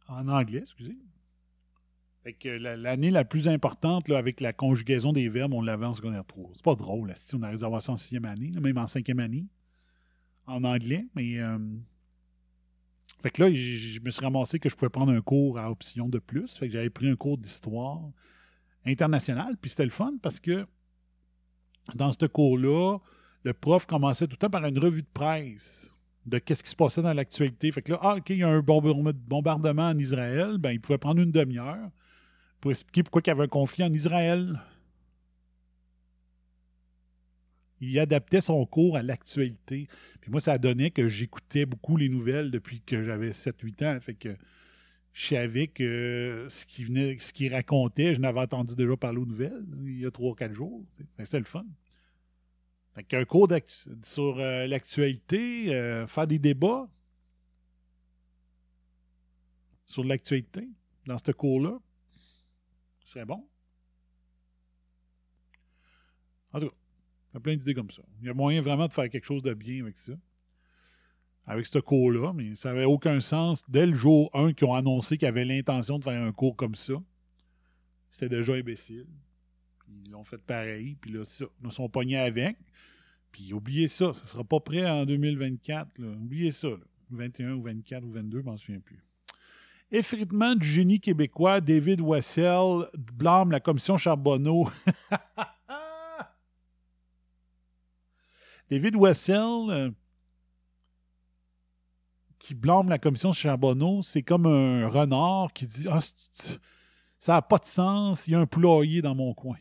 En 0.08 0.26
anglais, 0.28 0.60
excusez. 0.60 0.96
Fait 2.24 2.32
que 2.32 2.48
la- 2.48 2.76
l'année 2.76 3.10
la 3.10 3.24
plus 3.24 3.48
importante, 3.48 4.08
là, 4.08 4.16
avec 4.18 4.40
la 4.40 4.52
conjugaison 4.54 5.12
des 5.12 5.28
verbes, 5.28 5.52
on 5.52 5.60
l'avait 5.60 5.84
en 5.86 5.92
secondaire 5.94 6.24
3. 6.24 6.50
C'est 6.54 6.64
pas 6.64 6.74
drôle, 6.74 7.08
là, 7.08 7.14
si 7.16 7.34
on 7.34 7.42
aurait 7.42 7.56
dû 7.56 7.64
avoir 7.64 7.82
ça 7.82 7.92
en 7.92 7.96
sixième 7.98 8.24
année, 8.24 8.50
même 8.60 8.78
en 8.78 8.86
cinquième 8.86 9.20
année, 9.20 9.46
en 10.46 10.64
anglais. 10.64 11.04
Mais 11.14 11.38
euh, 11.38 11.58
fait 13.22 13.30
que 13.30 13.42
là, 13.42 13.52
je 13.52 14.00
me 14.00 14.10
suis 14.10 14.22
ramassé 14.24 14.58
que 14.58 14.68
je 14.70 14.74
pouvais 14.74 14.88
prendre 14.88 15.12
un 15.12 15.20
cours 15.20 15.58
à 15.58 15.70
option 15.70 16.08
de 16.08 16.18
plus. 16.18 16.50
Fait 16.56 16.66
que 16.66 16.72
j'avais 16.72 16.90
pris 16.90 17.08
un 17.08 17.16
cours 17.16 17.36
d'histoire 17.36 18.00
internationale. 18.86 19.56
Puis 19.60 19.70
c'était 19.70 19.84
le 19.84 19.90
fun 19.90 20.14
parce 20.22 20.40
que 20.40 20.66
dans 21.94 22.10
ce 22.10 22.24
cours-là, 22.26 22.98
le 23.42 23.52
prof 23.52 23.84
commençait 23.84 24.26
tout 24.26 24.32
le 24.32 24.38
temps 24.38 24.50
par 24.50 24.64
une 24.64 24.78
revue 24.78 25.02
de 25.02 25.08
presse 25.12 25.94
de 26.24 26.38
qu'est-ce 26.38 26.62
qui 26.62 26.70
se 26.70 26.76
passait 26.76 27.02
dans 27.02 27.12
l'actualité. 27.12 27.70
Fait 27.70 27.82
que 27.82 27.92
là, 27.92 27.98
ah, 28.00 28.16
OK, 28.16 28.30
il 28.30 28.38
y 28.38 28.42
a 28.42 28.48
un 28.48 28.60
bombardement 28.60 29.88
en 29.88 29.98
Israël. 29.98 30.56
Ben, 30.56 30.70
il 30.72 30.80
pouvait 30.80 30.96
prendre 30.96 31.20
une 31.20 31.30
demi-heure 31.30 31.90
pour 32.64 32.70
expliquer 32.70 33.02
pourquoi 33.02 33.20
il 33.22 33.28
y 33.28 33.30
avait 33.30 33.42
un 33.42 33.48
conflit 33.48 33.84
en 33.84 33.92
Israël. 33.92 34.58
Il 37.82 37.98
adaptait 37.98 38.40
son 38.40 38.64
cours 38.64 38.96
à 38.96 39.02
l'actualité. 39.02 39.86
Puis 40.22 40.30
moi, 40.30 40.40
ça 40.40 40.56
donnait 40.56 40.90
que 40.90 41.06
j'écoutais 41.06 41.66
beaucoup 41.66 41.98
les 41.98 42.08
nouvelles 42.08 42.50
depuis 42.50 42.80
que 42.80 43.02
j'avais 43.02 43.32
7-8 43.32 43.84
ans. 43.84 44.00
Fait 44.00 44.14
que 44.14 44.34
je 45.12 45.26
savais 45.26 45.66
que 45.66 46.46
ce 46.48 46.64
qu'il 46.64 46.86
venait, 46.86 47.18
ce 47.18 47.52
racontait, 47.52 48.14
je 48.14 48.20
n'avais 48.20 48.40
entendu 48.40 48.74
déjà 48.76 48.96
parler 48.96 49.18
aux 49.18 49.26
nouvelles 49.26 49.66
il 49.84 50.00
y 50.00 50.06
a 50.06 50.08
3-4 50.08 50.54
jours. 50.54 50.86
tu 50.96 51.02
sais. 51.02 51.08
Fait 51.18 51.22
que 51.22 51.24
C'était 51.26 51.38
le 51.40 51.44
fun. 51.44 51.66
Fait 52.94 53.04
qu'un 53.04 53.26
cours 53.26 53.48
sur 54.04 54.38
euh, 54.38 54.66
l'actualité, 54.66 55.74
euh, 55.74 56.06
faire 56.06 56.26
des 56.26 56.38
débats 56.38 56.88
sur 59.84 60.02
l'actualité 60.02 60.66
dans 61.06 61.18
ce 61.18 61.30
cours-là, 61.30 61.78
serait 63.04 63.24
bon? 63.24 63.46
En 66.52 66.60
tout 66.60 66.68
cas, 66.68 66.74
il 67.30 67.34
y 67.34 67.36
a 67.36 67.40
plein 67.40 67.56
d'idées 67.56 67.74
comme 67.74 67.90
ça. 67.90 68.02
Il 68.20 68.26
y 68.26 68.30
a 68.30 68.34
moyen 68.34 68.60
vraiment 68.60 68.86
de 68.86 68.92
faire 68.92 69.08
quelque 69.08 69.24
chose 69.24 69.42
de 69.42 69.54
bien 69.54 69.82
avec 69.82 69.98
ça. 69.98 70.12
Avec 71.46 71.66
ce 71.66 71.78
cours-là, 71.78 72.32
mais 72.32 72.54
ça 72.54 72.70
n'avait 72.70 72.84
aucun 72.84 73.20
sens. 73.20 73.68
Dès 73.68 73.86
le 73.86 73.94
jour 73.94 74.30
1 74.32 74.54
qu'ils 74.54 74.66
ont 74.66 74.74
annoncé 74.74 75.18
qu'ils 75.18 75.28
avaient 75.28 75.44
l'intention 75.44 75.98
de 75.98 76.04
faire 76.04 76.22
un 76.22 76.32
cours 76.32 76.56
comme 76.56 76.74
ça, 76.74 76.94
c'était 78.10 78.36
déjà 78.36 78.54
imbécile. 78.54 79.06
Ils 80.04 80.10
l'ont 80.10 80.24
fait 80.24 80.38
pareil, 80.38 80.96
puis 81.00 81.12
là, 81.12 81.24
ça, 81.24 81.44
ils 81.62 81.72
sont 81.72 81.88
pognés 81.88 82.18
avec. 82.18 82.56
Puis 83.30 83.52
oubliez 83.52 83.88
ça, 83.88 84.14
ça 84.14 84.22
ne 84.22 84.28
sera 84.28 84.44
pas 84.44 84.60
prêt 84.60 84.88
en 84.88 85.04
2024. 85.04 85.98
là. 85.98 86.06
Oubliez 86.12 86.52
ça. 86.52 86.68
là. 86.68 86.78
21 87.10 87.54
ou 87.54 87.62
24 87.62 88.04
ou 88.04 88.10
22, 88.12 88.40
je 88.40 88.44
m'en 88.44 88.56
souviens 88.56 88.80
plus. 88.80 89.02
Effritement 89.90 90.54
du 90.54 90.66
génie 90.66 91.00
québécois, 91.00 91.60
David 91.60 92.00
Wessel 92.00 92.88
blâme 92.94 93.50
la 93.50 93.60
commission 93.60 93.96
Charbonneau. 93.96 94.68
David 98.70 98.96
Wessel, 98.96 99.70
euh, 99.70 99.90
qui 102.38 102.54
blâme 102.54 102.88
la 102.88 102.98
commission 102.98 103.32
Charbonneau, 103.32 104.02
c'est 104.02 104.22
comme 104.22 104.46
un 104.46 104.88
renard 104.88 105.52
qui 105.52 105.66
dit 105.66 105.86
Ah, 105.88 106.00
ça 107.18 107.34
n'a 107.34 107.42
pas 107.42 107.58
de 107.58 107.64
sens, 107.64 108.26
il 108.26 108.32
y 108.32 108.34
a 108.34 108.40
un 108.40 108.46
poulailler 108.46 109.00
dans 109.00 109.14
mon 109.14 109.32
coin. 109.32 109.56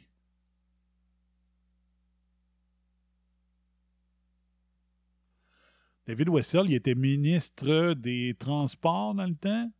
David 6.06 6.28
Wessel, 6.30 6.66
il 6.66 6.74
était 6.74 6.96
ministre 6.96 7.94
des 7.94 8.36
Transports 8.38 9.16
dans 9.16 9.28
le 9.28 9.36
temps. 9.36 9.72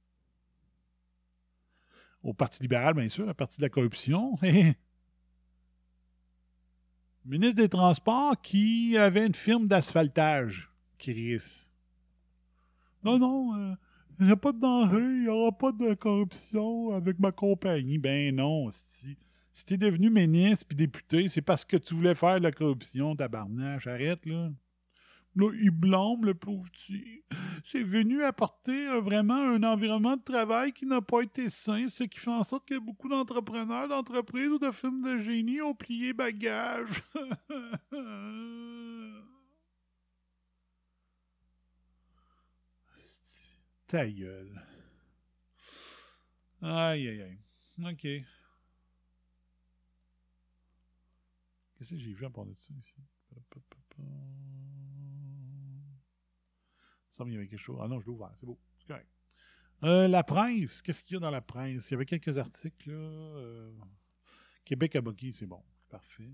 Au 2.24 2.34
Parti 2.34 2.62
libéral, 2.62 2.94
bien 2.94 3.10
sûr, 3.10 3.26
le 3.26 3.34
Parti 3.34 3.58
de 3.58 3.64
la 3.64 3.70
corruption. 3.70 4.38
ministre 7.26 7.62
des 7.62 7.70
Transports 7.70 8.40
qui 8.42 8.98
avait 8.98 9.28
une 9.28 9.36
firme 9.36 9.68
d'asphaltage, 9.68 10.72
Chris. 10.98 11.70
Non, 13.04 13.20
non, 13.20 13.56
euh, 13.56 13.76
il 14.20 14.28
n'y 14.28 14.32
a 14.32 14.38
pas 14.38 14.52
de 14.52 14.60
danger, 14.60 14.98
il 14.98 15.22
n'y 15.24 15.28
aura 15.28 15.52
pas 15.52 15.72
de 15.72 15.94
corruption 15.94 16.92
avec 16.92 17.20
ma 17.20 17.32
compagnie. 17.32 17.98
Ben 17.98 18.36
non, 18.36 18.70
si, 18.72 19.18
si 19.52 19.66
t'es 19.66 19.78
devenu 19.78 20.10
ministre 20.10 20.66
puis 20.68 20.76
député, 20.76 21.28
c'est 21.28 21.42
parce 21.42 21.66
que 21.66 21.78
tu 21.78 21.94
voulais 21.94 22.16
faire 22.16 22.38
de 22.38 22.44
la 22.44 22.52
corruption, 22.52 23.16
tabarnache. 23.16 23.88
Arrête, 23.88 24.26
là. 24.26 24.50
Là, 25.36 25.52
il 25.60 25.72
blâme 25.72 26.26
le 26.26 26.36
pauvre 26.36 26.70
petit. 26.70 27.24
C'est 27.66 27.82
venu 27.82 28.24
apporter 28.24 28.88
euh, 28.88 29.02
vraiment 29.02 29.34
un 29.34 29.64
environnement 29.64 30.16
de 30.16 30.22
travail 30.22 30.72
qui 30.74 30.86
n'a 30.86 31.02
pas 31.02 31.22
été 31.22 31.50
sain, 31.50 31.88
ce 31.88 32.04
qui 32.04 32.20
fait 32.20 32.30
en 32.30 32.44
sorte 32.44 32.68
que 32.68 32.78
beaucoup 32.78 33.10
d'entrepreneurs, 33.10 33.88
d'entreprises 33.88 34.50
ou 34.50 34.60
de 34.60 34.70
firmes 34.72 35.02
de 35.02 35.18
génie 35.20 35.60
ont 35.62 35.74
plié 35.74 36.14
bagage. 36.14 37.02
Ta 43.88 44.08
gueule. 44.10 44.62
Aïe, 46.62 47.08
aïe, 47.08 47.22
aïe. 47.22 47.40
OK. 47.80 48.08
Qu'est-ce 51.76 51.90
que 51.90 51.98
j'ai 51.98 52.14
vu 52.14 52.26
à 52.26 52.30
part 52.30 52.46
de 52.46 52.54
ça 52.54 52.74
ici? 52.80 52.94
Semble 57.14 57.30
qu'il 57.30 57.36
y 57.36 57.38
avait 57.38 57.48
quelque 57.48 57.60
chose. 57.60 57.78
Ah 57.80 57.88
non, 57.88 58.00
je 58.00 58.08
l'ai 58.08 58.12
ouvert. 58.12 58.32
C'est 58.34 58.48
beau. 58.48 58.58
C'est 58.80 58.88
correct. 58.88 59.08
Euh, 59.84 60.08
la 60.08 60.24
presse. 60.24 60.82
Qu'est-ce 60.82 61.04
qu'il 61.04 61.14
y 61.14 61.18
a 61.18 61.20
dans 61.20 61.30
la 61.30 61.42
presse? 61.42 61.88
Il 61.90 61.92
y 61.92 61.94
avait 61.94 62.08
quelques 62.08 62.40
articles. 62.40 62.90
Là, 62.90 62.96
euh, 62.96 63.72
Québec 64.66 64.96
à 64.96 65.02
Bucky, 65.02 65.32
c'est 65.32 65.46
bon. 65.46 65.62
Parfait. 65.90 66.32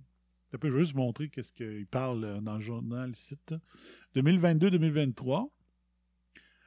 Je 0.53 0.57
peux 0.57 0.69
juste 0.69 0.95
montrer 0.95 1.27
qu'est-ce 1.27 1.51
qu'il 1.51 1.85
parle 1.85 2.23
euh, 2.23 2.39
dans 2.39 2.55
le 2.55 2.61
journal 2.61 3.13
site. 3.17 3.53
2022-2023. 4.15 5.49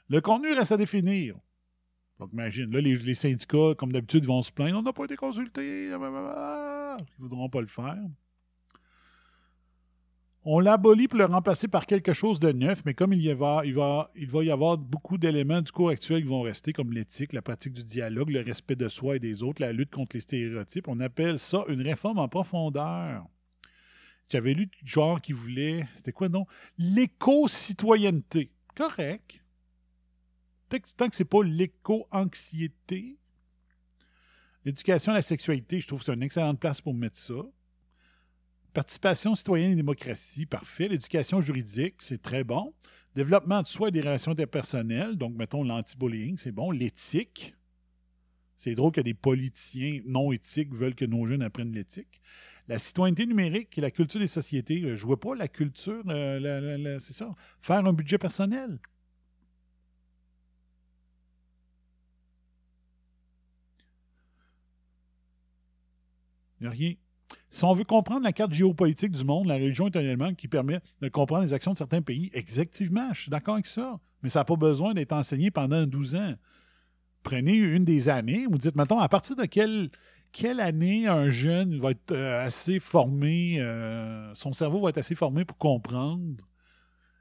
Le 0.08 0.20
contenu 0.20 0.52
reste 0.52 0.72
à 0.72 0.76
définir. 0.76 1.36
Donc, 2.18 2.34
imagine, 2.34 2.70
là, 2.70 2.82
les, 2.82 2.96
les 2.96 3.14
syndicats, 3.14 3.74
comme 3.78 3.92
d'habitude, 3.92 4.26
vont 4.26 4.42
se 4.42 4.52
plaindre. 4.52 4.78
On 4.78 4.82
n'a 4.82 4.92
pas 4.92 5.04
été 5.04 5.16
consultés. 5.16 5.86
Ils 5.86 5.90
ne 5.92 6.96
voudront 7.18 7.48
pas 7.48 7.62
le 7.62 7.66
faire. 7.66 7.96
On 10.44 10.58
l'abolit 10.58 11.06
pour 11.06 11.18
le 11.20 11.26
remplacer 11.26 11.68
par 11.68 11.86
quelque 11.86 12.12
chose 12.12 12.40
de 12.40 12.50
neuf, 12.50 12.82
mais 12.84 12.94
comme 12.94 13.12
il, 13.12 13.22
y 13.22 13.32
va, 13.32 13.62
il, 13.64 13.74
va, 13.74 14.10
il 14.16 14.28
va 14.28 14.42
y 14.42 14.50
avoir 14.50 14.76
beaucoup 14.76 15.16
d'éléments 15.16 15.62
du 15.62 15.70
cours 15.70 15.90
actuel 15.90 16.22
qui 16.22 16.28
vont 16.28 16.42
rester, 16.42 16.72
comme 16.72 16.92
l'éthique, 16.92 17.32
la 17.32 17.42
pratique 17.42 17.74
du 17.74 17.84
dialogue, 17.84 18.30
le 18.30 18.40
respect 18.40 18.74
de 18.74 18.88
soi 18.88 19.16
et 19.16 19.18
des 19.20 19.44
autres, 19.44 19.62
la 19.62 19.72
lutte 19.72 19.92
contre 19.92 20.16
les 20.16 20.20
stéréotypes, 20.20 20.88
on 20.88 20.98
appelle 20.98 21.38
ça 21.38 21.64
une 21.68 21.80
réforme 21.80 22.18
en 22.18 22.28
profondeur. 22.28 23.24
J'avais 24.30 24.54
lu 24.54 24.68
genre 24.84 25.20
qui 25.20 25.32
voulait, 25.32 25.86
c'était 25.94 26.10
quoi 26.10 26.28
non? 26.28 26.46
L'éco-citoyenneté. 26.76 28.50
Correct. 28.74 29.44
Tant 30.96 31.08
que 31.08 31.14
c'est 31.14 31.24
pas 31.24 31.44
l'éco-anxiété. 31.44 33.16
L'éducation 34.64 35.12
à 35.12 35.16
la 35.16 35.22
sexualité, 35.22 35.78
je 35.78 35.86
trouve 35.86 36.00
que 36.00 36.06
c'est 36.06 36.14
une 36.14 36.22
excellente 36.22 36.58
place 36.58 36.80
pour 36.80 36.94
mettre 36.94 37.18
ça. 37.18 37.34
Participation 38.72 39.34
citoyenne 39.34 39.72
et 39.72 39.76
démocratie, 39.76 40.46
parfait. 40.46 40.88
L'éducation 40.88 41.42
juridique, 41.42 41.96
c'est 41.98 42.22
très 42.22 42.42
bon. 42.42 42.72
Développement 43.14 43.60
de 43.60 43.66
soi 43.66 43.88
et 43.88 43.90
des 43.90 44.00
relations 44.00 44.32
interpersonnelles, 44.32 45.16
donc 45.16 45.34
mettons 45.34 45.62
l'anti-bullying, 45.62 46.38
c'est 46.38 46.52
bon. 46.52 46.70
L'éthique, 46.70 47.54
c'est 48.56 48.74
drôle 48.74 48.92
que 48.92 49.02
des 49.02 49.12
politiciens 49.12 50.00
non 50.06 50.32
éthiques 50.32 50.72
veulent 50.74 50.94
que 50.94 51.04
nos 51.04 51.26
jeunes 51.26 51.42
apprennent 51.42 51.72
l'éthique. 51.72 52.22
La 52.68 52.78
citoyenneté 52.78 53.26
numérique 53.26 53.76
et 53.76 53.82
la 53.82 53.90
culture 53.90 54.20
des 54.20 54.28
sociétés, 54.28 54.82
euh, 54.82 54.96
je 54.96 55.04
vois 55.04 55.20
pas 55.20 55.34
la 55.34 55.48
culture, 55.48 56.02
euh, 56.08 56.98
c'est 57.00 57.12
ça. 57.12 57.34
Faire 57.60 57.84
un 57.84 57.92
budget 57.92 58.16
personnel. 58.18 58.78
Il 66.60 66.64
n'y 66.64 66.68
a 66.68 66.70
rien. 66.70 66.94
Si 67.52 67.64
on 67.64 67.74
veut 67.74 67.84
comprendre 67.84 68.24
la 68.24 68.32
carte 68.32 68.54
géopolitique 68.54 69.12
du 69.12 69.24
monde, 69.26 69.46
la 69.46 69.56
religion 69.56 69.86
est 69.86 69.96
un 69.96 70.00
élément 70.00 70.32
qui 70.32 70.48
permet 70.48 70.80
de 71.02 71.08
comprendre 71.10 71.42
les 71.42 71.52
actions 71.52 71.72
de 71.72 71.76
certains 71.76 72.00
pays. 72.00 72.30
Exactement, 72.32 73.12
je 73.12 73.20
suis 73.20 73.30
d'accord 73.30 73.54
avec 73.54 73.66
ça. 73.66 74.00
Mais 74.22 74.30
ça 74.30 74.40
n'a 74.40 74.44
pas 74.46 74.56
besoin 74.56 74.94
d'être 74.94 75.12
enseigné 75.12 75.50
pendant 75.50 75.86
12 75.86 76.14
ans. 76.14 76.34
Prenez 77.22 77.58
une 77.58 77.84
des 77.84 78.08
années, 78.08 78.46
vous 78.50 78.56
dites, 78.56 78.74
mettons, 78.74 78.98
à 78.98 79.08
partir 79.10 79.36
de 79.36 79.44
quelle, 79.44 79.90
quelle 80.32 80.60
année 80.60 81.06
un 81.06 81.28
jeune 81.28 81.78
va 81.78 81.90
être 81.90 82.12
euh, 82.12 82.42
assez 82.42 82.80
formé, 82.80 83.60
euh, 83.60 84.34
son 84.34 84.54
cerveau 84.54 84.80
va 84.80 84.88
être 84.88 84.98
assez 84.98 85.14
formé 85.14 85.44
pour 85.44 85.58
comprendre 85.58 86.42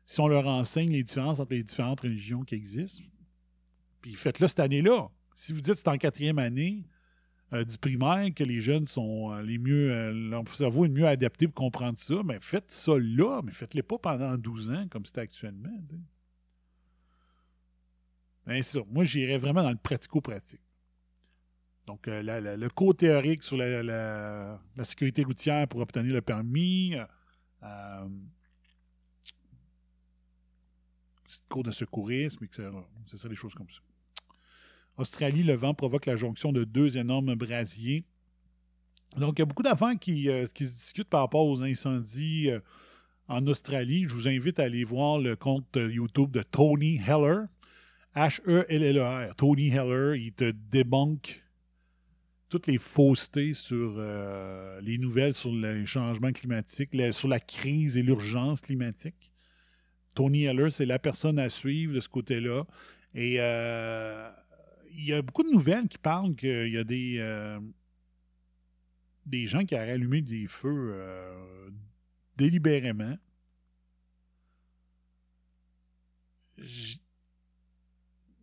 si 0.06 0.22
on 0.22 0.30
leur 0.30 0.48
enseigne 0.48 0.92
les 0.92 1.04
différences 1.04 1.42
entre 1.42 1.54
les 1.54 1.64
différentes 1.64 2.00
religions 2.02 2.44
qui 2.44 2.56
existent? 2.56 3.04
Puis 4.00 4.16
faites-le 4.16 4.48
cette 4.48 4.62
année-là. 4.62 5.10
Si 5.36 5.52
vous 5.52 5.60
dites 5.60 5.74
que 5.74 5.80
c'est 5.80 5.90
en 5.90 5.98
quatrième 5.98 6.40
année, 6.40 6.86
euh, 7.54 7.66
du 7.66 7.78
primaire 7.78 8.34
que 8.34 8.44
les 8.44 8.62
jeunes 8.62 8.88
sont 8.88 9.32
euh, 9.32 9.42
les 9.42 9.58
mieux, 9.58 9.92
euh, 9.92 10.12
leur 10.12 10.48
cerveau 10.50 10.86
est 10.86 10.90
mieux 10.90 11.08
adapté 11.08 11.48
pour 11.48 11.56
comprendre 11.56 12.00
ça, 12.00 12.16
mais 12.24 12.40
faites 12.42 12.72
ça 12.72 12.94
là, 12.98 13.42
mais 13.44 13.52
faites-le 13.52 13.84
pas 13.84 13.98
pendant 13.98 14.38
12 14.38 14.72
ans 14.72 14.88
comme 14.90 15.06
c'est 15.06 15.18
actuellement. 15.18 15.70
c'est 18.48 18.62
ça. 18.62 18.80
Moi, 18.90 19.04
j'irais 19.04 19.38
vraiment 19.38 19.64
dans 19.64 19.72
le 19.72 19.78
pratico-pratique. 19.78 20.62
Donc, 21.88 22.08
euh, 22.08 22.22
le 22.58 22.70
cours 22.70 22.96
théorique 22.96 23.44
sur 23.44 23.58
la, 23.58 24.60
sécurité 24.84 25.24
routière 25.24 25.68
pour 25.68 25.82
obtenir 25.82 26.14
le 26.14 26.22
permis, 26.22 26.96
euh, 27.64 28.10
cours 31.50 31.64
de 31.64 31.72
secourisme, 31.72 32.46
etc. 32.46 32.70
C'est 33.08 33.18
ça, 33.18 33.28
des 33.28 33.36
choses 33.36 33.54
comme 33.56 33.70
ça. 33.70 33.82
Australie, 34.98 35.44
le 35.44 35.56
vent 35.56 35.74
provoque 35.74 36.06
la 36.06 36.16
jonction 36.16 36.52
de 36.52 36.64
deux 36.64 36.98
énormes 36.98 37.36
brasiers. 37.36 38.06
Donc, 39.18 39.38
il 39.38 39.42
y 39.42 39.44
a 39.44 39.46
beaucoup 39.46 39.64
d'affaires 39.64 39.98
qui, 40.00 40.30
euh, 40.30 40.48
se 40.48 40.54
discutent 40.54 41.10
par 41.10 41.22
rapport 41.22 41.46
aux 41.46 41.64
incendies 41.64 42.50
euh, 42.50 42.60
en 43.28 43.46
Australie. 43.48 44.06
Je 44.08 44.14
vous 44.14 44.28
invite 44.28 44.60
à 44.60 44.64
aller 44.64 44.84
voir 44.84 45.20
le 45.20 45.36
compte 45.36 45.78
euh, 45.78 45.92
YouTube 45.92 46.32
de 46.32 46.44
Tony 46.44 47.00
Heller. 47.06 47.48
H-E-L-L-E-R. 48.16 49.36
Tony 49.36 49.70
Heller, 49.70 50.16
il 50.16 50.34
te 50.34 50.52
débunk 50.52 51.44
toutes 52.50 52.68
les 52.68 52.78
faussetés 52.78 53.54
sur 53.54 53.98
les 54.82 54.98
nouvelles 54.98 55.34
sur 55.34 55.54
les 55.54 55.86
changements 55.86 56.34
climatiques, 56.34 56.90
sur 57.14 57.30
la 57.30 57.40
crise 57.40 57.98
et 57.98 58.04
l'urgence 58.04 58.60
climatique. 58.60 59.32
Tony 60.14 60.44
Heller, 60.44 60.70
c'est 60.70 60.86
la 60.86 61.00
personne 61.00 61.40
à 61.40 61.48
suivre 61.48 61.94
de 61.94 62.02
ce 62.02 62.10
côté-là. 62.10 62.66
Et 63.16 63.40
il 64.94 65.06
y 65.06 65.14
a 65.14 65.22
beaucoup 65.22 65.44
de 65.44 65.52
nouvelles 65.52 65.88
qui 65.88 65.98
parlent 65.98 66.36
qu'il 66.36 66.70
y 66.70 66.78
a 66.78 66.84
des, 66.84 67.18
euh, 67.20 67.60
des 69.26 69.46
gens 69.46 69.66
qui 69.66 69.76
auraient 69.76 69.92
allumé 69.92 70.22
des 70.22 70.48
feux 70.48 70.92
euh, 70.94 71.70
délibérément. 72.38 73.18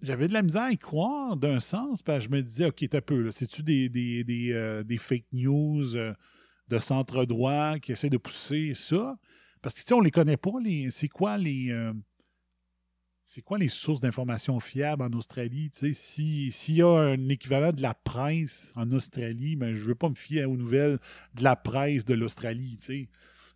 J'avais 0.02 0.28
de 0.28 0.32
la 0.32 0.42
misère 0.42 0.62
à 0.62 0.72
y 0.72 0.78
croire 0.78 1.36
d'un 1.36 1.60
sens, 1.60 2.02
parce 2.02 2.24
que 2.24 2.30
je 2.30 2.36
me 2.36 2.42
disais, 2.42 2.66
OK, 2.66 2.84
t'as 2.88 3.00
peu, 3.00 3.30
c'est-tu 3.30 3.62
des, 3.62 3.88
des, 3.88 4.24
des, 4.24 4.52
euh, 4.52 4.82
des 4.82 4.98
fake 4.98 5.26
news 5.32 5.84
de 6.68 6.78
centre 6.78 7.24
droit 7.24 7.78
qui 7.78 7.92
essaient 7.92 8.10
de 8.10 8.16
pousser 8.18 8.74
ça? 8.74 9.18
Parce 9.60 9.74
que, 9.74 9.80
tu 9.80 9.86
sais, 9.86 9.94
on 9.94 10.00
les 10.00 10.10
connaît 10.10 10.36
pas, 10.36 10.52
les, 10.62 10.90
c'est 10.90 11.08
quoi 11.08 11.36
les... 11.36 11.72
c'est 13.30 13.42
quoi 13.42 13.58
les 13.58 13.68
sources 13.68 14.00
d'informations 14.00 14.58
fiables 14.58 15.02
en 15.02 15.12
Australie? 15.12 15.68
Sais, 15.74 15.92
si- 15.92 16.50
s'il 16.50 16.76
y 16.76 16.82
a 16.82 16.88
un 16.88 17.28
équivalent 17.28 17.72
de 17.72 17.82
la 17.82 17.92
presse 17.92 18.72
en 18.74 18.90
Australie, 18.90 19.54
ben, 19.54 19.74
je 19.74 19.84
veux 19.84 19.94
pas 19.94 20.08
me 20.08 20.14
fier 20.14 20.46
aux 20.46 20.56
nouvelles 20.56 20.98
de 21.34 21.44
la 21.44 21.54
presse 21.54 22.06
de 22.06 22.14
l'Australie. 22.14 22.78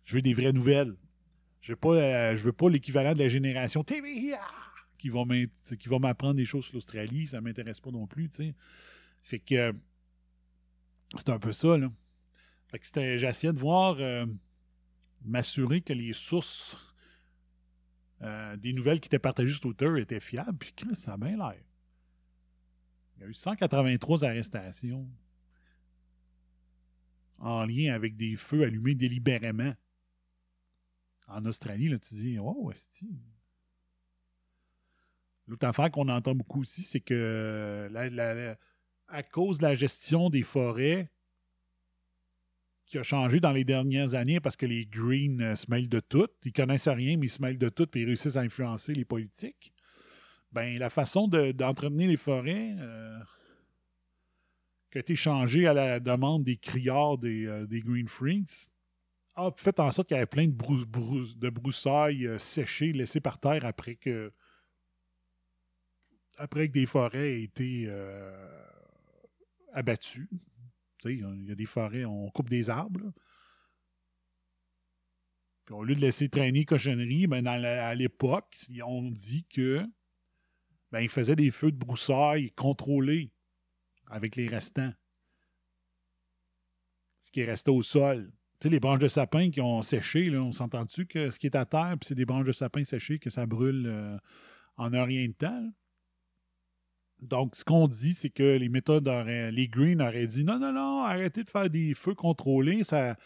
Je 0.05 0.15
veux 0.15 0.21
des 0.21 0.35
vraies 0.35 0.53
nouvelles. 0.53 0.95
Je 1.59 1.73
pas, 1.73 1.95
euh, 1.95 2.35
veux 2.35 2.53
pas 2.53 2.69
l'équivalent 2.69 3.13
de 3.13 3.19
la 3.19 3.29
génération 3.29 3.83
TV 3.83 4.35
qui 4.99 5.09
va 5.09 5.25
m'in- 5.25 5.45
qui 5.79 5.89
va 5.89 5.97
m'apprendre 5.97 6.35
des 6.35 6.45
choses 6.45 6.65
sur 6.65 6.75
l'Australie. 6.75 7.25
Ça 7.25 7.41
m'intéresse 7.41 7.79
pas 7.79 7.89
non 7.89 8.05
plus. 8.05 8.29
Fait 9.23 9.39
que 9.39 9.73
c'est 11.17 11.29
un 11.29 11.39
peu 11.39 11.51
ça. 11.51 11.77
Là. 11.79 11.91
J'essayais 13.17 13.53
de 13.53 13.59
voir, 13.59 13.95
euh, 13.99 14.25
m'assurer 15.25 15.81
que 15.81 15.93
les 15.93 16.13
sources 16.13 16.77
euh, 18.23 18.55
des 18.57 18.73
nouvelles 18.73 18.99
qui 18.99 19.07
étaient 19.07 19.19
partagées 19.19 19.51
sur 19.51 19.61
Twitter 19.61 19.99
étaient 19.99 20.19
fiables, 20.19 20.57
puis 20.57 20.73
Chris, 20.73 20.95
ça 20.95 21.13
a 21.13 21.17
bien 21.17 21.35
l'air. 21.35 21.61
Il 23.15 23.21
y 23.21 23.25
a 23.25 23.27
eu 23.27 23.33
183 23.33 24.23
arrestations 24.23 25.07
en 27.37 27.65
lien 27.65 27.93
avec 27.93 28.15
des 28.15 28.35
feux 28.35 28.63
allumés 28.63 28.95
délibérément. 28.95 29.73
En 31.27 31.45
Australie, 31.45 31.89
là, 31.89 31.99
tu 31.99 32.15
dis, 32.15 32.37
oh, 32.39 32.71
esti. 32.71 33.09
L'autre 35.47 35.67
affaire 35.67 35.91
qu'on 35.91 36.07
entend 36.07 36.35
beaucoup 36.35 36.61
aussi, 36.61 36.83
c'est 36.83 37.01
que 37.01 37.91
à 39.07 39.23
cause 39.23 39.57
de 39.57 39.63
la 39.63 39.75
gestion 39.75 40.29
des 40.29 40.43
forêts, 40.43 41.11
qui 42.93 42.99
a 42.99 43.03
changé 43.03 43.39
dans 43.39 43.51
les 43.51 43.63
dernières 43.63 44.13
années 44.13 44.39
parce 44.39 44.55
que 44.55 44.67
les 44.67 44.85
Greens 44.85 45.41
euh, 45.41 45.55
se 45.55 45.65
mêlent 45.67 45.89
de 45.89 45.99
tout. 45.99 46.27
Ils 46.45 46.53
connaissent 46.53 46.87
rien, 46.87 47.17
mais 47.17 47.25
ils 47.25 47.29
se 47.29 47.41
mêlent 47.41 47.57
de 47.57 47.69
tout 47.69 47.87
et 47.97 48.01
ils 48.01 48.05
réussissent 48.05 48.35
à 48.35 48.41
influencer 48.41 48.93
les 48.93 49.03
politiques. 49.03 49.73
Ben, 50.51 50.77
la 50.77 50.91
façon 50.91 51.27
de- 51.27 51.53
d'entretenir 51.53 52.07
les 52.07 52.17
forêts 52.17 52.75
euh, 52.77 53.17
qui 54.91 54.99
a 54.99 55.01
été 55.01 55.15
changée 55.15 55.65
à 55.65 55.73
la 55.73 55.99
demande 55.99 56.43
des 56.43 56.57
criards 56.57 57.17
des, 57.17 57.47
euh, 57.47 57.65
des 57.65 57.81
Green 57.81 58.07
Freaks 58.07 58.69
a 59.33 59.49
fait 59.55 59.79
en 59.79 59.89
sorte 59.89 60.09
qu'il 60.09 60.15
y 60.15 60.19
avait 60.19 60.27
plein 60.27 60.45
de, 60.47 61.35
de 61.39 61.49
broussailles 61.49 62.29
séchées 62.37 62.91
laissées 62.91 63.21
par 63.21 63.39
terre 63.39 63.65
après 63.65 63.95
que 63.95 64.31
après 66.37 66.67
que 66.67 66.73
des 66.73 66.85
forêts 66.85 67.39
aient 67.39 67.43
été 67.43 67.91
abattues. 69.71 70.29
Il 71.11 71.45
y 71.45 71.51
a 71.51 71.55
des 71.55 71.65
forêts, 71.65 72.05
on 72.05 72.29
coupe 72.29 72.49
des 72.49 72.69
arbres. 72.69 73.11
Puis 75.65 75.75
au 75.75 75.83
lieu 75.83 75.95
de 75.95 76.01
laisser 76.01 76.29
traîner 76.29 76.65
cochonneries, 76.65 77.27
ben 77.27 77.45
à 77.47 77.95
l'époque, 77.95 78.55
on 78.85 79.09
dit 79.09 79.45
que 79.45 79.85
ben, 80.91 80.99
ils 80.99 81.09
faisaient 81.09 81.35
des 81.35 81.51
feux 81.51 81.71
de 81.71 81.77
broussailles 81.77 82.51
contrôlés 82.51 83.31
avec 84.07 84.35
les 84.35 84.47
restants. 84.47 84.93
Ce 87.25 87.31
qui 87.31 87.39
est 87.39 87.45
resté 87.45 87.71
au 87.71 87.81
sol. 87.81 88.31
Tu 88.59 88.69
les 88.69 88.79
branches 88.79 88.99
de 88.99 89.07
sapin 89.07 89.49
qui 89.49 89.59
ont 89.59 89.81
séché, 89.81 90.29
on 90.37 90.51
s'entend-tu 90.51 91.05
que 91.05 91.31
ce 91.31 91.39
qui 91.39 91.47
est 91.47 91.55
à 91.55 91.65
terre, 91.65 91.97
c'est 92.01 92.15
des 92.15 92.25
branches 92.25 92.45
de 92.45 92.51
sapin 92.51 92.83
séchées, 92.85 93.19
que 93.19 93.29
ça 93.29 93.45
brûle 93.45 93.87
euh, 93.87 94.17
en 94.77 94.93
un 94.93 95.03
rien 95.03 95.27
de 95.27 95.33
temps? 95.33 95.73
Donc, 97.23 97.55
ce 97.55 97.63
qu'on 97.63 97.87
dit, 97.87 98.13
c'est 98.13 98.29
que 98.29 98.57
les 98.57 98.69
méthodes 98.69 99.07
auraient, 99.07 99.51
les 99.51 99.67
Green 99.67 100.01
auraient 100.01 100.27
dit 100.27 100.43
non, 100.43 100.59
non, 100.59 100.73
non, 100.73 100.99
arrêtez 101.03 101.43
de 101.43 101.49
faire 101.49 101.69
des 101.69 101.93
feux 101.93 102.15
contrôlés, 102.15 102.83
ça. 102.83 103.17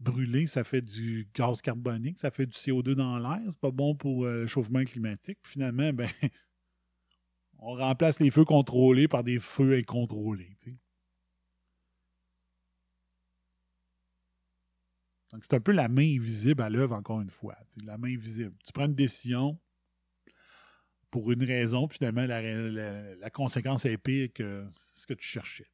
Brûler, 0.00 0.46
ça 0.46 0.64
fait 0.64 0.82
du 0.82 1.28
gaz 1.34 1.62
carbonique, 1.62 2.18
ça 2.18 2.30
fait 2.30 2.46
du 2.46 2.56
CO2 2.56 2.94
dans 2.94 3.18
l'air, 3.18 3.40
c'est 3.48 3.60
pas 3.60 3.70
bon 3.70 3.94
pour 3.94 4.24
euh, 4.24 4.42
le 4.42 4.46
chauffement 4.46 4.84
climatique. 4.84 5.38
Finalement, 5.44 5.92
ben, 5.92 6.08
on 7.58 7.74
remplace 7.74 8.20
les 8.20 8.30
feux 8.30 8.44
contrôlés 8.44 9.08
par 9.08 9.24
des 9.24 9.40
feux 9.40 9.78
incontrôlés. 9.78 10.56
Donc, 15.32 15.42
c'est 15.42 15.54
un 15.54 15.60
peu 15.60 15.72
la 15.72 15.88
main 15.88 16.16
invisible 16.16 16.62
à 16.62 16.70
l'œuvre, 16.70 16.94
encore 16.94 17.20
une 17.20 17.30
fois. 17.30 17.56
La 17.84 17.98
main 17.98 18.14
invisible. 18.14 18.54
Tu 18.64 18.72
prends 18.72 18.86
une 18.86 18.94
décision, 18.94 19.58
pour 21.14 21.30
une 21.30 21.44
raison, 21.44 21.86
puis 21.86 21.98
finalement, 21.98 22.26
la, 22.26 23.30
conséquence 23.30 23.84
est 23.84 23.96
pire 23.98 24.32
que 24.34 24.66
ce 24.96 25.06
que 25.06 25.14
tu 25.14 25.24
cherchais. 25.24 25.68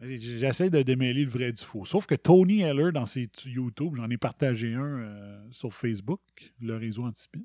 J'essaie 0.00 0.70
de 0.70 0.82
démêler 0.82 1.24
le 1.24 1.30
vrai 1.30 1.52
du 1.52 1.62
faux. 1.62 1.84
Sauf 1.84 2.06
que 2.06 2.16
Tony 2.16 2.62
Heller, 2.62 2.90
dans 2.90 3.06
ses 3.06 3.30
YouTube, 3.44 3.94
j'en 3.94 4.10
ai 4.10 4.16
partagé 4.16 4.74
un 4.74 4.98
euh, 4.98 5.48
sur 5.52 5.72
Facebook, 5.72 6.20
le 6.60 6.76
réseau 6.76 7.04
Antispin, 7.04 7.44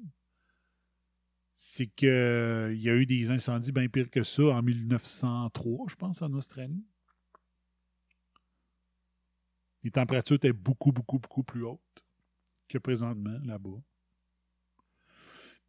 c'est 1.57 1.85
qu'il 1.85 2.07
y 2.09 2.89
a 2.89 2.95
eu 2.95 3.05
des 3.05 3.29
incendies 3.29 3.71
bien 3.71 3.87
pires 3.87 4.09
que 4.09 4.23
ça 4.23 4.45
en 4.45 4.63
1903, 4.63 5.85
je 5.89 5.95
pense, 5.95 6.23
en 6.23 6.33
Australie. 6.33 6.83
Les 9.83 9.91
températures 9.91 10.37
étaient 10.37 10.53
beaucoup, 10.53 10.91
beaucoup, 10.91 11.19
beaucoup 11.19 11.43
plus 11.43 11.61
hautes 11.61 12.03
que 12.67 12.79
présentement 12.79 13.37
là-bas. 13.43 13.79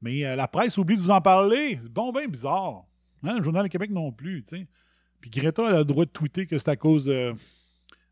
Mais 0.01 0.24
euh, 0.24 0.36
la 0.36 0.49
presse 0.49 0.78
oublie 0.78 0.96
de 0.96 1.01
vous 1.01 1.11
en 1.11 1.20
parler. 1.20 1.78
C'est 1.82 1.92
bon, 1.92 2.12
bien 2.12 2.26
bizarre. 2.26 2.84
Hein, 3.22 3.38
Le 3.38 3.44
Journal 3.44 3.64
de 3.64 3.68
Québec 3.68 3.90
non 3.90 4.12
plus, 4.12 4.42
tu 4.44 4.57
sais. 4.57 4.66
Puis 5.20 5.30
Greta 5.30 5.66
a 5.66 5.78
le 5.78 5.84
droit 5.84 6.05
de 6.05 6.11
tweeter 6.11 6.46
que 6.46 6.57
c'est 6.59 6.70
à 6.70 6.76
cause 6.76 7.09
euh, 7.09 7.34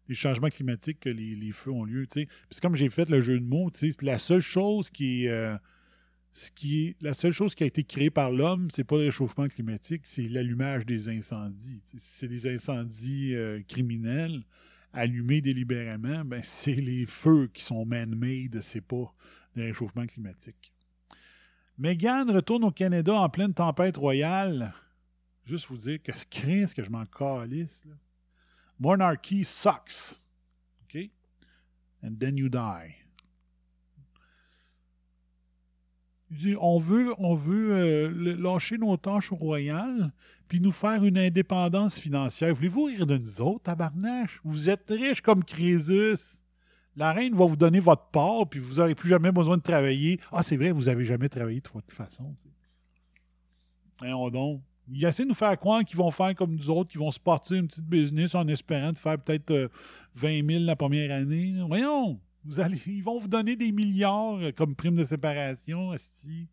des 0.08 0.14
changements 0.14 0.48
climatiques 0.48 1.00
que 1.00 1.08
les, 1.08 1.52
feux 1.52 1.70
ont 1.70 1.84
lieu, 1.84 2.06
tu 2.06 2.22
sais. 2.22 2.28
Puis 2.50 2.58
comme 2.60 2.74
j'ai 2.74 2.88
fait 2.88 3.08
le 3.08 3.20
jeu 3.20 3.38
de 3.38 3.44
mots, 3.44 3.70
tu 3.70 3.90
sais, 3.90 4.04
la 4.04 4.18
seule 4.18 4.40
chose 4.40 4.90
qui 4.90 5.24
est... 5.24 5.28
euh, 5.28 5.56
ce 6.32 6.50
qui 6.50 6.88
est, 6.88 7.02
la 7.02 7.14
seule 7.14 7.32
chose 7.32 7.54
qui 7.54 7.62
a 7.62 7.66
été 7.66 7.82
créée 7.82 8.10
par 8.10 8.30
l'homme, 8.30 8.68
c'est 8.70 8.84
pas 8.84 8.96
le 8.96 9.04
réchauffement 9.04 9.48
climatique, 9.48 10.02
c'est 10.04 10.28
l'allumage 10.28 10.84
des 10.84 11.08
incendies. 11.08 11.80
C'est 11.96 12.28
des 12.28 12.46
incendies 12.46 13.34
criminels 13.66 14.44
allumés 14.92 15.40
délibérément, 15.40 16.26
ben 16.26 16.40
c'est 16.42 16.74
les 16.74 17.06
feux 17.06 17.48
qui 17.54 17.62
sont 17.62 17.86
man-made, 17.86 18.60
c'est 18.60 18.82
pas 18.82 19.14
le 19.54 19.64
réchauffement 19.64 20.06
climatique. 20.06 20.74
Meghan 21.78 22.32
retourne 22.32 22.64
au 22.64 22.70
Canada 22.70 23.14
en 23.14 23.28
pleine 23.28 23.52
tempête 23.52 23.96
royale. 23.96 24.72
Juste 25.44 25.66
vous 25.68 25.76
dire 25.76 26.02
que 26.02 26.12
ce 26.16 26.24
crise 26.26 26.74
que 26.74 26.82
je 26.82 26.90
m'en 26.90 27.04
calisse. 27.04 27.82
Monarchy 28.78 29.44
sucks. 29.44 30.20
OK? 30.84 31.10
And 32.02 32.14
then 32.18 32.36
you 32.36 32.48
die. 32.48 32.94
On 36.58 36.78
veut, 36.78 37.14
on 37.18 37.34
veut 37.34 37.72
euh, 37.72 38.36
lâcher 38.36 38.78
nos 38.78 38.96
tâches 38.96 39.30
au 39.30 39.36
royal, 39.36 40.12
puis 40.48 40.60
nous 40.60 40.72
faire 40.72 41.04
une 41.04 41.18
indépendance 41.18 41.98
financière. 41.98 42.52
Voulez-vous 42.52 42.84
rire 42.84 43.06
de 43.06 43.16
nous 43.16 43.40
autres, 43.40 43.62
tabarnache? 43.62 44.40
Vous 44.42 44.68
êtes 44.68 44.90
riches 44.90 45.20
comme 45.20 45.44
Crésus. 45.44 46.38
La 46.96 47.12
reine 47.12 47.34
va 47.34 47.44
vous 47.44 47.56
donner 47.56 47.78
votre 47.78 48.06
part, 48.06 48.48
puis 48.48 48.58
vous 48.58 48.74
n'aurez 48.74 48.94
plus 48.94 49.08
jamais 49.08 49.30
besoin 49.30 49.58
de 49.58 49.62
travailler. 49.62 50.18
Ah, 50.32 50.42
c'est 50.42 50.56
vrai, 50.56 50.72
vous 50.72 50.84
n'avez 50.84 51.04
jamais 51.04 51.28
travaillé 51.28 51.60
de 51.60 51.68
toute 51.68 51.92
façon. 51.92 52.34
Voyons 53.98 54.30
donc. 54.30 54.62
Ils 54.88 55.04
essaient 55.04 55.24
de 55.24 55.28
nous 55.28 55.34
faire 55.34 55.58
croire 55.58 55.84
qu'ils 55.84 55.96
vont 55.96 56.10
faire 56.10 56.34
comme 56.34 56.54
nous 56.54 56.70
autres, 56.70 56.90
qu'ils 56.90 57.00
vont 57.00 57.10
se 57.10 57.18
partir 57.18 57.58
une 57.58 57.66
petite 57.66 57.84
business 57.84 58.34
en 58.34 58.46
espérant 58.46 58.92
de 58.92 58.98
faire 58.98 59.18
peut-être 59.18 59.50
euh, 59.50 59.68
20 60.14 60.48
000 60.48 60.64
la 60.64 60.76
première 60.76 61.10
année. 61.10 61.56
Voyons, 61.66 62.20
vous 62.44 62.60
allez, 62.60 62.80
ils 62.86 63.02
vont 63.02 63.18
vous 63.18 63.28
donner 63.28 63.56
des 63.56 63.72
milliards 63.72 64.36
euh, 64.36 64.52
comme 64.52 64.76
prime 64.76 64.94
de 64.94 65.04
séparation, 65.04 65.92
esti. 65.92 66.48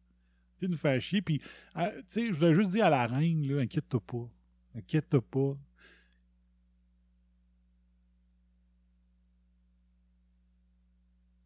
Tu 0.60 0.68
nous 0.68 0.78
faire 0.78 1.00
chier. 1.00 1.22
Puis, 1.22 1.42
euh, 1.78 1.90
tu 1.98 2.04
sais, 2.08 2.28
je 2.28 2.32
voudrais 2.32 2.56
juste 2.56 2.72
dire 2.72 2.86
à 2.86 2.90
la 2.90 3.06
reine, 3.06 3.46
inquiète-toi 3.60 4.02
pas. 4.02 4.30
Inquiète-toi 4.76 5.22
pas. 5.22 5.58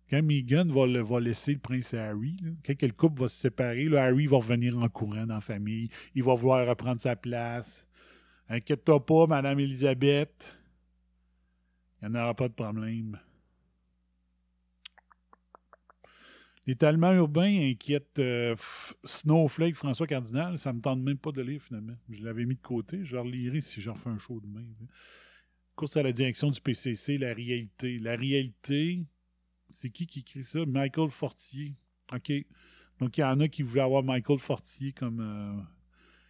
Quand 0.09 0.21
Meghan 0.21 0.67
va, 0.67 1.19
laisser 1.19 1.53
le 1.53 1.59
prince 1.59 1.93
Harry, 1.93 2.37
quand 2.65 2.81
le 2.81 2.91
couple 2.91 3.21
va 3.21 3.27
se 3.27 3.41
séparer, 3.41 3.85
là, 3.85 4.05
Harry 4.05 4.27
va 4.27 4.37
revenir 4.37 4.77
en 4.77 4.87
courant 4.87 5.25
dans 5.25 5.35
la 5.35 5.41
famille. 5.41 5.89
Il 6.15 6.23
va 6.23 6.33
vouloir 6.33 6.67
reprendre 6.67 7.01
sa 7.01 7.15
place. 7.15 7.85
Inquiète-toi 8.47 9.05
pas, 9.05 9.27
Madame 9.27 9.59
Elisabeth. 9.59 10.53
Il 12.01 12.09
n'y 12.09 12.17
en 12.17 12.21
aura 12.21 12.33
pas 12.33 12.47
de 12.47 12.53
problème. 12.53 13.19
L'étalement 16.65 17.13
urbain 17.13 17.69
inquiète 17.71 18.19
euh, 18.19 18.53
Snowflake 19.05 19.75
François 19.75 20.05
Cardinal. 20.05 20.59
Ça 20.59 20.73
me 20.73 20.81
tente 20.81 20.99
même 20.99 21.17
pas 21.17 21.31
de 21.31 21.41
lire 21.41 21.61
finalement. 21.61 21.95
Je 22.09 22.23
l'avais 22.23 22.45
mis 22.45 22.55
de 22.55 22.61
côté. 22.61 23.05
Je 23.05 23.15
le 23.15 23.21
relirai 23.21 23.61
si 23.61 23.81
j'en 23.81 23.93
refais 23.93 24.09
un 24.09 24.17
show 24.17 24.41
demain. 24.41 24.65
course 25.77 25.95
à 25.95 26.03
la 26.03 26.11
direction 26.11 26.51
du 26.51 26.59
PCC, 26.59 27.17
la 27.17 27.33
réalité. 27.33 27.99
La 27.99 28.17
réalité, 28.17 29.05
c'est 29.69 29.89
qui 29.89 30.07
qui 30.07 30.19
écrit 30.19 30.43
ça? 30.43 30.65
Michael 30.65 31.09
Fortier. 31.09 31.75
OK. 32.13 32.31
Donc, 32.99 33.17
il 33.17 33.21
y 33.21 33.23
en 33.23 33.39
a 33.39 33.47
qui 33.47 33.61
voulaient 33.61 33.81
avoir 33.81 34.03
Michael 34.03 34.39
Fortier 34.39 34.91
comme, 34.91 35.19
euh, 35.19 35.61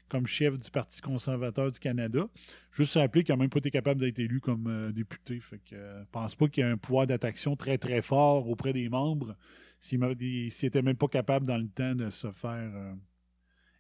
comme 0.10 0.28
chef 0.28 0.58
du 0.58 0.70
Parti 0.70 1.02
conservateur 1.02 1.72
du 1.72 1.80
Canada. 1.80 2.28
Juste 2.72 2.96
rappeler 2.96 3.24
qu'il 3.24 3.34
n'a 3.34 3.40
même 3.40 3.50
pas 3.50 3.60
été 3.60 3.72
capable 3.72 4.02
d'être 4.02 4.20
élu 4.20 4.42
comme 4.42 4.68
euh, 4.68 4.92
député. 4.92 5.40
Fait 5.40 5.60
que 5.60 5.76
euh, 5.76 6.04
pense 6.12 6.36
pas 6.36 6.48
qu'il 6.48 6.64
y 6.64 6.68
ait 6.68 6.72
un 6.72 6.78
pouvoir 6.78 7.08
d'attraction 7.08 7.56
très, 7.56 7.78
très 7.78 8.02
fort 8.02 8.50
auprès 8.50 8.74
des 8.74 8.90
membres 8.90 9.36
s'il 9.80 10.00
n'était 10.00 10.82
même 10.82 10.98
pas 10.98 11.08
capable 11.08 11.46
dans 11.46 11.58
le 11.58 11.70
temps 11.70 11.94
de 11.94 12.10
se 12.10 12.32
faire 12.32 12.96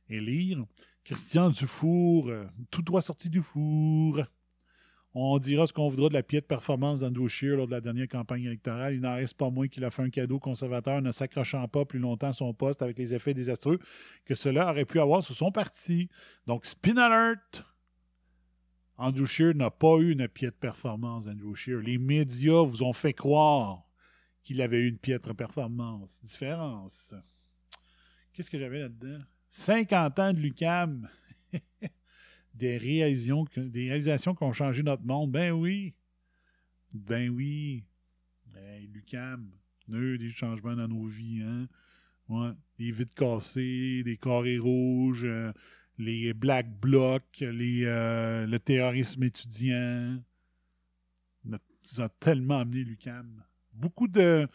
élire. 0.10 0.64
Christian 1.04 1.50
Dufour, 1.50 2.32
tout 2.70 2.84
droit 2.84 3.02
sorti 3.02 3.30
du 3.30 3.42
four. 3.42 4.22
On 5.14 5.40
dira 5.40 5.66
ce 5.66 5.74
qu'on 5.74 5.88
voudra 5.88 6.10
de 6.10 6.14
la 6.14 6.24
piètre 6.24 6.48
performance 6.48 7.00
d'Andrew 7.00 7.28
Scheer 7.28 7.56
lors 7.56 7.66
de 7.66 7.72
la 7.72 7.82
dernière 7.82 8.08
campagne 8.08 8.44
électorale. 8.44 8.94
Il 8.94 9.02
n'en 9.02 9.16
reste 9.16 9.36
pas 9.36 9.50
moins 9.50 9.68
qu'il 9.68 9.84
a 9.84 9.90
fait 9.90 10.04
un 10.04 10.10
cadeau 10.10 10.40
conservateur 10.40 11.02
ne 11.02 11.12
s'accrochant 11.12 11.68
pas 11.68 11.86
plus 11.86 12.00
longtemps 12.00 12.28
à 12.28 12.34
son 12.34 12.54
poste 12.54 12.82
avec 12.82 13.00
les 13.00 13.14
effets 13.14 13.34
désastreux 13.34 13.80
que 14.26 14.36
cela 14.36 14.70
aurait 14.70 14.86
pu 14.86 15.00
avoir 15.00 15.24
sur 15.24 15.34
son 15.34 15.52
parti. 15.52 16.10
Donc, 16.46 16.66
spin 16.66 16.98
alert! 16.98 17.66
Andrew 18.98 19.26
Scheer 19.26 19.54
n'a 19.56 19.72
pas 19.72 19.98
eu 19.98 20.12
une 20.12 20.28
piètre 20.28 20.58
performance 20.58 21.26
d'Andrew 21.26 21.56
Scheer. 21.56 21.80
Les 21.80 21.98
médias 21.98 22.64
vous 22.64 22.84
ont 22.84 22.94
fait 22.94 23.14
croire 23.14 23.84
qu'il 24.44 24.62
avait 24.62 24.80
eu 24.80 24.88
une 24.88 24.98
piètre 24.98 25.36
performance. 25.36 26.20
Différence. 26.24 27.14
Qu'est-ce 28.34 28.50
que 28.50 28.60
j'avais 28.60 28.80
là-dedans? 28.80 29.20
50 29.50 30.20
ans 30.20 30.34
de 30.34 30.40
Lucam. 30.40 31.10
Des, 32.58 32.78
réalisations, 32.78 33.46
des 33.56 33.90
réalisations 33.90 34.36
qui 34.36 34.44
ont 34.44 34.52
changé 34.52 34.84
notre 34.84 35.04
monde. 35.04 35.32
Ben 35.32 35.52
oui. 35.52 35.94
Ben 36.94 37.30
oui. 37.30 37.84
Hey, 38.56 38.88
Lucam. 38.88 39.52
Des 39.88 40.30
changements 40.30 40.76
dans 40.76 40.88
nos 40.88 41.06
vies. 41.06 41.42
Hein? 41.42 41.68
Ouais. 42.28 42.52
Des 42.78 42.92
vides 42.92 43.14
cassées, 43.14 44.04
des 44.04 44.18
carrés 44.18 44.58
rouges, 44.58 45.24
euh, 45.24 45.54
les 45.98 46.34
black 46.34 46.70
blocs, 46.80 47.40
les, 47.40 47.86
euh, 47.86 48.46
le 48.46 48.60
terrorisme 48.60 49.24
étudiant. 49.24 50.22
Ça 51.82 52.06
a 52.06 52.10
tellement 52.10 52.60
amené 52.60 52.84
Lucam. 52.84 53.44
Beaucoup 53.72 54.10
de. 54.10 54.46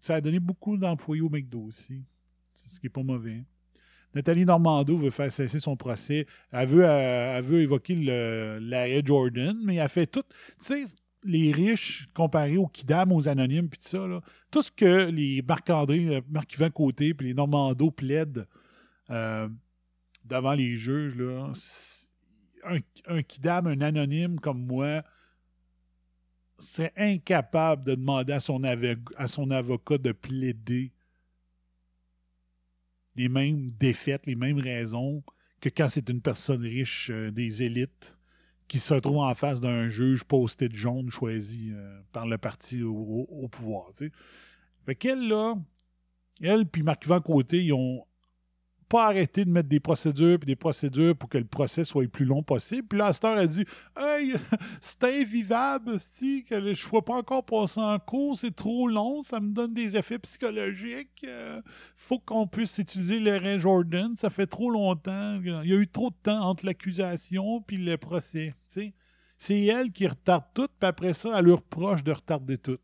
Ça 0.00 0.16
a 0.16 0.20
donné 0.20 0.38
beaucoup 0.38 0.76
d'employés 0.76 1.22
au 1.22 1.28
McDo 1.28 1.62
aussi. 1.62 2.04
Ce 2.54 2.78
qui 2.78 2.86
n'est 2.86 2.90
pas 2.90 3.02
mauvais. 3.02 3.44
Nathalie 4.14 4.44
Normando 4.44 4.96
veut 4.96 5.10
faire 5.10 5.32
cesser 5.32 5.58
son 5.58 5.76
procès. 5.76 6.26
Elle 6.50 6.68
veut, 6.68 6.84
euh, 6.84 7.38
elle 7.38 7.44
veut 7.44 7.60
évoquer 7.62 7.94
l'arrêt 7.94 9.02
Jordan, 9.04 9.56
mais 9.64 9.76
elle 9.76 9.88
fait 9.88 10.06
tout. 10.06 10.22
Tu 10.22 10.54
sais, 10.58 10.84
les 11.24 11.52
riches 11.52 12.08
comparés 12.14 12.56
aux 12.56 12.66
Kidam, 12.66 13.12
aux 13.12 13.28
anonymes, 13.28 13.68
puis 13.68 13.78
tout 13.78 13.88
ça, 13.88 14.06
là, 14.06 14.20
tout 14.50 14.62
ce 14.62 14.70
que 14.70 15.10
les 15.10 15.42
Marc-André, 15.42 16.16
euh, 16.16 16.20
Marc-Yvan 16.28 16.70
Côté, 16.70 17.14
puis 17.14 17.28
les 17.28 17.34
Normando 17.34 17.90
plaident 17.90 18.46
euh, 19.10 19.48
devant 20.24 20.52
les 20.52 20.76
juges, 20.76 21.16
là, 21.16 21.52
un, 23.06 23.22
Kidam, 23.22 23.66
un 23.66 23.80
anonyme 23.80 24.38
comme 24.40 24.64
moi, 24.66 25.02
serait 26.58 26.92
incapable 26.96 27.84
de 27.84 27.94
demander 27.94 28.32
à 28.32 28.40
son 28.40 29.50
avocat 29.50 29.98
de 29.98 30.12
plaider 30.12 30.92
les 33.16 33.28
mêmes 33.28 33.70
défaites, 33.78 34.26
les 34.26 34.34
mêmes 34.34 34.58
raisons 34.58 35.22
que 35.60 35.68
quand 35.68 35.88
c'est 35.88 36.08
une 36.08 36.20
personne 36.20 36.62
riche 36.62 37.10
euh, 37.10 37.30
des 37.30 37.62
élites 37.62 38.16
qui 38.68 38.78
se 38.78 38.94
retrouve 38.94 39.18
en 39.18 39.34
face 39.34 39.60
d'un 39.60 39.88
juge 39.88 40.24
posté 40.24 40.68
de 40.68 40.74
jaune 40.74 41.10
choisi 41.10 41.70
euh, 41.72 42.00
par 42.12 42.26
le 42.26 42.38
parti 42.38 42.82
au 42.82 43.48
pouvoir. 43.50 43.90
T'sais. 43.90 44.10
Fait 44.86 44.94
qu'elle, 44.94 45.28
là, 45.28 45.54
elle 46.40 46.66
puis 46.66 46.82
Marc-Yvan 46.82 47.20
Côté, 47.20 47.62
ils 47.62 47.72
ont 47.72 48.04
pas 48.92 49.06
arrêté 49.06 49.46
de 49.46 49.50
mettre 49.50 49.70
des 49.70 49.80
procédures 49.80 50.38
puis 50.38 50.46
des 50.46 50.56
procédures 50.56 51.16
pour 51.16 51.30
que 51.30 51.38
le 51.38 51.46
procès 51.46 51.82
soit 51.82 52.02
le 52.02 52.10
plus 52.10 52.26
long 52.26 52.42
possible. 52.42 52.86
Puis 52.86 52.98
là, 52.98 53.10
a 53.22 53.46
dit 53.46 53.64
Hey, 53.96 54.34
c'est 54.82 55.22
invivable, 55.22 55.92
que 55.92 56.60
je 56.60 56.68
ne 56.68 56.74
sois 56.74 57.02
pas 57.02 57.14
encore 57.14 57.42
passé 57.42 57.80
en 57.80 57.98
cours, 57.98 58.36
c'est 58.36 58.54
trop 58.54 58.86
long, 58.88 59.22
ça 59.22 59.40
me 59.40 59.48
donne 59.48 59.72
des 59.72 59.96
effets 59.96 60.18
psychologiques. 60.18 61.24
Euh, 61.24 61.62
faut 61.96 62.18
qu'on 62.18 62.46
puisse 62.46 62.76
utiliser 62.76 63.18
l'arrêt 63.18 63.58
Jordan, 63.58 64.14
ça 64.14 64.28
fait 64.28 64.46
trop 64.46 64.68
longtemps. 64.68 65.40
Il 65.42 65.70
y 65.70 65.72
a 65.72 65.76
eu 65.76 65.88
trop 65.88 66.10
de 66.10 66.16
temps 66.22 66.42
entre 66.42 66.66
l'accusation 66.66 67.62
puis 67.62 67.78
le 67.78 67.96
procès. 67.96 68.54
C'est 69.38 69.64
elle 69.64 69.90
qui 69.90 70.06
retarde 70.06 70.44
tout, 70.52 70.68
puis 70.68 70.86
après 70.86 71.14
ça, 71.14 71.38
elle 71.38 71.46
lui 71.46 71.52
reproche 71.52 72.04
de 72.04 72.12
retarder 72.12 72.58
tout. 72.58 72.78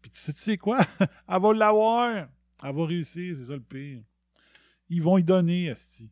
Puis 0.00 0.12
tu 0.12 0.30
sais 0.32 0.56
quoi? 0.56 0.78
elle 1.28 1.42
va 1.42 1.52
l'avoir. 1.52 2.28
Elle 2.62 2.74
va 2.76 2.86
réussir, 2.86 3.34
c'est 3.36 3.46
ça 3.46 3.54
le 3.54 3.60
pire 3.60 4.02
ils 4.88 5.02
vont 5.02 5.18
y 5.18 5.24
donner, 5.24 5.70
Asti. 5.70 6.10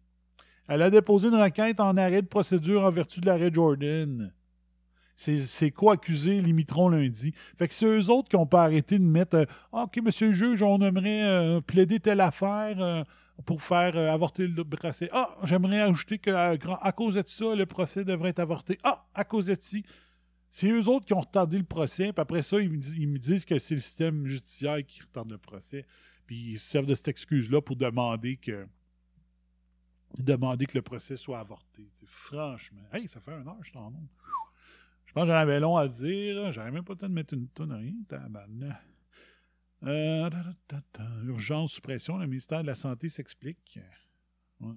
Elle 0.69 0.83
a 0.83 0.91
déposé 0.91 1.29
une 1.29 1.37
requête 1.37 1.81
en 1.81 1.97
arrêt 1.97 2.23
de 2.23 2.27
procédure 2.27 2.85
en 2.85 2.91
vertu 2.91 3.21
de 3.21 3.27
l'arrêt 3.27 3.51
Jordan. 3.53 4.33
C'est 5.17 5.71
quoi 5.71 5.95
accusés 5.95 6.43
limiteront 6.43 6.91
lundi. 6.91 7.33
Fait 7.57 7.67
que 7.69 7.73
c'est 7.73 7.87
eux 7.87 8.11
autres 8.11 8.29
qui 8.29 8.37
n'ont 8.37 8.47
pas 8.47 8.65
arrêté 8.65 8.99
de 8.99 9.05
mettre 9.05 9.37
euh, 9.37 9.45
OK, 9.73 9.99
monsieur 10.03 10.27
le 10.27 10.33
juge, 10.35 10.63
on 10.63 10.79
aimerait 10.83 11.23
euh, 11.23 11.61
plaider 11.63 12.01
telle 12.01 12.21
affaire 12.21 12.83
euh, 12.83 13.03
pour 13.47 13.63
faire 13.63 13.97
avorter 13.97 14.47
le 14.47 14.65
procès. 14.65 15.09
Ah, 15.13 15.31
j'aimerais 15.45 15.81
ajouter 15.81 16.19
que 16.19 16.31
à, 16.31 16.93
cause 16.93 17.15
de 17.15 17.25
ça, 17.27 17.55
le 17.55 17.65
procès 17.65 18.05
devrait 18.05 18.31
être 18.31 18.41
avorté. 18.41 18.79
Ah, 18.85 19.07
à 19.15 19.25
cause 19.25 19.47
de 19.47 19.57
ça. 19.59 19.79
C'est 20.51 20.69
eux 20.69 20.89
autres 20.89 21.07
qui 21.07 21.15
ont 21.15 21.21
retardé 21.21 21.59
le 21.59 21.65
procès, 21.65 22.13
puis 22.13 22.21
après 22.21 22.43
ça, 22.43 22.59
ils 22.61 22.71
me 22.71 23.19
disent 23.19 23.45
que 23.45 23.59
c'est 23.59 23.75
le 23.75 23.81
système 23.81 24.27
judiciaire 24.27 24.79
qui 24.87 25.01
retarde 25.01 25.31
le 25.31 25.39
procès. 25.39 25.87
Puis 26.27 26.53
ils 26.53 26.59
se 26.59 26.69
servent 26.69 26.87
de 26.87 26.95
cette 26.95 27.09
excuse-là 27.09 27.61
pour 27.61 27.77
demander 27.77 28.37
que 28.37 28.67
demander 30.19 30.67
que 30.67 30.77
le 30.77 30.83
procès 30.83 31.17
soit 31.17 31.41
avorté. 31.41 31.89
franchement. 32.07 32.83
Hey, 32.93 33.09
ça 33.09 33.21
fait 33.21 33.33
un 33.33 33.47
heure, 33.47 33.59
je 33.63 33.73
t'en 33.73 33.93
Je 35.05 35.13
pense 35.13 35.25
que 35.25 35.29
j'en 35.29 35.35
avais 35.35 35.61
long 35.61 35.77
à 35.77 35.89
dire. 35.89 36.53
J'avais 36.53 36.71
même 36.71 36.85
pas 36.85 36.95
le 36.95 36.99
temps 36.99 37.09
de 37.09 37.15
mettre 37.15 37.35
une 37.35 37.49
tonne, 37.49 37.73
rien. 37.73 37.95
Euh, 39.83 40.31
Urgence, 41.25 41.73
suppression, 41.73 42.17
le 42.17 42.27
ministère 42.27 42.63
de 42.63 42.67
la 42.67 42.75
Santé 42.75 43.09
s'explique. 43.09 43.79
Ouais. 44.61 44.75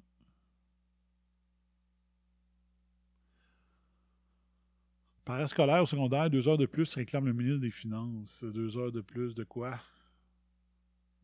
Parascolaire 5.24 5.84
au 5.84 5.86
secondaire, 5.86 6.30
deux 6.30 6.48
heures 6.48 6.58
de 6.58 6.66
plus, 6.66 6.94
réclame 6.96 7.26
le 7.26 7.34
ministre 7.34 7.62
des 7.62 7.72
Finances. 7.72 8.44
Deux 8.44 8.78
heures 8.78 8.92
de 8.92 9.02
plus 9.02 9.36
de 9.36 9.44
quoi? 9.44 9.80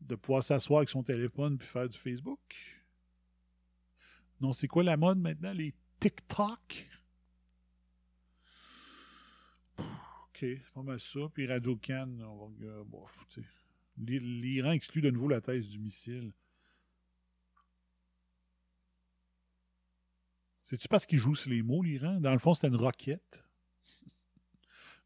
De 0.00 0.14
pouvoir 0.14 0.42
s'asseoir 0.42 0.78
avec 0.78 0.88
son 0.88 1.02
téléphone 1.02 1.58
puis 1.58 1.66
faire 1.66 1.88
du 1.88 1.98
Facebook. 1.98 2.40
Non, 4.40 4.52
c'est 4.52 4.68
quoi 4.68 4.82
la 4.82 4.96
mode 4.96 5.18
maintenant? 5.18 5.52
Les 5.52 5.74
TikTok? 5.98 6.88
OK, 9.78 10.44
pas 10.74 10.82
mal 10.82 11.00
ça. 11.00 11.20
Puis 11.32 11.46
Radio 11.46 11.76
Can, 11.76 12.18
on 12.20 12.48
va. 12.48 12.84
Bof, 12.84 13.18
L'Iran 13.96 14.72
exclut 14.72 15.00
de 15.00 15.10
nouveau 15.10 15.28
la 15.28 15.40
thèse 15.40 15.68
du 15.68 15.78
missile. 15.78 16.32
C'est-tu 20.64 20.88
parce 20.88 21.06
qu'il 21.06 21.18
joue 21.18 21.34
sur 21.34 21.48
les 21.50 21.62
mots, 21.62 21.82
l'Iran? 21.82 22.20
Dans 22.20 22.32
le 22.32 22.38
fond, 22.38 22.52
c'était 22.52 22.68
une 22.68 22.76
roquette. 22.76 23.44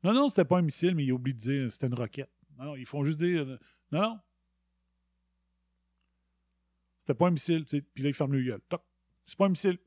Non, 0.03 0.15
non, 0.15 0.31
c'était 0.31 0.47
pas 0.47 0.59
un 0.59 0.63
missile, 0.63 0.95
mais 0.95 1.05
il 1.05 1.13
oublie 1.13 1.35
de 1.35 1.39
dire 1.39 1.71
c'était 1.71 1.87
une 1.87 1.95
roquette. 1.95 2.33
Non, 2.59 2.65
non, 2.65 2.77
ils 2.77 2.87
font 2.87 3.05
juste 3.05 3.19
dire. 3.19 3.47
Non, 3.93 4.01
non, 4.01 4.21
c'était 7.11 7.19
pas 7.19 7.27
un 7.27 7.31
missile. 7.33 7.65
Puis 7.65 8.03
là, 8.03 8.09
il 8.09 8.15
ferme 8.15 8.33
le 8.35 8.43
gueule. 8.43 8.61
Toc. 8.69 8.83
C'est 9.27 9.37
pas 9.37 9.47
un 9.47 9.49
missile. 9.49 9.79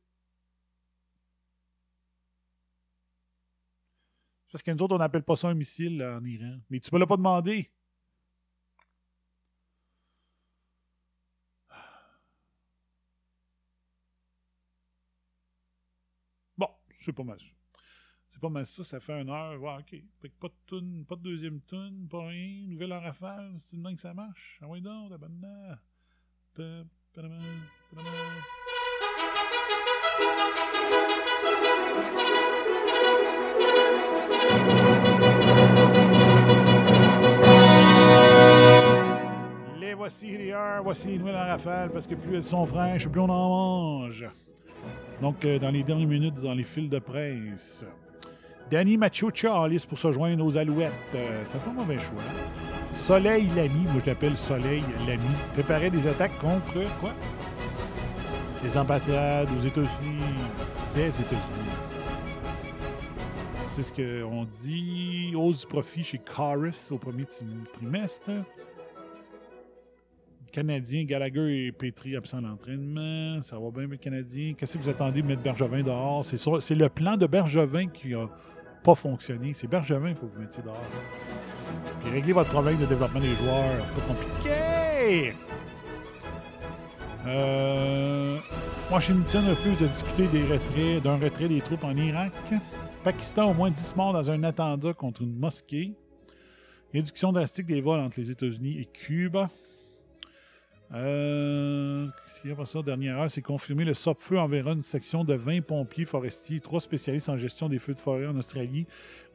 Parce 4.51 4.61
que 4.61 4.71
nous 4.71 4.83
autres, 4.83 4.95
on 4.95 4.99
n'appelle 4.99 5.23
pas 5.23 5.35
ça 5.37 5.47
un 5.47 5.53
missile 5.53 6.03
en 6.03 6.23
Iran. 6.25 6.59
Mais 6.69 6.79
tu 6.79 6.93
me 6.93 6.99
l'as 6.99 7.07
pas 7.07 7.17
demandé. 7.17 7.71
Bon, 16.57 16.67
c'est 16.99 17.13
pas 17.13 17.23
mal 17.23 17.39
ça. 17.39 17.47
C'est 18.31 18.41
pas 18.41 18.49
mal 18.49 18.65
ça, 18.65 18.83
ça 18.83 18.99
fait 18.99 19.21
une 19.21 19.29
heure. 19.29 19.61
Ouais, 19.61 19.77
ok. 19.79 20.29
Pas 20.39 20.49
de 20.49 20.53
tune, 20.67 21.05
pas 21.05 21.15
de 21.15 21.21
deuxième 21.21 21.61
tune, 21.61 22.07
pas 22.09 22.27
rien. 22.27 22.67
Nouvelle 22.67 22.93
rafale, 22.93 23.55
c'est 23.59 23.71
une 23.73 23.81
main 23.81 23.95
que 23.95 24.01
ça 24.01 24.13
marche. 24.13 24.59
Ah 24.61 24.67
oui, 24.67 24.81
donc, 24.81 25.09
la 25.09 25.17
bonne. 25.17 25.79
Les 27.15 27.21
voici 39.93 40.35
les 40.37 40.51
heures, 40.51 40.81
voici 40.83 41.07
les 41.09 41.19
nouvelles 41.19 41.35
en 41.35 41.45
rafale, 41.45 41.91
parce 41.91 42.07
que 42.07 42.15
plus 42.15 42.37
elles 42.37 42.43
sont 42.43 42.65
fraîches, 42.65 43.07
plus 43.07 43.21
on 43.21 43.29
en 43.29 43.49
mange. 43.49 44.25
Donc, 45.21 45.45
euh, 45.45 45.59
dans 45.59 45.69
les 45.69 45.83
dernières 45.83 46.07
minutes, 46.07 46.41
dans 46.41 46.55
les 46.55 46.63
fils 46.63 46.89
de 46.89 46.97
presse, 46.97 47.85
Danny 48.71 48.97
Machucha 48.97 49.55
en 49.55 49.67
liste 49.67 49.87
pour 49.87 49.99
se 49.99 50.11
joindre 50.11 50.43
aux 50.43 50.57
Alouettes. 50.57 50.91
Euh, 51.13 51.43
c'est 51.45 51.61
pas 51.61 51.69
un 51.69 51.73
mauvais 51.73 51.99
choix. 51.99 52.23
Soleil 52.95 53.47
Lamy, 53.55 53.83
moi 53.91 54.01
je 54.03 54.09
l'appelle 54.09 54.37
Soleil 54.37 54.83
Lamy, 55.07 55.23
préparait 55.53 55.89
des 55.89 56.07
attaques 56.07 56.37
contre 56.39 56.73
quoi? 56.99 57.11
Des 58.63 58.77
embâtades 58.77 59.49
aux 59.57 59.61
États-Unis. 59.61 60.23
Des 60.95 61.09
États-Unis. 61.09 61.73
C'est 63.65 63.83
ce 63.83 63.91
qu'on 63.91 64.45
dit. 64.45 65.33
Hausse 65.35 65.61
du 65.61 65.67
profit 65.67 66.03
chez 66.03 66.19
Chorus 66.19 66.91
au 66.91 66.97
premier 66.97 67.25
trimestre. 67.25 68.31
Canadien, 70.51 71.03
Gallagher 71.03 71.65
et 71.65 71.71
Petri 71.71 72.15
absents 72.15 72.39
de 72.39 72.47
l'entraînement. 72.47 73.41
Ça 73.41 73.57
va 73.57 73.71
bien, 73.71 73.87
le 73.87 73.97
Canadien. 73.97 74.53
Qu'est-ce 74.55 74.77
que 74.77 74.83
vous 74.83 74.89
attendez 74.89 75.23
de 75.23 75.27
mettre 75.27 75.41
Bergevin 75.41 75.81
dehors? 75.81 76.23
C'est 76.23 76.75
le 76.75 76.89
plan 76.89 77.17
de 77.17 77.25
Bergevin 77.25 77.87
qui 77.87 78.13
a 78.13 78.29
pas 78.83 78.95
fonctionné. 78.95 79.53
C'est 79.53 79.67
Bergevin 79.67 80.09
qu'il 80.09 80.17
faut 80.17 80.27
que 80.27 80.33
vous 80.33 80.41
mettiez 80.41 80.61
dehors. 80.61 80.77
Puis 82.01 82.11
régler 82.11 82.33
votre 82.33 82.49
problème 82.49 82.77
de 82.77 82.85
développement 82.85 83.19
des 83.19 83.35
joueurs. 83.35 83.63
C'est 83.85 83.95
pas 83.95 84.13
compliqué. 84.13 85.33
Euh, 87.25 88.37
Washington 88.91 89.49
refuse 89.49 89.77
de 89.77 89.87
discuter 89.87 90.27
des 90.27 90.43
retraits, 90.43 91.01
d'un 91.01 91.17
retrait 91.17 91.47
des 91.47 91.61
troupes 91.61 91.83
en 91.85 91.95
Irak. 91.95 92.33
Pakistan, 93.03 93.51
au 93.51 93.53
moins 93.53 93.71
10 93.71 93.95
morts 93.95 94.13
dans 94.13 94.29
un 94.29 94.43
attentat 94.43 94.93
contre 94.93 95.21
une 95.21 95.37
mosquée. 95.37 95.93
Réduction 96.93 97.31
drastique 97.31 97.65
des 97.65 97.81
vols 97.81 98.01
entre 98.01 98.19
les 98.19 98.29
États-Unis 98.29 98.79
et 98.79 98.85
Cuba. 98.85 99.49
Euh, 100.93 102.07
Qu'est-ce 102.25 102.41
qu'il 102.41 102.49
y 102.51 102.53
a 102.53 102.55
pas 102.55 102.65
ça? 102.65 102.81
Dernière 102.81 103.19
heure, 103.19 103.31
c'est 103.31 103.41
confirmé. 103.41 103.83
Le 103.83 103.93
SOPFEU 103.93 104.37
enverra 104.37 104.73
une 104.73 104.83
section 104.83 105.23
de 105.23 105.33
20 105.33 105.61
pompiers 105.61 106.05
forestiers, 106.05 106.59
3 106.59 106.81
spécialistes 106.81 107.29
en 107.29 107.37
gestion 107.37 107.67
des 107.67 107.79
feux 107.79 107.93
de 107.93 107.99
forêt 107.99 108.27
en 108.27 108.37
Australie 108.37 108.85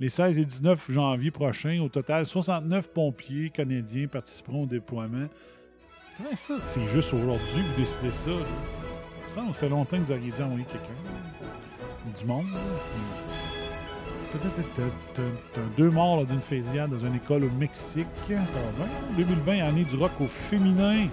les 0.00 0.09
16 0.09 0.38
et 0.38 0.44
19 0.44 0.90
janvier 0.90 1.30
prochains. 1.30 1.80
Au 1.80 1.88
total, 1.88 2.26
69 2.26 2.88
pompiers 2.88 3.50
canadiens 3.50 4.06
participeront 4.06 4.62
au 4.62 4.66
déploiement. 4.66 5.26
Comment 6.16 6.36
ça? 6.36 6.54
C'est 6.64 6.86
juste 6.88 7.12
aujourd'hui 7.12 7.62
que 7.62 7.68
vous 7.68 7.80
décidez 7.80 8.11
ça? 8.11 8.30
Ça, 9.34 9.42
fait 9.52 9.68
longtemps 9.68 9.98
que 9.98 10.02
vous 10.02 10.12
auriez 10.12 10.30
dû 10.30 10.42
envoyer 10.42 10.64
quelqu'un. 10.64 12.18
Du 12.18 12.24
monde. 12.24 12.46
Deux 15.76 15.90
morts 15.90 16.24
d'une 16.24 16.40
fusillade 16.40 16.90
dans 16.90 16.98
une 16.98 17.16
école 17.16 17.44
au 17.44 17.50
Mexique. 17.50 18.06
Ça 18.28 18.34
va 18.34 18.86
bien. 19.16 19.26
2020, 19.26 19.64
année 19.64 19.84
du 19.84 19.96
rock 19.96 20.12
au 20.20 20.26
féminin. 20.26 21.09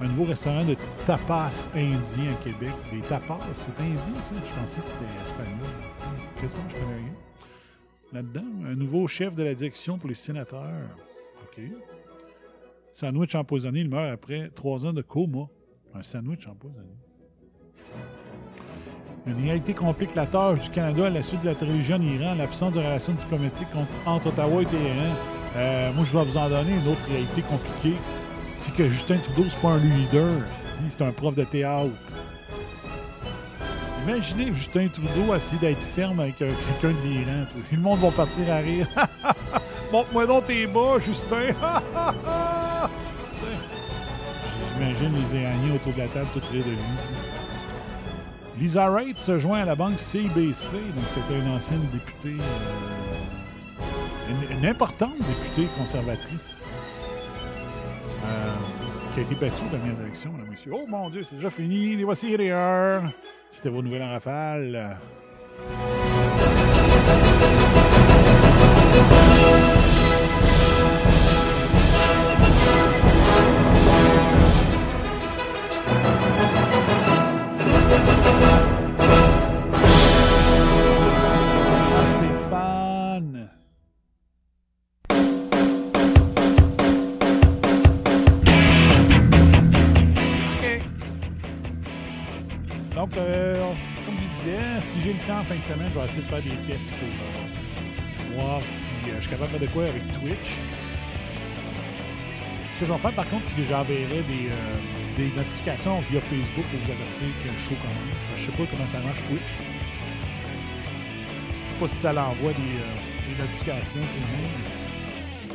Un 0.00 0.08
nouveau 0.08 0.24
restaurant 0.24 0.64
de 0.64 0.76
tapas 1.06 1.68
indien 1.74 2.32
à 2.32 2.44
Québec. 2.44 2.72
Des 2.92 3.00
tapas, 3.00 3.38
c'est 3.54 3.78
indien, 3.80 4.20
ça? 4.20 4.34
Je 4.34 4.60
pensais 4.60 4.80
que 4.80 4.88
c'était 4.88 5.22
espagnol. 5.22 5.68
C'est 6.40 6.48
ça, 6.48 6.58
je 6.68 6.74
connais 6.74 6.96
rien. 6.96 7.14
Là-dedans, 8.12 8.44
un 8.66 8.74
nouveau 8.74 9.06
chef 9.06 9.34
de 9.34 9.42
la 9.42 9.54
direction 9.54 9.98
pour 9.98 10.08
les 10.08 10.14
sénateurs. 10.14 10.88
OK. 11.42 11.62
Sandwich 12.92 13.34
empoisonné, 13.34 13.80
il 13.80 13.88
meurt 13.88 14.12
après 14.12 14.50
trois 14.54 14.84
ans 14.84 14.92
de 14.92 15.02
coma. 15.02 15.46
Un 15.94 16.02
sandwich 16.02 16.46
empoisonné. 16.46 16.94
Une 19.26 19.42
réalité 19.42 19.72
complique 19.74 20.14
la 20.14 20.26
tâche 20.26 20.60
du 20.60 20.70
Canada 20.70 21.06
à 21.06 21.10
la 21.10 21.22
suite 21.22 21.40
de 21.40 21.46
la 21.46 21.54
télévision 21.54 21.96
en 21.96 22.02
Iran, 22.02 22.34
l'absence 22.34 22.72
de 22.74 22.78
relations 22.78 23.14
diplomatiques 23.14 23.68
entre 24.04 24.28
Ottawa 24.28 24.62
et 24.62 24.66
Téhéran. 24.66 25.14
Euh, 25.56 25.92
moi, 25.92 26.04
je 26.04 26.18
vais 26.18 26.24
vous 26.24 26.36
en 26.36 26.48
donner 26.48 26.72
une 26.72 26.88
autre 26.88 27.06
réalité 27.08 27.42
compliquée. 27.42 27.96
C'est 28.58 28.74
que 28.74 28.88
Justin 28.88 29.18
Trudeau, 29.18 29.44
c'est 29.48 29.60
pas 29.60 29.72
un 29.72 29.78
leader, 29.78 30.40
si, 30.52 30.84
c'est 30.88 31.02
un 31.02 31.12
prof 31.12 31.34
de 31.34 31.44
théâtre. 31.44 31.90
Imaginez 34.06 34.52
Justin 34.52 34.88
Trudeau 34.88 35.34
essayer 35.34 35.58
d'être 35.58 35.80
ferme 35.80 36.20
avec 36.20 36.40
euh, 36.42 36.52
quelqu'un 36.80 36.94
de 37.00 37.06
l'Iran. 37.06 37.46
tout. 37.50 37.58
Le 37.72 37.78
monde 37.78 38.00
va 38.00 38.10
partir 38.10 38.52
à 38.52 38.58
rire. 38.58 38.86
Montre-moi 39.92 40.26
donc 40.26 40.44
tes 40.44 40.66
bas, 40.66 40.98
Justin. 41.00 41.54
J'imagine 44.74 45.12
les 45.14 45.40
Iraniens 45.40 45.74
autour 45.76 45.92
de 45.94 45.98
la 45.98 46.08
table 46.08 46.26
tout 46.34 46.40
rire 46.52 46.64
de 46.64 46.70
lui. 46.70 46.78
Lisa 48.58 48.88
Wright 48.88 49.18
se 49.18 49.38
joint 49.38 49.60
à 49.60 49.64
la 49.64 49.74
banque 49.74 49.98
CBC, 49.98 50.76
donc 50.76 51.04
c'était 51.08 51.38
une 51.38 51.50
ancienne 51.50 51.84
députée, 51.92 52.36
euh, 54.28 54.54
une 54.58 54.66
importante 54.66 55.14
députée 55.18 55.68
conservatrice, 55.76 56.62
euh, 58.24 58.54
qui 59.12 59.20
a 59.20 59.22
été 59.22 59.34
battue 59.34 59.64
dans 59.70 59.84
les 59.84 60.00
élections, 60.00 60.32
monsieur. 60.50 60.72
Oh 60.74 60.86
mon 60.88 61.10
Dieu, 61.10 61.22
c'est 61.24 61.36
déjà 61.36 61.50
fini, 61.50 61.96
les 61.96 62.04
voici 62.04 62.36
les 62.36 62.50
heures. 62.50 63.02
C'était 63.50 63.68
vos 63.68 63.82
nouvelles 63.82 64.02
en 64.02 64.10
rafale. 64.10 64.98
Donc, 93.04 93.14
comme 94.06 94.16
je 94.16 94.28
disais, 94.38 94.80
si 94.80 95.00
j'ai 95.02 95.12
le 95.12 95.18
temps 95.26 95.40
en 95.40 95.44
fin 95.44 95.56
de 95.56 95.62
semaine, 95.62 95.90
je 95.92 95.98
vais 95.98 96.04
essayer 96.06 96.22
de 96.22 96.26
faire 96.26 96.42
des 96.42 96.72
tests 96.72 96.90
pour 96.92 97.08
euh, 97.08 98.34
voir 98.36 98.60
si 98.64 98.88
euh, 99.10 99.16
je 99.16 99.20
suis 99.20 99.30
capable 99.30 99.52
de 99.52 99.58
faire 99.58 99.68
de 99.68 99.72
quoi 99.74 99.84
avec 99.84 100.02
Twitch. 100.12 100.56
Ce 102.72 102.80
que 102.80 102.86
je 102.86 102.92
vais 102.92 102.98
faire, 102.98 103.12
par 103.12 103.28
contre, 103.28 103.42
c'est 103.46 103.54
que 103.56 103.62
j'enverrai 103.62 104.22
des, 104.22 104.48
euh, 104.50 105.16
des 105.18 105.30
notifications 105.36 106.00
via 106.10 106.20
Facebook 106.20 106.64
pour 106.64 106.80
vous 106.80 106.90
avertir 106.92 107.26
que 107.42 107.48
le 107.48 107.58
show 107.58 107.74
commence. 107.82 108.22
Parce 108.22 108.24
que 108.24 108.36
je 108.38 108.42
sais 108.46 108.52
pas 108.52 108.64
comment 108.70 108.86
ça 108.88 108.98
marche 109.00 109.22
Twitch. 109.24 109.52
Je 111.64 111.70
sais 111.70 111.80
pas 111.80 111.88
si 111.88 111.96
ça 111.96 112.12
l'envoie 112.14 112.52
des, 112.52 113.34
des 113.34 113.38
notifications. 113.42 114.00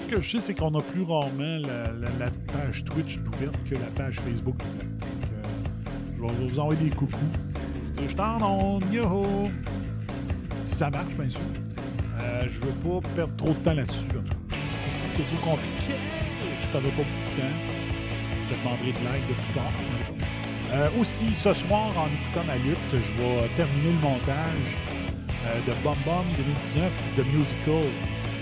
Ce 0.08 0.16
que 0.16 0.22
je 0.22 0.30
sais, 0.30 0.42
c'est 0.42 0.54
qu'on 0.54 0.78
a 0.78 0.82
plus 0.82 1.02
rarement 1.04 1.58
la, 1.68 1.92
la- 2.20 2.32
page 2.54 2.84
Twitch 2.86 3.18
d'ouverte 3.18 3.56
que 3.68 3.74
la 3.76 3.88
page 3.96 4.16
Facebook. 4.20 4.56
Je 6.20 6.26
vais 6.26 6.50
vous 6.50 6.60
envoyer 6.60 6.90
des 6.90 6.96
coucous. 6.96 7.16
Vous 7.16 7.92
dire, 7.92 8.10
je 8.10 8.16
t'en 8.16 8.42
onde, 8.42 8.84
yo! 8.92 9.50
Si 10.66 10.76
ça 10.76 10.90
marche, 10.90 11.14
bien 11.18 11.30
sûr. 11.30 11.40
Euh, 12.22 12.44
je 12.52 12.60
veux 12.60 12.74
pas 12.74 13.08
perdre 13.16 13.36
trop 13.38 13.50
de 13.50 13.54
temps 13.54 13.74
là-dessus, 13.74 14.06
tout. 14.10 14.20
Si, 14.90 14.90
c'est 14.90 15.24
trop 15.24 15.52
compliqué, 15.52 15.96
je 16.62 16.68
perdrai 16.68 16.92
pas 16.92 16.98
beaucoup 16.98 17.10
de 17.10 17.42
temps. 17.42 17.56
Je 18.50 18.54
demanderai 18.54 18.92
de 18.92 19.00
l'aide 19.00 19.28
de 19.30 19.34
plus 19.34 19.54
tard. 19.54 19.72
Euh, 20.74 20.90
aussi, 21.00 21.34
ce 21.34 21.54
soir, 21.54 21.88
en 21.98 22.08
écoutant 22.08 22.46
ma 22.46 22.58
lutte, 22.58 22.78
je 22.92 23.24
vais 23.24 23.48
terminer 23.56 23.94
le 23.94 24.00
montage 24.00 24.72
euh, 25.48 25.60
de 25.68 25.74
Bum 25.84 25.96
Bum 26.06 26.26
2019, 26.38 26.92
de 27.18 27.24
Musical, 27.38 27.88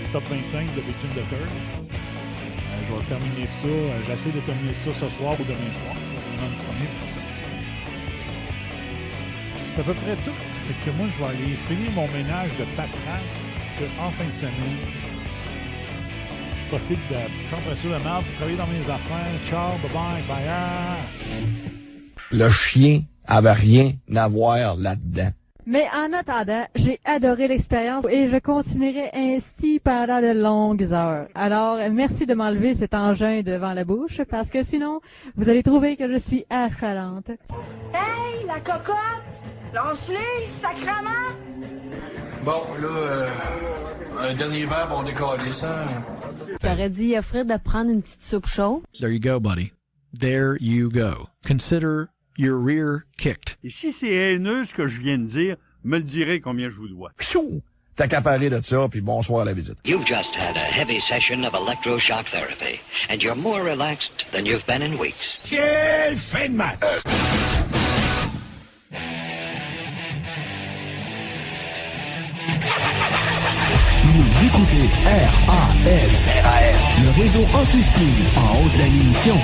le 0.02 0.12
top 0.12 0.24
25 0.28 0.66
de 0.74 0.80
Big 0.80 0.96
the 1.14 1.28
Third. 1.30 1.32
Euh, 1.38 1.94
je 2.88 2.92
vais 2.92 3.04
terminer 3.06 3.46
ça. 3.46 3.68
J'essaie 4.04 4.32
de 4.32 4.40
terminer 4.40 4.74
ça 4.74 4.92
ce 4.92 5.08
soir 5.08 5.34
ou 5.38 5.44
demain 5.44 5.72
soir. 5.78 5.94
Pas 5.94 6.36
vraiment 6.36 6.52
disponible 6.52 6.90
tout 7.00 7.14
ça. 7.14 7.27
C'est 9.78 9.82
à 9.82 9.94
peu 9.94 9.94
près 9.94 10.16
tout. 10.24 10.32
Fait 10.32 10.90
que 10.90 10.96
moi, 10.96 11.06
je 11.14 11.22
vais 11.22 11.28
aller 11.28 11.54
finir 11.54 11.92
mon 11.92 12.08
ménage 12.08 12.50
de 12.58 12.64
paperasse 12.76 13.48
pour 13.54 13.86
que, 13.86 14.02
en 14.02 14.10
fin 14.10 14.24
de 14.24 14.32
semaine, 14.32 14.52
je 16.60 16.66
profite 16.66 16.98
de 17.08 17.14
la 17.14 17.48
température 17.48 17.90
de 17.90 18.02
merde 18.02 18.24
pour 18.24 18.34
travailler 18.34 18.56
dans 18.56 18.66
mes 18.66 18.90
affaires. 18.90 19.44
Ciao, 19.44 19.78
bye 19.80 19.92
bye, 19.92 20.22
fire! 20.24 20.98
Le 22.32 22.48
chien 22.48 23.02
avait 23.24 23.52
rien 23.52 23.92
à 24.16 24.26
voir 24.26 24.74
là-dedans. 24.74 25.30
Mais 25.64 25.84
en 25.94 26.12
attendant, 26.12 26.66
j'ai 26.74 26.98
adoré 27.04 27.46
l'expérience 27.46 28.04
et 28.10 28.26
je 28.26 28.38
continuerai 28.38 29.10
ainsi 29.14 29.78
pendant 29.78 30.20
de 30.20 30.32
longues 30.32 30.92
heures. 30.92 31.28
Alors, 31.36 31.78
merci 31.92 32.26
de 32.26 32.34
m'enlever 32.34 32.74
cet 32.74 32.94
engin 32.94 33.42
devant 33.42 33.74
la 33.74 33.84
bouche 33.84 34.22
parce 34.28 34.50
que 34.50 34.64
sinon, 34.64 35.00
vous 35.36 35.48
allez 35.48 35.62
trouver 35.62 35.94
que 35.96 36.10
je 36.10 36.18
suis 36.18 36.46
affalante. 36.50 37.30
Hey, 37.94 38.44
la 38.44 38.58
cocotte! 38.58 39.57
Lance-les, 39.74 40.46
sacrement! 40.46 41.34
Bon, 42.42 42.62
là, 42.80 42.88
euh, 42.88 43.28
un 44.18 44.34
dernier 44.34 44.64
verre, 44.64 44.88
on 44.92 45.02
décolle 45.02 45.40
ça. 45.52 45.84
J'aurais 46.62 46.88
dû 46.88 47.02
y 47.02 47.18
offrir 47.18 47.44
de 47.44 47.56
prendre 47.56 47.90
une 47.90 48.02
petite 48.02 48.22
soupe 48.22 48.46
chaude? 48.46 48.82
There 48.98 49.12
you 49.12 49.20
go, 49.20 49.38
buddy. 49.38 49.72
There 50.18 50.56
you 50.60 50.90
go. 50.90 51.28
Consider 51.46 52.08
your 52.38 52.58
rear 52.58 53.04
kicked. 53.18 53.56
Et 53.62 53.70
si 53.70 53.92
c'est 53.92 54.08
haineux 54.08 54.64
ce 54.64 54.74
que 54.74 54.88
je 54.88 55.00
viens 55.02 55.18
de 55.18 55.26
dire, 55.26 55.56
me 55.84 55.98
le 55.98 56.04
direz 56.04 56.40
combien 56.40 56.70
je 56.70 56.76
vous 56.76 56.88
dois. 56.88 57.10
Pfiou! 57.18 57.60
T'as 57.96 58.06
qu'à 58.06 58.22
parler 58.22 58.48
de 58.48 58.60
ça, 58.62 58.88
puis 58.88 59.00
bonsoir 59.00 59.42
à 59.42 59.44
la 59.44 59.52
visite. 59.52 59.76
You've 59.84 60.06
just 60.06 60.34
had 60.34 60.56
a 60.56 60.60
heavy 60.60 61.00
session 61.00 61.44
of 61.44 61.52
electroshock 61.52 62.26
therapy, 62.30 62.80
and 63.10 63.20
you're 63.22 63.34
more 63.34 63.62
relaxed 63.62 64.24
than 64.32 64.46
you've 64.46 64.64
been 64.66 64.82
in 64.82 64.98
weeks. 64.98 65.38
Quelle 65.42 66.16
fin 66.16 66.48
de 66.48 66.56
match! 66.56 66.78
Vous 74.10 74.46
écoutez 74.46 74.88
RAS. 75.04 76.28
RAS. 76.42 76.98
Le 77.02 77.10
réseau 77.10 77.44
anti-spin 77.52 78.40
en 78.40 78.64
haute 78.64 78.72
définition. 78.72 79.36